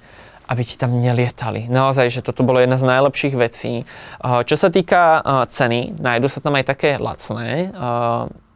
aby 0.49 0.64
ti 0.64 0.81
tam 0.81 0.97
nelietali. 0.97 1.69
Naozaj, 1.69 2.09
že 2.09 2.25
toto 2.25 2.41
bolo 2.41 2.57
jedna 2.57 2.81
z 2.81 2.89
najlepších 2.89 3.37
vecí. 3.37 3.85
Čo 4.25 4.57
sa 4.57 4.73
týka 4.73 5.21
ceny, 5.45 6.01
nájdu 6.01 6.25
sa 6.33 6.41
tam 6.41 6.57
aj 6.57 6.64
také 6.64 6.97
lacné. 6.97 7.69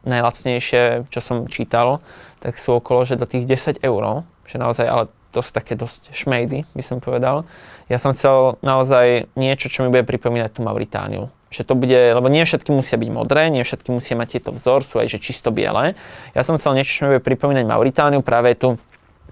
Najlacnejšie, 0.03 1.07
čo 1.13 1.19
som 1.21 1.45
čítal, 1.45 2.01
tak 2.41 2.57
sú 2.57 2.81
okolo, 2.81 3.05
že 3.05 3.15
do 3.15 3.29
tých 3.29 3.45
10 3.45 3.85
eur. 3.85 4.25
Že 4.49 4.55
naozaj, 4.57 4.85
ale 4.89 5.03
dosť 5.33 5.51
také 5.51 5.73
dosť 5.73 6.13
šmejdy, 6.13 6.69
by 6.77 6.83
som 6.85 7.01
povedal. 7.01 7.49
Ja 7.89 7.97
som 7.97 8.13
chcel 8.13 8.61
naozaj 8.61 9.33
niečo, 9.33 9.67
čo 9.67 9.83
mi 9.83 9.89
bude 9.89 10.05
pripomínať 10.05 10.55
tú 10.55 10.61
Mauritániu. 10.61 11.33
Že 11.49 11.69
to 11.69 11.73
bude, 11.73 12.01
lebo 12.13 12.29
nie 12.29 12.45
všetky 12.45 12.69
musia 12.73 12.97
byť 12.97 13.09
modré, 13.09 13.49
nie 13.49 13.65
všetky 13.65 13.89
musia 13.93 14.17
mať 14.17 14.37
tieto 14.37 14.49
vzor, 14.53 14.85
sú 14.85 15.01
aj 15.01 15.09
že 15.09 15.19
čisto 15.21 15.53
biele. 15.53 15.97
Ja 16.33 16.41
som 16.41 16.57
chcel 16.57 16.77
niečo, 16.77 16.93
čo 16.93 17.01
mi 17.05 17.17
bude 17.17 17.25
pripomínať 17.25 17.65
Mauritániu, 17.65 18.21
práve 18.21 18.53
tu 18.53 18.77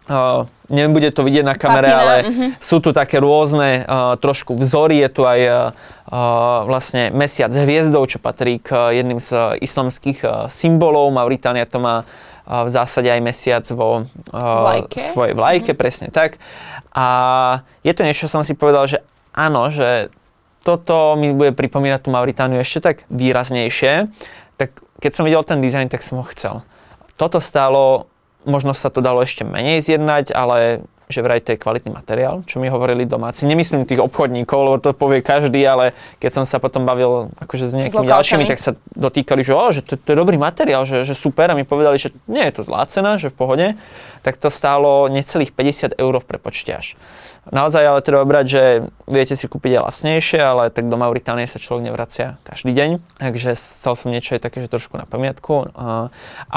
Uh, 0.10 0.49
nebude 0.66 1.14
to 1.14 1.22
vidieť 1.22 1.45
na 1.45 1.54
kamere, 1.54 1.86
Patina, 1.86 2.02
ale 2.02 2.16
uh-huh. 2.26 2.49
sú 2.58 2.82
tu 2.82 2.89
také 2.89 3.22
rôzne 3.22 3.86
uh, 3.86 4.18
trošku 4.18 4.58
vzory. 4.58 4.97
Je 4.97 5.10
tu 5.14 5.22
aj 5.30 5.39
uh, 5.45 5.62
vlastne 6.66 7.14
mesiac 7.14 7.54
hviezdou, 7.54 8.02
čo 8.10 8.18
patrí 8.18 8.58
k 8.58 8.74
uh, 8.74 8.89
jedným 8.89 9.22
z 9.22 9.62
islamských 9.62 10.20
uh, 10.26 10.32
symbolov. 10.49 11.14
Mauritánia 11.14 11.70
to 11.70 11.78
má 11.78 12.10
v 12.48 12.70
zásade 12.70 13.08
aj 13.08 13.22
mesiac 13.22 13.66
vo 13.72 14.06
vlajke. 14.32 15.14
svojej 15.14 15.34
vlajke, 15.38 15.72
mm-hmm. 15.72 15.82
presne 15.82 16.08
tak. 16.10 16.42
A 16.92 17.06
je 17.86 17.94
to 17.96 18.04
niečo, 18.04 18.28
čo 18.28 18.34
som 18.39 18.44
si 18.44 18.58
povedal, 18.58 18.84
že 18.89 19.00
áno, 19.32 19.72
že 19.72 20.12
toto 20.62 21.18
mi 21.18 21.34
bude 21.34 21.56
pripomínať 21.58 22.06
tú 22.06 22.10
Mauritániu 22.14 22.62
ešte 22.62 22.80
tak 22.84 22.98
výraznejšie, 23.10 24.12
tak 24.62 24.78
keď 25.02 25.12
som 25.16 25.26
videl 25.26 25.42
ten 25.42 25.64
dizajn, 25.64 25.89
tak 25.89 26.06
som 26.06 26.22
ho 26.22 26.26
chcel. 26.30 26.62
Toto 27.18 27.42
stálo, 27.42 28.12
možno 28.46 28.78
sa 28.78 28.94
to 28.94 29.02
dalo 29.02 29.26
ešte 29.26 29.42
menej 29.42 29.82
zjednať, 29.82 30.34
ale 30.36 30.86
že 31.12 31.22
vraj 31.22 31.43
to 31.43 31.53
je 31.53 31.59
kvalitný 31.59 31.91
materiál, 31.91 32.41
čo 32.47 32.57
mi 32.57 32.72
hovorili 32.72 33.05
domáci. 33.05 33.45
Nemyslím 33.45 33.86
tých 33.86 33.99
obchodníkov, 33.99 34.59
lebo 34.64 34.78
to 34.80 34.95
povie 34.95 35.20
každý, 35.20 35.62
ale 35.68 35.91
keď 36.18 36.41
som 36.41 36.43
sa 36.47 36.57
potom 36.57 36.88
bavil 36.88 37.30
akože 37.38 37.70
s 37.70 37.74
nejakými 37.76 38.07
ďalšími, 38.07 38.47
tak 38.47 38.64
sa 38.64 38.74
dotýkali, 38.95 39.43
že, 39.43 39.53
oh, 39.53 39.70
že 39.70 39.84
to, 39.84 39.99
to 39.99 40.16
je 40.16 40.18
dobrý 40.18 40.39
materiál, 40.39 40.88
že, 40.88 41.03
že 41.03 41.14
super 41.14 41.51
a 41.51 41.53
mi 41.53 41.68
povedali, 41.68 41.99
že 41.99 42.16
nie 42.26 42.47
je 42.49 42.57
to 42.57 42.62
zlá 42.64 42.88
cena, 42.88 43.20
že 43.20 43.30
v 43.30 43.36
pohode, 43.36 43.68
tak 44.24 44.39
to 44.39 44.47
stálo 44.47 45.12
necelých 45.12 45.51
50 45.51 45.99
eur 45.99 46.14
v 46.18 46.26
prepočte 46.26 46.72
až. 46.72 46.95
Naozaj 47.49 47.82
ale 47.82 48.05
treba 48.05 48.22
brať, 48.22 48.45
že 48.45 48.64
viete 49.09 49.34
si 49.34 49.49
kúpiť 49.49 49.82
aj 49.82 49.86
lacnejšie, 49.89 50.38
ale 50.38 50.70
tak 50.70 50.86
do 50.86 50.93
Mauritánie 50.93 51.49
sa 51.49 51.57
človek 51.57 51.89
nevracia 51.89 52.38
každý 52.45 52.70
deň, 52.78 52.89
takže 53.18 53.57
chcel 53.57 53.97
som 53.97 54.14
niečo 54.14 54.38
aj 54.38 54.45
také, 54.45 54.62
že 54.62 54.70
trošku 54.70 54.93
na 54.93 55.09
pamiatku. 55.09 55.74
A 55.74 56.05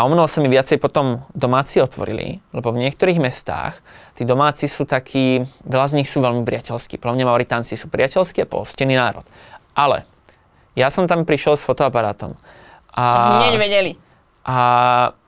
o 0.05 0.09
mnoho 0.13 0.29
sa 0.29 0.45
mi 0.45 0.53
viacej 0.53 0.77
potom 0.77 1.25
domáci 1.33 1.81
otvorili, 1.81 2.45
lebo 2.53 2.69
v 2.69 2.85
niektorých 2.85 3.17
mestách 3.17 3.81
tí 4.15 4.23
domáci 4.23 4.71
sú 4.71 4.87
takí, 4.87 5.43
veľa 5.67 5.87
z 5.91 5.95
nich 6.03 6.09
sú 6.09 6.23
veľmi 6.23 6.47
priateľskí. 6.47 6.99
Podľa 6.99 7.15
mňa 7.21 7.27
Mauritánci 7.29 7.75
sú 7.75 7.91
priateľskí 7.91 8.43
a 8.43 8.51
pohostený 8.51 8.95
národ. 8.95 9.27
Ale 9.75 10.07
ja 10.79 10.91
som 10.91 11.11
tam 11.11 11.27
prišiel 11.27 11.59
s 11.59 11.67
fotoaparátom. 11.67 12.39
A, 12.95 13.05
Hneď 13.43 13.59
vedeli. 13.59 13.93
A 14.47 14.59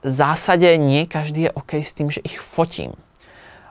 v 0.01 0.11
zásade 0.11 0.69
nie 0.79 1.03
každý 1.03 1.49
je 1.49 1.55
OK 1.55 1.83
s 1.83 1.91
tým, 1.91 2.07
že 2.07 2.23
ich 2.23 2.39
fotím 2.39 2.95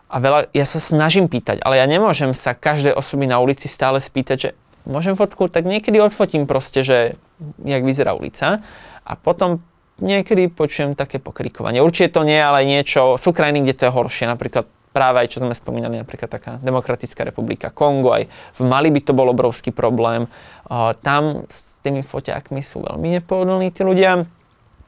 a 0.06 0.16
veľa, 0.22 0.40
ja 0.54 0.66
sa 0.66 0.78
snažím 0.78 1.26
pýtať, 1.26 1.58
ale 1.66 1.82
ja 1.82 1.86
nemôžem 1.90 2.30
sa 2.30 2.54
každej 2.54 2.94
osoby 2.94 3.26
na 3.26 3.42
ulici 3.42 3.66
stále 3.66 3.98
spýtať, 3.98 4.36
že 4.38 4.50
môžem 4.86 5.18
fotku, 5.18 5.50
tak 5.50 5.66
niekedy 5.66 5.98
odfotím 5.98 6.46
proste, 6.46 6.86
že 6.86 7.18
jak 7.66 7.82
vyzerá 7.82 8.14
ulica 8.14 8.62
a 9.02 9.12
potom 9.18 9.58
niekedy 9.98 10.46
počujem 10.46 10.94
také 10.94 11.18
pokrikovanie. 11.18 11.82
Určite 11.82 12.14
to 12.14 12.22
nie, 12.22 12.38
ale 12.38 12.62
niečo, 12.62 13.18
sú 13.18 13.34
krajiny, 13.34 13.66
kde 13.66 13.74
to 13.74 13.82
je 13.90 13.96
horšie, 13.96 14.24
napríklad 14.30 14.70
práve 14.96 15.20
aj 15.20 15.28
čo 15.28 15.44
sme 15.44 15.52
spomínali, 15.52 16.00
napríklad 16.00 16.32
taká 16.32 16.56
Demokratická 16.64 17.28
republika 17.28 17.68
Kongo, 17.68 18.16
aj 18.16 18.24
v 18.32 18.60
Mali 18.64 18.88
by 18.88 19.04
to 19.04 19.12
bol 19.12 19.28
obrovský 19.28 19.76
problém. 19.76 20.24
Tam 21.04 21.44
s 21.44 21.84
tými 21.84 22.00
foťákmi 22.00 22.64
sú 22.64 22.80
veľmi 22.80 23.20
nepohodlní 23.20 23.68
tí 23.76 23.84
ľudia. 23.84 24.24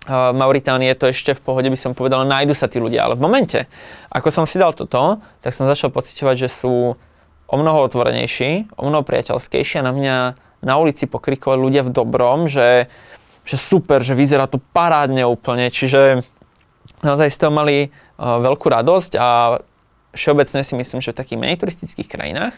Mauritánie 0.08 0.96
to 0.96 1.12
ešte 1.12 1.36
v 1.36 1.44
pohode 1.44 1.68
by 1.68 1.76
som 1.76 1.92
povedal, 1.92 2.24
nájdu 2.24 2.56
sa 2.56 2.64
tí 2.64 2.80
ľudia. 2.80 3.04
Ale 3.04 3.20
v 3.20 3.28
momente, 3.28 3.68
ako 4.08 4.32
som 4.32 4.48
si 4.48 4.56
dal 4.56 4.72
toto, 4.72 5.20
tak 5.44 5.52
som 5.52 5.68
začal 5.68 5.92
pocitovať, 5.92 6.48
že 6.48 6.48
sú 6.48 6.96
o 7.44 7.56
mnoho 7.60 7.84
otvorenejší, 7.84 8.72
o 8.80 8.88
mnoho 8.88 9.04
priateľskejší 9.04 9.84
a 9.84 9.86
na 9.88 9.92
mňa 9.92 10.16
na 10.64 10.74
ulici 10.80 11.04
pokrikovali 11.04 11.60
ľudia 11.60 11.84
v 11.84 11.92
dobrom, 11.92 12.48
že, 12.48 12.88
že 13.44 13.60
super, 13.60 14.00
že 14.00 14.16
vyzerá 14.16 14.48
to 14.48 14.56
parádne 14.72 15.28
úplne. 15.28 15.68
Čiže 15.68 16.24
naozaj 17.04 17.28
z 17.28 17.38
toho 17.44 17.52
mali 17.52 17.92
veľkú 18.16 18.66
radosť 18.66 19.12
a 19.20 19.60
všeobecne 20.12 20.64
si 20.64 20.74
myslím, 20.74 21.00
že 21.04 21.12
v 21.12 21.20
takých 21.20 21.38
menej 21.40 21.58
turistických 21.60 22.08
krajinách 22.08 22.54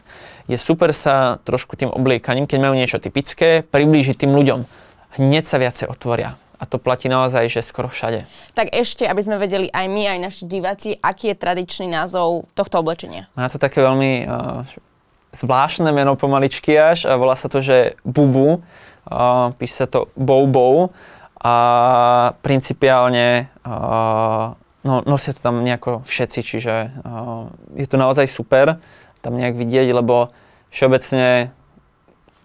je 0.46 0.57
super 0.59 0.94
sa 0.94 1.42
trošku 1.42 1.74
tým 1.74 1.90
obliekaním, 1.90 2.46
keď 2.46 2.59
majú 2.62 2.74
niečo 2.78 3.03
typické, 3.03 3.66
priblížiť 3.66 4.16
tým 4.26 4.32
ľuďom. 4.34 4.66
Hneď 5.18 5.44
sa 5.46 5.59
viacej 5.59 5.90
otvoria 5.90 6.38
a 6.61 6.68
to 6.68 6.76
platí 6.76 7.09
naozaj, 7.09 7.48
že 7.48 7.64
skoro 7.64 7.88
všade. 7.88 8.28
Tak 8.53 8.76
ešte, 8.76 9.09
aby 9.09 9.20
sme 9.24 9.40
vedeli 9.40 9.72
aj 9.72 9.86
my, 9.88 10.03
aj 10.12 10.18
naši 10.20 10.44
diváci, 10.44 10.92
aký 11.01 11.32
je 11.32 11.40
tradičný 11.40 11.88
názov 11.88 12.53
tohto 12.53 12.84
oblečenia. 12.84 13.32
Má 13.32 13.48
to 13.48 13.57
také 13.57 13.80
veľmi 13.80 14.28
uh, 14.28 14.61
zvláštne 15.32 15.88
meno 15.88 16.20
pomaličky 16.20 16.76
až, 16.76 17.09
a 17.09 17.16
volá 17.16 17.32
sa 17.32 17.48
to, 17.48 17.64
že 17.64 17.96
Bubu, 18.05 18.61
uh, 18.61 19.57
píše 19.57 19.82
sa 19.82 19.86
to 19.88 20.12
Boubou 20.20 20.92
a 21.40 21.57
principiálne 22.44 23.48
uh, 23.64 24.53
no, 24.85 25.03
nosia 25.07 25.33
to 25.33 25.41
tam 25.41 25.64
nejako 25.64 26.01
všetci, 26.05 26.41
čiže 26.43 26.74
uh, 27.05 27.49
je 27.76 27.87
to 27.87 27.97
naozaj 28.01 28.26
super 28.28 28.81
tam 29.20 29.37
nejak 29.37 29.57
vidieť, 29.57 29.89
lebo 29.93 30.33
všeobecne 30.72 31.53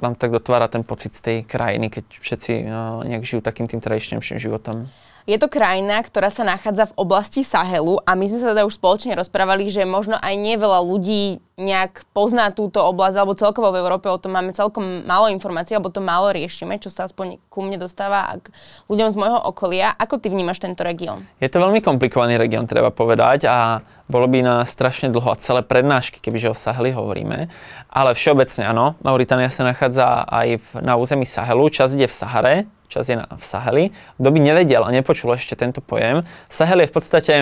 vám 0.03 0.15
tak 0.19 0.35
dotvára 0.35 0.67
ten 0.67 0.83
pocit 0.83 1.15
z 1.15 1.21
tej 1.21 1.37
krajiny, 1.47 1.87
keď 1.87 2.05
všetci 2.19 2.53
uh, 2.67 2.67
nejak 3.07 3.23
žijú 3.23 3.39
takým 3.39 3.71
tým 3.71 3.79
tradičnejším 3.79 4.43
životom. 4.43 4.91
Je 5.25 5.41
to 5.41 5.49
krajina, 5.49 6.05
ktorá 6.05 6.29
sa 6.29 6.45
nachádza 6.45 6.93
v 6.93 7.01
oblasti 7.01 7.41
Sahelu 7.41 7.97
a 8.05 8.13
my 8.13 8.29
sme 8.29 8.37
sa 8.37 8.53
teda 8.53 8.61
už 8.69 8.77
spoločne 8.77 9.17
rozprávali, 9.17 9.73
že 9.73 9.81
možno 9.81 10.21
aj 10.21 10.37
nie 10.37 10.53
veľa 10.53 10.85
ľudí 10.85 11.41
nejak 11.57 12.05
pozná 12.13 12.53
túto 12.53 12.85
oblasť, 12.85 13.17
alebo 13.17 13.33
celkovo 13.33 13.73
v 13.73 13.81
Európe 13.81 14.05
o 14.05 14.21
tom 14.21 14.37
máme 14.37 14.53
celkom 14.53 15.01
málo 15.01 15.25
informácií, 15.33 15.73
alebo 15.73 15.89
to 15.89 15.97
málo 15.97 16.29
riešime, 16.29 16.77
čo 16.77 16.93
sa 16.93 17.09
aspoň 17.09 17.41
ku 17.49 17.65
mne 17.65 17.81
dostáva 17.81 18.29
a 18.29 18.37
k 18.37 18.53
ľuďom 18.85 19.09
z 19.09 19.17
môjho 19.17 19.39
okolia. 19.49 19.97
Ako 19.97 20.21
ty 20.21 20.29
vnímaš 20.29 20.61
tento 20.61 20.85
región? 20.85 21.25
Je 21.41 21.49
to 21.49 21.57
veľmi 21.57 21.81
komplikovaný 21.81 22.37
región, 22.37 22.69
treba 22.69 22.93
povedať 22.93 23.49
a 23.49 23.81
bolo 24.05 24.29
by 24.29 24.45
na 24.45 24.55
strašne 24.61 25.09
dlho 25.09 25.33
a 25.33 25.41
celé 25.41 25.65
prednášky, 25.65 26.21
kebyže 26.21 26.53
o 26.53 26.55
Saheli 26.55 26.93
hovoríme. 26.93 27.49
Ale 27.89 28.13
všeobecne 28.13 28.69
áno, 28.69 28.93
Mauritania 29.01 29.49
sa 29.49 29.65
nachádza 29.65 30.21
aj 30.29 30.61
v, 30.61 30.67
na 30.85 31.01
území 31.01 31.25
Sahelu, 31.25 31.65
čas 31.73 31.97
ide 31.97 32.05
v 32.05 32.13
Sahare, 32.13 32.55
čas 32.87 33.09
je 33.09 33.17
na, 33.17 33.25
v 33.25 33.43
Saheli. 33.43 33.85
Kto 34.19 34.29
by 34.29 34.39
nevedel 34.39 34.81
a 34.85 34.93
nepočul 34.93 35.33
ešte 35.33 35.57
tento 35.57 35.81
pojem, 35.81 36.23
Sahel 36.47 36.85
je 36.85 36.89
v 36.91 36.95
podstate 36.95 37.35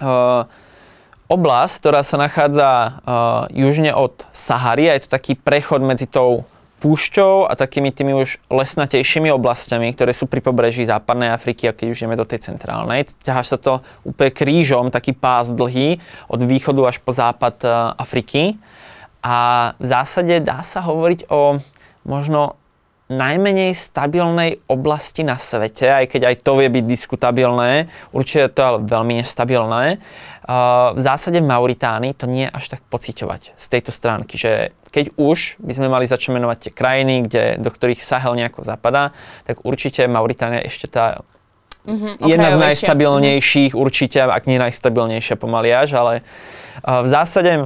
uh, 0.00 0.44
oblasť, 1.28 1.74
ktorá 1.84 2.00
sa 2.00 2.16
nachádza 2.16 2.68
uh, 2.68 2.90
južne 3.52 3.92
od 3.92 4.24
Sahary 4.32 4.88
a 4.88 4.96
je 4.96 5.04
to 5.04 5.12
taký 5.12 5.36
prechod 5.36 5.84
medzi 5.84 6.08
tou 6.08 6.48
púšťou 6.78 7.50
a 7.50 7.58
takými 7.58 7.90
tými 7.90 8.14
už 8.14 8.38
lesnatejšími 8.54 9.34
oblastiami, 9.34 9.90
ktoré 9.98 10.14
sú 10.14 10.30
pri 10.30 10.38
pobreží 10.38 10.86
západnej 10.86 11.34
Afriky 11.34 11.66
a 11.66 11.74
keď 11.74 11.90
už 11.90 11.98
ideme 12.06 12.14
do 12.14 12.22
tej 12.22 12.46
centrálnej. 12.46 13.02
Ťaháš 13.18 13.46
sa 13.50 13.58
to 13.58 13.72
úplne 14.06 14.30
krížom, 14.30 14.94
taký 14.94 15.10
pás 15.10 15.50
dlhý 15.50 15.98
od 16.30 16.38
východu 16.38 16.86
až 16.86 17.02
po 17.02 17.10
západ 17.10 17.56
uh, 17.66 17.98
Afriky. 17.98 18.54
A 19.18 19.74
v 19.82 19.86
zásade 19.90 20.38
dá 20.38 20.62
sa 20.62 20.78
hovoriť 20.86 21.26
o 21.34 21.58
možno 22.06 22.54
najmenej 23.08 23.72
stabilnej 23.72 24.60
oblasti 24.68 25.24
na 25.24 25.40
svete, 25.40 25.88
aj 25.88 26.12
keď 26.12 26.22
aj 26.28 26.36
to 26.44 26.52
vie 26.60 26.68
byť 26.68 26.84
diskutabilné, 26.84 27.88
určite 28.12 28.52
to 28.52 28.60
je 28.60 28.68
ale 28.68 28.80
veľmi 28.84 29.24
nestabilné. 29.24 29.96
V 30.92 31.00
zásade 31.00 31.40
v 31.40 31.48
Mauritánii 31.48 32.16
to 32.16 32.24
nie 32.24 32.48
je 32.48 32.54
až 32.56 32.64
tak 32.76 32.80
pociťovať 32.88 33.52
z 33.56 33.66
tejto 33.68 33.92
stránky, 33.92 34.40
že 34.40 34.72
keď 34.88 35.12
už 35.20 35.60
by 35.60 35.72
sme 35.76 35.92
mali 35.92 36.08
začať 36.08 36.36
menovať 36.36 36.56
tie 36.68 36.72
krajiny, 36.72 37.14
kde, 37.28 37.44
do 37.60 37.68
ktorých 37.68 38.00
Sahel 38.00 38.32
nejako 38.32 38.64
zapadá, 38.64 39.12
tak 39.44 39.60
určite 39.64 40.04
Mauritánia 40.08 40.64
ešte 40.64 40.88
tá 40.88 41.24
Mm-hmm, 41.88 42.20
jedna 42.20 42.52
z 42.52 42.58
najstabilnejších, 42.60 43.72
mm-hmm. 43.72 43.84
určite, 43.88 44.20
ak 44.20 44.44
nie 44.44 44.60
najstabilnejšia 44.60 45.40
pomaly 45.40 45.72
až, 45.72 45.96
ale 45.96 46.20
v 46.84 47.08
zásade 47.08 47.64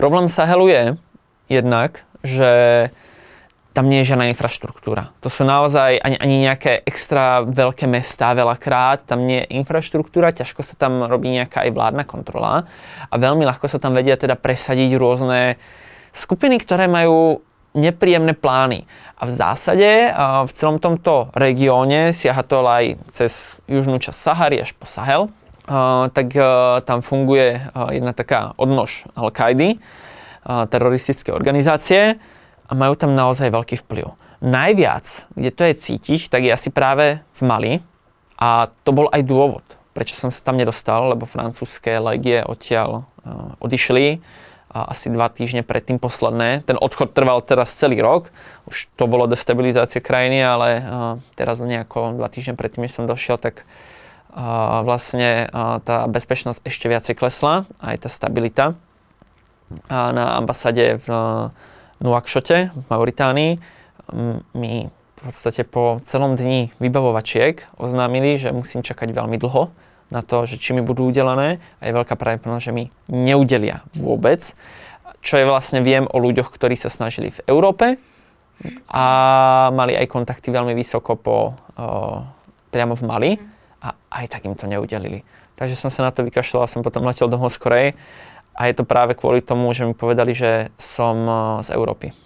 problém 0.00 0.24
Sahelu 0.32 0.72
je 0.72 0.82
jednak, 1.52 2.00
že 2.24 2.48
tam 3.76 3.92
nie 3.92 4.00
je 4.00 4.16
žiadna 4.16 4.32
infraštruktúra. 4.32 5.12
To 5.20 5.28
sú 5.28 5.44
naozaj 5.44 6.00
ani, 6.00 6.16
ani 6.16 6.36
nejaké 6.48 6.80
extra 6.88 7.44
veľké 7.44 7.84
mestá 7.84 8.32
veľakrát, 8.32 9.04
tam 9.04 9.28
nie 9.28 9.44
je 9.44 9.60
infraštruktúra, 9.60 10.32
ťažko 10.32 10.64
sa 10.64 10.80
tam 10.80 11.04
robí 11.04 11.28
nejaká 11.28 11.68
aj 11.68 11.76
vládna 11.76 12.08
kontrola 12.08 12.64
a 13.12 13.14
veľmi 13.20 13.44
ľahko 13.44 13.68
sa 13.68 13.76
tam 13.76 13.92
vedia 13.92 14.16
teda 14.16 14.32
presadiť 14.32 14.96
rôzne 14.96 15.60
skupiny, 16.16 16.56
ktoré 16.56 16.88
majú 16.88 17.44
nepríjemné 17.76 18.32
plány. 18.32 18.88
A 19.20 19.28
v 19.28 19.32
zásade 19.36 20.08
v 20.16 20.50
celom 20.56 20.80
tomto 20.80 21.28
regióne, 21.36 22.16
siaha 22.16 22.40
to 22.40 22.64
aj 22.64 22.96
cez 23.12 23.60
južnú 23.68 24.00
časť 24.00 24.16
Sahary 24.16 24.64
až 24.64 24.72
po 24.72 24.88
Sahel, 24.88 25.28
tak 26.16 26.32
tam 26.88 27.04
funguje 27.04 27.60
jedna 27.92 28.16
taká 28.16 28.56
odnož 28.56 29.04
Al-Kaidy, 29.12 29.76
teroristické 30.72 31.36
organizácie, 31.36 32.16
a 32.66 32.72
majú 32.74 32.98
tam 32.98 33.14
naozaj 33.14 33.54
veľký 33.54 33.86
vplyv. 33.86 34.12
Najviac, 34.42 35.24
kde 35.32 35.50
to 35.54 35.62
je 35.64 35.74
cítiť, 35.74 36.20
tak 36.28 36.44
je 36.44 36.52
asi 36.52 36.68
práve 36.68 37.24
v 37.32 37.40
Mali 37.46 37.72
a 38.36 38.68
to 38.84 38.92
bol 38.92 39.08
aj 39.08 39.24
dôvod, 39.24 39.64
prečo 39.96 40.12
som 40.12 40.28
sa 40.28 40.44
tam 40.44 40.60
nedostal, 40.60 41.16
lebo 41.16 41.24
francúzske 41.24 41.96
legie 41.96 42.44
odtiaľ 42.44 43.08
uh, 43.24 43.56
odišli 43.64 44.20
uh, 44.20 44.92
asi 44.92 45.08
dva 45.08 45.32
týždne 45.32 45.64
predtým 45.64 45.96
posledné. 45.96 46.68
Ten 46.68 46.76
odchod 46.76 47.16
trval 47.16 47.40
teraz 47.40 47.72
celý 47.72 48.04
rok, 48.04 48.28
už 48.68 48.92
to 48.92 49.08
bolo 49.08 49.24
destabilizácia 49.24 50.04
krajiny, 50.04 50.44
ale 50.44 50.68
uh, 50.76 50.84
teraz 51.32 51.64
nejako 51.64 52.20
dva 52.20 52.28
týždne 52.28 52.60
predtým, 52.60 52.84
než 52.84 52.92
som 52.92 53.08
došiel, 53.08 53.40
tak 53.40 53.64
uh, 54.36 54.84
vlastne 54.84 55.48
uh, 55.48 55.80
tá 55.80 56.04
bezpečnosť 56.12 56.60
ešte 56.60 56.92
viacej 56.92 57.16
klesla, 57.16 57.64
aj 57.80 58.04
tá 58.04 58.08
stabilita. 58.12 58.76
A 59.88 60.12
na 60.12 60.36
ambasade 60.36 61.00
v 61.02 61.08
Nuakšote 61.96 62.76
v 62.76 62.84
Mauritánii 62.92 63.52
mi 64.52 64.72
v 64.86 65.20
podstate 65.24 65.64
po 65.64 65.96
celom 66.04 66.36
dni 66.36 66.68
vybavovačiek 66.76 67.64
oznámili, 67.80 68.36
že 68.36 68.52
musím 68.52 68.84
čakať 68.84 69.16
veľmi 69.16 69.40
dlho 69.40 69.72
na 70.12 70.20
to, 70.20 70.44
že 70.44 70.60
či 70.60 70.76
mi 70.76 70.84
budú 70.84 71.08
udelené 71.08 71.56
a 71.80 71.82
je 71.88 71.96
veľká 71.96 72.14
pravdepodobnosť, 72.20 72.66
že 72.68 72.76
mi 72.76 72.84
neudelia 73.08 73.80
vôbec. 73.96 74.44
Čo 75.24 75.40
je 75.40 75.48
vlastne 75.48 75.80
viem 75.80 76.04
o 76.06 76.20
ľuďoch, 76.20 76.52
ktorí 76.52 76.76
sa 76.76 76.92
snažili 76.92 77.32
v 77.32 77.40
Európe 77.48 77.96
a 78.92 79.04
mali 79.72 79.96
aj 79.96 80.06
kontakty 80.12 80.52
veľmi 80.52 80.76
vysoko 80.76 81.16
po, 81.16 81.36
o, 81.74 82.22
priamo 82.70 82.92
v 82.92 83.06
Mali 83.08 83.30
a 83.82 83.96
aj 84.20 84.36
tak 84.36 84.44
im 84.44 84.54
to 84.54 84.68
neudelili. 84.68 85.24
Takže 85.56 85.74
som 85.74 85.88
sa 85.88 86.04
na 86.04 86.12
to 86.12 86.22
vykašľal 86.28 86.68
a 86.68 86.70
som 86.70 86.84
potom 86.84 87.08
letel 87.08 87.32
domov 87.32 87.50
z 87.50 87.58
Koreje 87.58 87.90
a 88.56 88.72
je 88.72 88.74
to 88.74 88.88
práve 88.88 89.12
kvôli 89.12 89.44
tomu, 89.44 89.68
že 89.76 89.84
mi 89.84 89.92
povedali, 89.92 90.32
že 90.32 90.72
som 90.80 91.16
eh, 91.28 91.36
z 91.62 91.76
Európy. 91.76 92.16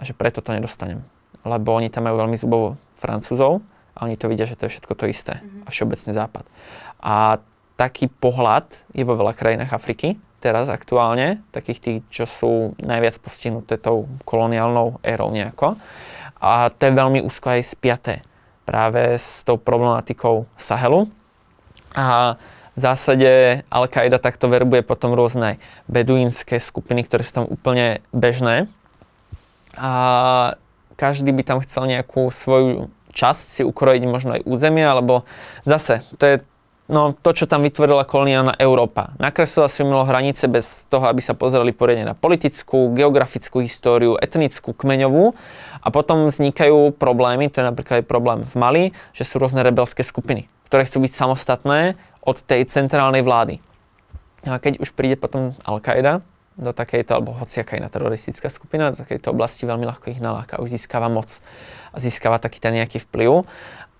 A 0.00 0.02
že 0.02 0.16
preto 0.16 0.40
to 0.40 0.56
nedostanem. 0.56 1.04
Lebo 1.44 1.76
oni 1.76 1.92
tam 1.92 2.08
majú 2.08 2.24
veľmi 2.24 2.38
zubovo 2.40 2.80
Francúzov 2.96 3.60
a 3.92 4.08
oni 4.08 4.16
to 4.16 4.30
vidia, 4.32 4.48
že 4.48 4.56
to 4.56 4.66
je 4.66 4.78
všetko 4.78 4.94
to 4.96 5.04
isté. 5.10 5.38
Mm-hmm. 5.38 5.66
A 5.66 5.68
všeobecne 5.68 6.12
západ. 6.16 6.44
A 7.02 7.42
taký 7.78 8.08
pohľad 8.08 8.66
je 8.94 9.06
vo 9.06 9.14
veľa 9.14 9.34
krajinách 9.34 9.74
Afriky, 9.74 10.18
teraz 10.38 10.70
aktuálne, 10.70 11.42
takých 11.50 11.78
tých, 11.78 11.98
čo 12.10 12.24
sú 12.26 12.52
najviac 12.78 13.18
postihnuté 13.18 13.74
tou 13.74 14.06
koloniálnou 14.22 15.02
érou 15.02 15.30
nejako. 15.34 15.74
A 16.38 16.70
to 16.70 16.86
je 16.86 16.94
veľmi 16.94 17.22
úzko 17.26 17.58
aj 17.58 17.74
spiaté 17.74 18.14
práve 18.62 19.18
s 19.18 19.42
tou 19.42 19.58
problematikou 19.58 20.46
Sahelu. 20.54 21.10
A 21.98 22.38
v 22.78 22.80
zásade 22.80 23.30
Al-Qaida 23.74 24.22
takto 24.22 24.46
verbuje 24.46 24.86
potom 24.86 25.18
rôzne 25.18 25.58
beduínske 25.90 26.62
skupiny, 26.62 27.02
ktoré 27.02 27.26
sú 27.26 27.42
tam 27.42 27.46
úplne 27.50 27.98
bežné. 28.14 28.70
A 29.74 30.54
každý 30.94 31.34
by 31.34 31.42
tam 31.42 31.58
chcel 31.66 31.90
nejakú 31.90 32.30
svoju 32.30 32.86
časť 33.10 33.44
si 33.50 33.62
ukrojiť 33.66 34.02
možno 34.06 34.38
aj 34.38 34.46
územie, 34.46 34.86
alebo 34.86 35.26
zase, 35.66 36.06
to 36.22 36.22
je 36.22 36.36
no, 36.86 37.18
to, 37.18 37.30
čo 37.34 37.50
tam 37.50 37.66
vytvorila 37.66 38.06
koloniálna 38.06 38.54
Európa. 38.62 39.18
Nakreslila 39.18 39.66
si 39.66 39.82
umelo 39.82 40.06
hranice 40.06 40.46
bez 40.46 40.86
toho, 40.86 41.10
aby 41.10 41.18
sa 41.18 41.34
pozerali 41.34 41.74
poriadne 41.74 42.14
na 42.14 42.14
politickú, 42.14 42.94
geografickú 42.94 43.58
históriu, 43.58 44.14
etnickú, 44.22 44.70
kmeňovú 44.70 45.34
a 45.82 45.88
potom 45.90 46.30
vznikajú 46.30 46.94
problémy, 46.94 47.50
to 47.50 47.58
je 47.58 47.66
napríklad 47.66 48.02
aj 48.02 48.06
problém 48.06 48.46
v 48.46 48.54
Mali, 48.54 48.84
že 49.18 49.26
sú 49.26 49.42
rôzne 49.42 49.66
rebelské 49.66 50.06
skupiny, 50.06 50.46
ktoré 50.70 50.86
chcú 50.86 51.02
byť 51.02 51.12
samostatné 51.14 51.98
od 52.28 52.44
tej 52.44 52.68
centrálnej 52.68 53.24
vlády. 53.24 53.64
A 54.44 54.60
keď 54.60 54.84
už 54.84 54.92
príde 54.92 55.16
potom 55.16 55.56
Al-Qaida 55.64 56.20
do 56.60 56.76
takejto, 56.76 57.16
alebo 57.16 57.32
hociaká 57.32 57.80
iná 57.80 57.88
teroristická 57.88 58.52
skupina, 58.52 58.92
do 58.92 59.00
takejto 59.00 59.32
oblasti 59.32 59.64
veľmi 59.64 59.88
ľahko 59.88 60.12
ich 60.12 60.20
naláka, 60.20 60.60
už 60.60 60.76
získava 60.76 61.08
moc 61.08 61.40
a 61.94 61.96
získava 61.96 62.36
taký 62.36 62.60
ten 62.60 62.76
nejaký 62.76 63.00
vplyv 63.08 63.48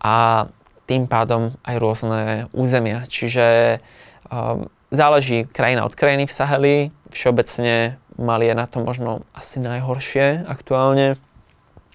a 0.02 0.46
tým 0.84 1.08
pádom 1.08 1.54
aj 1.64 1.76
rôzne 1.78 2.20
územia. 2.50 3.06
Čiže 3.06 3.78
um, 4.28 4.66
záleží 4.90 5.46
krajina 5.48 5.86
od 5.86 5.94
krajiny 5.94 6.26
v 6.26 6.34
Saheli, 6.34 6.76
všeobecne 7.14 7.96
Mali 8.18 8.50
je 8.50 8.54
na 8.58 8.66
to 8.66 8.82
možno 8.82 9.22
asi 9.30 9.62
najhoršie 9.62 10.42
aktuálne, 10.50 11.14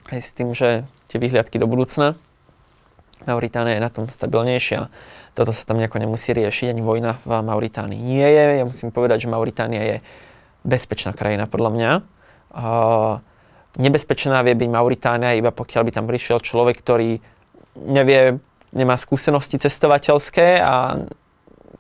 aj 0.08 0.20
s 0.24 0.32
tým, 0.32 0.56
že 0.56 0.88
tie 1.12 1.20
výhľadky 1.20 1.60
do 1.60 1.68
budúcna. 1.68 2.16
Mauritánia 3.28 3.76
je 3.76 3.84
na 3.84 3.92
tom 3.92 4.08
stabilnejšia 4.08 4.88
toto 5.34 5.50
sa 5.50 5.66
tam 5.66 5.82
nejako 5.82 5.98
nemusí 5.98 6.30
riešiť, 6.34 6.70
ani 6.70 6.86
vojna 6.86 7.18
v 7.26 7.32
Mauritánii 7.42 7.98
nie 7.98 8.26
je. 8.26 8.46
Ja 8.62 8.66
musím 8.66 8.94
povedať, 8.94 9.26
že 9.26 9.34
Mauritánia 9.34 9.82
je 9.82 9.98
bezpečná 10.62 11.12
krajina 11.12 11.50
podľa 11.50 11.70
mňa. 11.74 11.92
Uh, 12.54 13.18
nebezpečná 13.82 14.46
vie 14.46 14.54
byť 14.54 14.70
Mauritánia, 14.70 15.34
iba 15.34 15.50
pokiaľ 15.50 15.90
by 15.90 15.92
tam 15.92 16.06
prišiel 16.06 16.38
človek, 16.38 16.78
ktorý 16.78 17.18
nevie, 17.74 18.38
nemá 18.70 18.94
skúsenosti 18.94 19.58
cestovateľské 19.58 20.62
a 20.62 21.02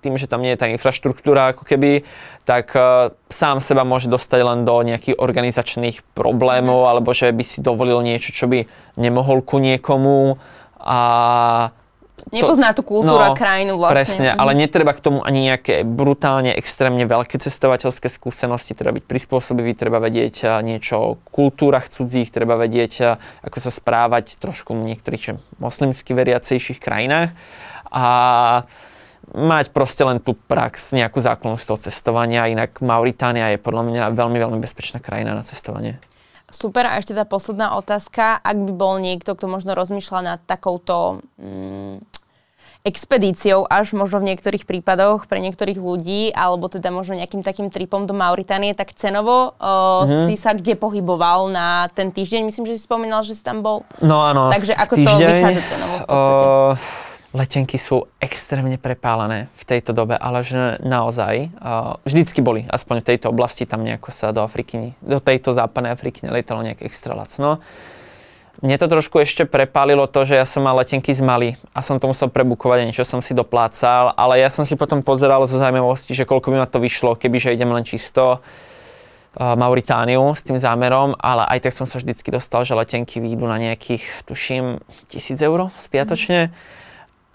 tým, 0.01 0.19
že 0.19 0.27
tam 0.27 0.43
nie 0.43 0.51
je 0.51 0.59
tá 0.59 0.67
infraštruktúra 0.67 1.55
ako 1.55 1.63
keby, 1.63 2.03
tak 2.43 2.75
uh, 2.75 3.13
sám 3.31 3.63
seba 3.63 3.87
môže 3.87 4.11
dostať 4.11 4.41
len 4.43 4.59
do 4.67 4.75
nejakých 4.83 5.15
organizačných 5.15 6.03
problémov, 6.11 6.83
mm. 6.83 6.89
alebo 6.89 7.15
že 7.15 7.31
by 7.31 7.43
si 7.45 7.63
dovolil 7.63 8.03
niečo, 8.03 8.35
čo 8.35 8.51
by 8.51 8.67
nemohol 8.99 9.45
ku 9.45 9.63
niekomu 9.63 10.41
a 10.81 10.99
Nepozná 12.29 12.71
tú 12.71 12.85
kultúru 12.85 13.19
no, 13.19 13.35
krajinu 13.35 13.75
vlastne. 13.75 13.97
Presne, 13.97 14.27
mhm. 14.33 14.39
ale 14.39 14.51
netreba 14.55 14.93
k 14.95 15.01
tomu 15.01 15.19
ani 15.25 15.49
nejaké 15.49 15.81
brutálne, 15.83 16.53
extrémne 16.53 17.03
veľké 17.03 17.41
cestovateľské 17.41 18.07
skúsenosti, 18.07 18.77
treba 18.77 18.95
byť 18.95 19.05
prispôsobivý, 19.05 19.73
treba 19.73 19.97
vedieť 19.97 20.61
niečo 20.61 20.95
o 20.97 21.09
kultúrach 21.33 21.89
cudzích, 21.89 22.29
treba 22.29 22.55
vedieť, 22.55 23.19
ako 23.43 23.57
sa 23.59 23.71
správať 23.73 24.39
trošku 24.39 24.77
v 24.77 24.93
niektorých 24.93 25.37
moslimsky 25.57 26.13
veriacejších 26.15 26.79
krajinách 26.79 27.33
a 27.89 28.05
mať 29.33 29.71
proste 29.73 30.03
len 30.05 30.21
tú 30.21 30.37
prax, 30.37 30.93
nejakú 30.93 31.17
základnú 31.17 31.57
z 31.57 31.65
toho 31.65 31.79
cestovania, 31.79 32.51
inak 32.51 32.77
Mauritánia 32.83 33.55
je 33.55 33.59
podľa 33.61 33.83
mňa 33.89 34.03
veľmi, 34.13 34.37
veľmi 34.37 34.59
bezpečná 34.61 35.01
krajina 35.01 35.33
na 35.33 35.41
cestovanie. 35.41 35.97
Super, 36.53 36.85
a 36.85 37.01
ešte 37.01 37.17
tá 37.17 37.25
posledná 37.25 37.73
otázka. 37.73 38.37
Ak 38.37 38.53
by 38.53 38.71
bol 38.77 39.01
niekto, 39.01 39.33
kto 39.33 39.49
možno 39.49 39.73
rozmýšľa 39.73 40.19
nad 40.21 40.39
takouto 40.45 41.25
mm, 41.41 41.97
expedíciou 42.83 43.63
až 43.65 43.95
možno 43.95 44.19
v 44.19 44.35
niektorých 44.35 44.67
prípadoch 44.67 45.25
pre 45.25 45.39
niektorých 45.39 45.79
ľudí, 45.79 46.35
alebo 46.35 46.67
teda 46.69 46.91
možno 46.91 47.15
nejakým 47.15 47.39
takým 47.39 47.71
tripom 47.71 48.03
do 48.03 48.13
Mauritánie, 48.13 48.75
tak 48.75 48.91
cenovo 48.93 49.55
uh, 49.55 50.03
mm-hmm. 50.03 50.27
si 50.29 50.35
sa 50.35 50.53
kde 50.53 50.75
pohyboval 50.75 51.47
na 51.47 51.87
ten 51.95 52.11
týždeň? 52.11 52.43
Myslím, 52.43 52.69
že 52.69 52.77
si 52.77 52.83
spomínal, 52.83 53.23
že 53.25 53.39
si 53.39 53.43
tam 53.43 53.63
bol. 53.63 53.87
No 54.03 54.21
áno. 54.21 54.51
Takže 54.51 54.75
ako 54.75 54.93
týždeň, 54.99 55.25
to 55.25 55.31
vychádza 55.31 55.63
cenovo 55.71 55.95
v 55.95 56.05
podstate? 56.05 56.43
Uh, 56.45 57.02
letenky 57.33 57.81
sú 57.81 58.05
extrémne 58.21 58.77
prepálené 58.77 59.49
v 59.57 59.63
tejto 59.65 59.91
dobe, 59.91 60.13
ale 60.13 60.45
že 60.45 60.77
naozaj 60.85 61.49
uh, 61.57 61.97
vždycky 62.05 62.45
boli, 62.45 62.69
aspoň 62.69 63.01
v 63.01 63.07
tejto 63.09 63.33
oblasti, 63.33 63.65
tam 63.65 63.81
nejako 63.81 64.13
sa 64.13 64.29
do 64.29 64.45
Afriky, 64.45 64.93
do 65.01 65.17
tejto 65.17 65.49
západnej 65.49 65.97
Afriky 65.97 66.29
nelietalo 66.29 66.61
nejak 66.61 66.85
extra 66.85 67.17
lacno. 67.17 67.57
Mne 68.61 68.77
to 68.77 68.85
trošku 68.85 69.17
ešte 69.17 69.49
prepálilo 69.49 70.05
to, 70.05 70.29
že 70.29 70.37
ja 70.37 70.45
som 70.45 70.61
mal 70.61 70.77
letenky 70.77 71.09
z 71.09 71.25
Mali 71.25 71.57
a 71.73 71.81
som 71.81 71.97
to 71.97 72.05
musel 72.05 72.29
prebukovať 72.29 72.85
a 72.85 72.87
niečo 72.87 73.01
som 73.01 73.17
si 73.17 73.33
doplácal, 73.33 74.13
ale 74.13 74.45
ja 74.45 74.53
som 74.53 74.61
si 74.61 74.77
potom 74.77 75.01
pozeral 75.01 75.41
zo 75.49 75.57
zaujímavosti, 75.57 76.13
že 76.13 76.29
koľko 76.29 76.53
by 76.53 76.57
ma 76.61 76.69
to 76.69 76.77
vyšlo, 76.77 77.17
kebyže 77.17 77.49
idem 77.49 77.73
len 77.73 77.81
čisto 77.81 78.37
uh, 78.37 79.57
Mauritániu 79.57 80.37
s 80.37 80.45
tým 80.45 80.61
zámerom, 80.61 81.17
ale 81.17 81.49
aj 81.49 81.65
tak 81.65 81.73
som 81.73 81.89
sa 81.89 81.97
vždycky 81.97 82.29
dostal, 82.29 82.61
že 82.61 82.77
letenky 82.77 83.17
výjdu 83.17 83.49
na 83.49 83.57
nejakých, 83.57 84.21
tuším, 84.29 84.85
tisíc 85.09 85.41
eur 85.41 85.73
spiatočne. 85.73 86.53
Mm 86.53 86.81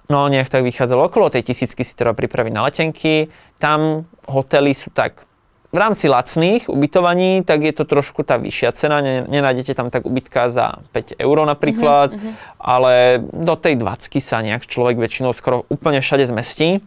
No 0.09 0.25
nejak 0.33 0.49
tak 0.49 0.65
vychádzalo 0.65 1.13
okolo 1.13 1.29
tej 1.29 1.53
tisícky 1.53 1.85
si 1.85 1.93
treba 1.93 2.17
pripraviť 2.17 2.53
na 2.53 2.65
letenky. 2.65 3.29
Tam 3.61 4.09
hotely 4.25 4.73
sú 4.73 4.89
tak 4.89 5.29
v 5.69 5.77
rámci 5.77 6.09
lacných 6.09 6.73
ubytovaní, 6.73 7.45
tak 7.45 7.61
je 7.61 7.77
to 7.77 7.85
trošku 7.85 8.25
tá 8.25 8.41
vyššia 8.41 8.73
cena. 8.73 9.05
Nenájdete 9.05 9.77
tam 9.77 9.93
tak 9.93 10.09
ubytka 10.09 10.49
za 10.49 10.81
5 10.97 11.21
eur 11.21 11.37
napríklad, 11.45 12.17
uh-huh. 12.17 12.33
ale 12.57 13.21
do 13.21 13.53
tej 13.53 13.77
20 13.77 14.17
sa 14.17 14.41
nejak 14.41 14.65
človek 14.65 14.97
väčšinou 14.97 15.37
skoro 15.37 15.69
úplne 15.69 16.01
všade 16.01 16.25
zmestí. 16.25 16.81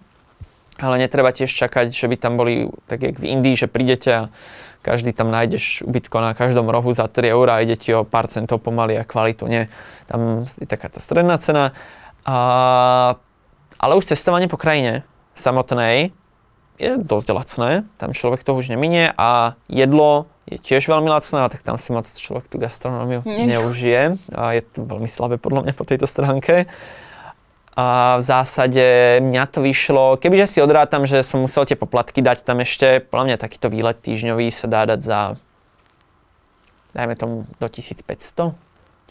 Ale 0.81 0.97
netreba 0.97 1.29
tiež 1.29 1.53
čakať, 1.53 1.93
že 1.93 2.09
by 2.09 2.17
tam 2.17 2.41
boli, 2.41 2.65
tak 2.89 3.05
jak 3.05 3.21
v 3.21 3.37
Indii, 3.37 3.53
že 3.53 3.69
prídete 3.69 4.09
a 4.09 4.21
každý 4.81 5.13
tam 5.13 5.29
nájdeš 5.29 5.85
ubytko 5.85 6.17
na 6.17 6.33
každom 6.33 6.65
rohu 6.65 6.89
za 6.89 7.05
3 7.05 7.37
eur 7.37 7.53
a 7.53 7.61
ide 7.61 7.77
ti 7.77 7.93
o 7.93 8.01
pár 8.01 8.25
centov 8.33 8.65
pomaly 8.65 8.97
a 8.97 9.05
kvalitu. 9.05 9.45
Nie, 9.45 9.69
tam 10.09 10.49
je 10.57 10.65
taká 10.65 10.89
tá 10.89 10.97
stredná 10.97 11.37
cena. 11.37 11.77
A, 12.25 13.17
ale 13.81 13.93
už 13.97 14.05
cestovanie 14.05 14.45
po 14.45 14.59
krajine 14.59 15.07
samotnej 15.33 16.13
je 16.81 16.97
dosť 16.97 17.27
lacné, 17.33 17.69
tam 18.01 18.09
človek 18.13 18.41
to 18.41 18.57
už 18.57 18.73
neminie 18.73 19.13
a 19.13 19.53
jedlo 19.69 20.25
je 20.49 20.57
tiež 20.57 20.89
veľmi 20.89 21.07
lacné, 21.07 21.45
tak 21.47 21.61
tam 21.61 21.77
si 21.77 21.93
moc 21.93 22.09
človek 22.09 22.49
tú 22.49 22.57
gastronómiu 22.57 23.21
neužije. 23.23 24.17
A 24.33 24.57
je 24.57 24.61
to 24.65 24.83
veľmi 24.83 25.05
slabé 25.05 25.37
podľa 25.37 25.69
mňa 25.69 25.73
po 25.77 25.85
tejto 25.85 26.09
stránke. 26.09 26.65
A 27.71 28.19
v 28.19 28.23
zásade 28.25 28.83
mňa 29.23 29.47
to 29.47 29.63
vyšlo, 29.63 30.19
kebyže 30.19 30.57
si 30.57 30.59
odrátam, 30.59 31.07
že 31.07 31.23
som 31.23 31.39
musel 31.39 31.63
tie 31.63 31.79
poplatky 31.79 32.19
dať 32.19 32.43
tam 32.43 32.59
ešte, 32.59 32.99
podľa 32.99 33.31
mňa 33.31 33.37
takýto 33.39 33.71
výlet 33.71 33.95
týždňový 33.95 34.51
sa 34.51 34.67
dá 34.67 34.83
dať 34.83 34.99
za, 34.99 35.19
dajme 36.91 37.15
tomu, 37.15 37.35
do 37.63 37.67
1500, 37.71 38.51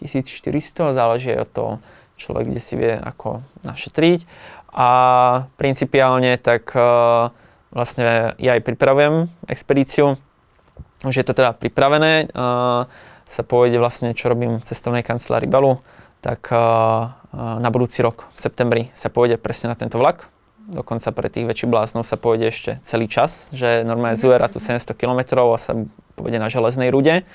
1400, 0.04 0.92
záleží 0.92 1.32
od 1.40 1.48
toho, 1.48 1.72
človek 2.20 2.52
kde 2.52 2.60
si 2.60 2.76
vie 2.76 2.92
ako 2.92 3.40
našetriť. 3.64 4.28
A 4.70 4.90
principiálne 5.56 6.36
tak 6.36 6.70
uh, 6.76 7.32
vlastne 7.72 8.36
ja 8.36 8.54
aj 8.54 8.62
pripravujem 8.62 9.26
expedíciu. 9.48 10.20
Už 11.00 11.16
je 11.16 11.24
to 11.24 11.32
teda 11.32 11.56
pripravené. 11.56 12.28
Uh, 12.30 12.84
sa 13.24 13.42
pôjde 13.46 13.80
vlastne, 13.80 14.12
čo 14.12 14.28
robím 14.28 14.60
v 14.60 14.66
cestovnej 14.66 15.06
kancelárii 15.06 15.48
Balu, 15.48 15.80
tak 16.20 16.52
uh, 16.52 17.14
na 17.34 17.68
budúci 17.70 18.02
rok 18.02 18.26
v 18.34 18.38
septembri 18.42 18.82
sa 18.92 19.08
pôjde 19.08 19.38
presne 19.38 19.70
na 19.72 19.78
tento 19.78 19.96
vlak. 19.96 20.28
Dokonca 20.70 21.10
pre 21.10 21.26
tých 21.26 21.50
väčších 21.50 21.70
bláznov 21.70 22.06
sa 22.06 22.14
pôjde 22.14 22.46
ešte 22.50 22.70
celý 22.86 23.10
čas, 23.10 23.50
že 23.50 23.82
normálne 23.82 24.14
z 24.14 24.30
tu 24.54 24.62
700 24.62 24.94
km 24.94 25.42
a 25.42 25.58
sa 25.58 25.74
pôjde 26.14 26.38
na 26.38 26.46
železnej 26.46 26.94
rude, 26.94 27.26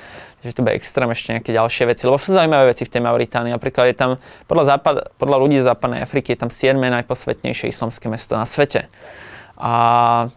že 0.49 0.55
tu 0.55 0.61
bude 0.61 0.77
extrém 0.77 1.09
ešte 1.09 1.33
nejaké 1.33 1.51
ďalšie 1.51 1.83
veci, 1.89 2.05
lebo 2.05 2.21
sú 2.21 2.31
zaujímavé 2.31 2.71
veci 2.71 2.85
v 2.85 2.91
tej 2.93 3.01
Mauritánii. 3.01 3.51
Napríklad 3.53 3.91
je 3.91 3.95
tam, 3.97 4.11
podľa, 4.45 4.77
západ, 4.77 4.95
podľa 5.17 5.37
ľudí 5.41 5.57
z 5.61 5.67
západnej 5.67 6.01
Afriky 6.05 6.37
je 6.37 6.39
tam 6.45 6.51
7. 6.53 6.77
najposvetnejšie 6.77 7.73
islamské 7.73 8.05
mesto 8.07 8.37
na 8.37 8.45
svete. 8.45 8.87
A 9.55 9.71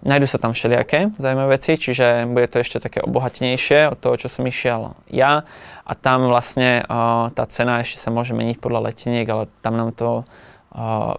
nájdu 0.06 0.30
sa 0.30 0.38
tam 0.38 0.54
všelijaké 0.54 1.10
zaujímavé 1.18 1.58
veci, 1.58 1.74
čiže 1.74 2.30
bude 2.30 2.46
to 2.46 2.62
ešte 2.62 2.78
také 2.78 3.02
obohatenejšie 3.02 3.90
od 3.90 3.98
toho, 3.98 4.14
čo 4.14 4.30
som 4.30 4.46
išiel 4.46 4.94
ja. 5.10 5.42
A 5.82 5.92
tam 5.98 6.30
vlastne 6.30 6.86
uh, 6.86 7.26
tá 7.34 7.42
cena 7.50 7.82
ešte 7.82 7.98
sa 7.98 8.14
môže 8.14 8.30
meniť 8.30 8.62
podľa 8.62 8.94
leteniek, 8.94 9.26
ale 9.26 9.50
tam 9.58 9.74
nám 9.74 9.90
to 9.90 10.22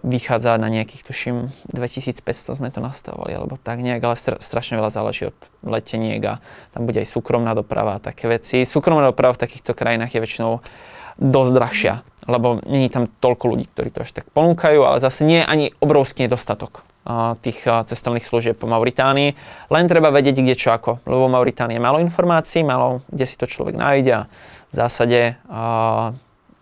vychádza 0.06 0.54
na 0.62 0.70
nejakých, 0.70 1.02
tuším, 1.02 1.36
2500 1.74 2.54
sme 2.54 2.70
to 2.70 2.78
nastavovali, 2.78 3.34
alebo 3.34 3.58
tak 3.58 3.82
nejak, 3.82 3.98
ale 3.98 4.14
strašne 4.16 4.78
veľa 4.78 4.94
záleží 4.94 5.34
od 5.34 5.38
leteniek 5.66 6.22
a 6.22 6.38
tam 6.70 6.86
bude 6.86 7.02
aj 7.02 7.10
súkromná 7.10 7.58
doprava 7.58 7.98
a 7.98 8.02
také 8.02 8.30
veci. 8.30 8.62
Súkromná 8.62 9.10
doprava 9.10 9.34
v 9.34 9.42
takýchto 9.42 9.74
krajinách 9.74 10.14
je 10.14 10.22
väčšinou 10.22 10.52
dosť 11.18 11.52
drahšia, 11.52 11.94
lebo 12.30 12.62
není 12.64 12.88
tam 12.88 13.10
toľko 13.10 13.44
ľudí, 13.50 13.66
ktorí 13.68 13.90
to 13.90 14.06
až 14.06 14.22
tak 14.22 14.30
ponúkajú, 14.30 14.86
ale 14.86 15.02
zase 15.02 15.26
nie 15.26 15.42
je 15.42 15.50
ani 15.50 15.66
obrovský 15.82 16.30
nedostatok 16.30 16.86
tých 17.42 17.64
cestovných 17.66 18.22
služieb 18.22 18.54
po 18.54 18.70
Mauritánii. 18.70 19.34
Len 19.72 19.84
treba 19.90 20.14
vedieť, 20.14 20.40
kde 20.40 20.54
čo 20.54 20.70
ako, 20.70 21.02
lebo 21.10 21.26
Mauritánie 21.32 21.76
je 21.76 21.82
málo 21.82 21.98
informácií, 21.98 22.62
málo 22.62 23.02
kde 23.10 23.24
si 23.26 23.34
to 23.34 23.50
človek 23.50 23.74
nájde 23.74 24.12
a 24.14 24.22
v 24.70 24.74
zásade 24.78 25.20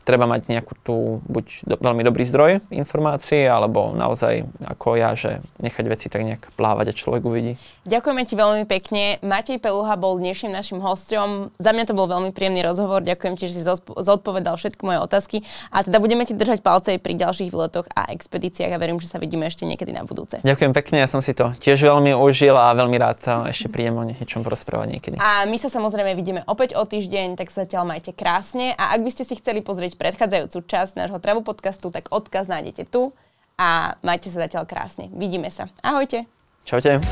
treba 0.08 0.24
mať 0.24 0.48
nejakú 0.48 0.72
tú, 0.80 1.20
buď 1.28 1.68
do, 1.68 1.76
veľmi 1.76 2.00
dobrý 2.00 2.24
zdroj 2.24 2.64
informácií, 2.72 3.44
alebo 3.44 3.92
naozaj 3.92 4.48
ako 4.64 4.96
ja, 4.96 5.12
že 5.12 5.44
nechať 5.60 5.84
veci 5.84 6.08
tak 6.08 6.24
nejak 6.24 6.48
plávať 6.56 6.90
a 6.90 6.96
človek 6.96 7.28
uvidí. 7.28 7.60
Ďakujeme 7.84 8.24
ti 8.24 8.32
veľmi 8.32 8.64
pekne. 8.64 9.20
Matej 9.20 9.60
Peluha 9.60 10.00
bol 10.00 10.16
dnešným 10.16 10.56
našim 10.56 10.80
hostom. 10.80 11.52
Za 11.60 11.76
mňa 11.76 11.84
to 11.84 11.92
bol 11.92 12.08
veľmi 12.08 12.32
príjemný 12.32 12.64
rozhovor. 12.64 13.04
Ďakujem 13.04 13.34
ti, 13.36 13.52
že 13.52 13.60
si 13.60 13.62
zodpovedal 13.84 14.56
všetky 14.56 14.80
moje 14.80 15.04
otázky. 15.04 15.36
A 15.68 15.84
teda 15.84 16.00
budeme 16.00 16.24
ti 16.24 16.32
držať 16.32 16.64
palce 16.64 16.96
pri 16.96 17.12
ďalších 17.12 17.52
výletoch 17.52 17.84
a 17.92 18.08
expedíciách 18.08 18.72
a 18.72 18.80
verím, 18.80 18.96
že 18.96 19.12
sa 19.12 19.20
vidíme 19.20 19.44
ešte 19.44 19.68
niekedy 19.68 19.92
na 19.92 20.08
budúce. 20.08 20.40
Ďakujem 20.40 20.72
pekne, 20.72 21.04
ja 21.04 21.08
som 21.08 21.20
si 21.20 21.36
to 21.36 21.52
tiež 21.60 21.84
veľmi 21.84 22.16
užil 22.16 22.56
a 22.56 22.72
veľmi 22.72 22.96
rád 22.96 23.50
ešte 23.52 23.68
prídem 23.68 24.00
o 24.00 24.04
niečom 24.08 24.40
porozprávať 24.40 24.88
niekedy. 24.96 25.16
A 25.20 25.44
my 25.44 25.56
sa 25.60 25.68
samozrejme 25.68 26.16
vidíme 26.16 26.40
opäť 26.48 26.78
o 26.78 26.84
týždeň, 26.86 27.36
tak 27.36 27.52
sa 27.52 27.68
zatiaľ 27.68 27.84
majte 27.90 28.14
krásne 28.14 28.72
a 28.78 28.94
ak 28.94 29.04
by 29.04 29.10
ste 29.10 29.26
si 29.26 29.34
chceli 29.36 29.60
pozrieť 29.60 29.97
predchádzajúcu 29.98 30.58
časť 30.64 30.94
nášho 30.96 31.18
travu 31.18 31.42
podcastu, 31.42 31.90
tak 31.90 32.08
odkaz 32.14 32.46
nájdete 32.46 32.86
tu 32.86 33.12
a 33.58 33.98
majte 34.06 34.30
sa 34.30 34.46
zatiaľ 34.46 34.64
krásne. 34.64 35.10
Vidíme 35.10 35.50
sa. 35.50 35.66
Ahojte. 35.82 36.30
Čaute. 36.62 37.02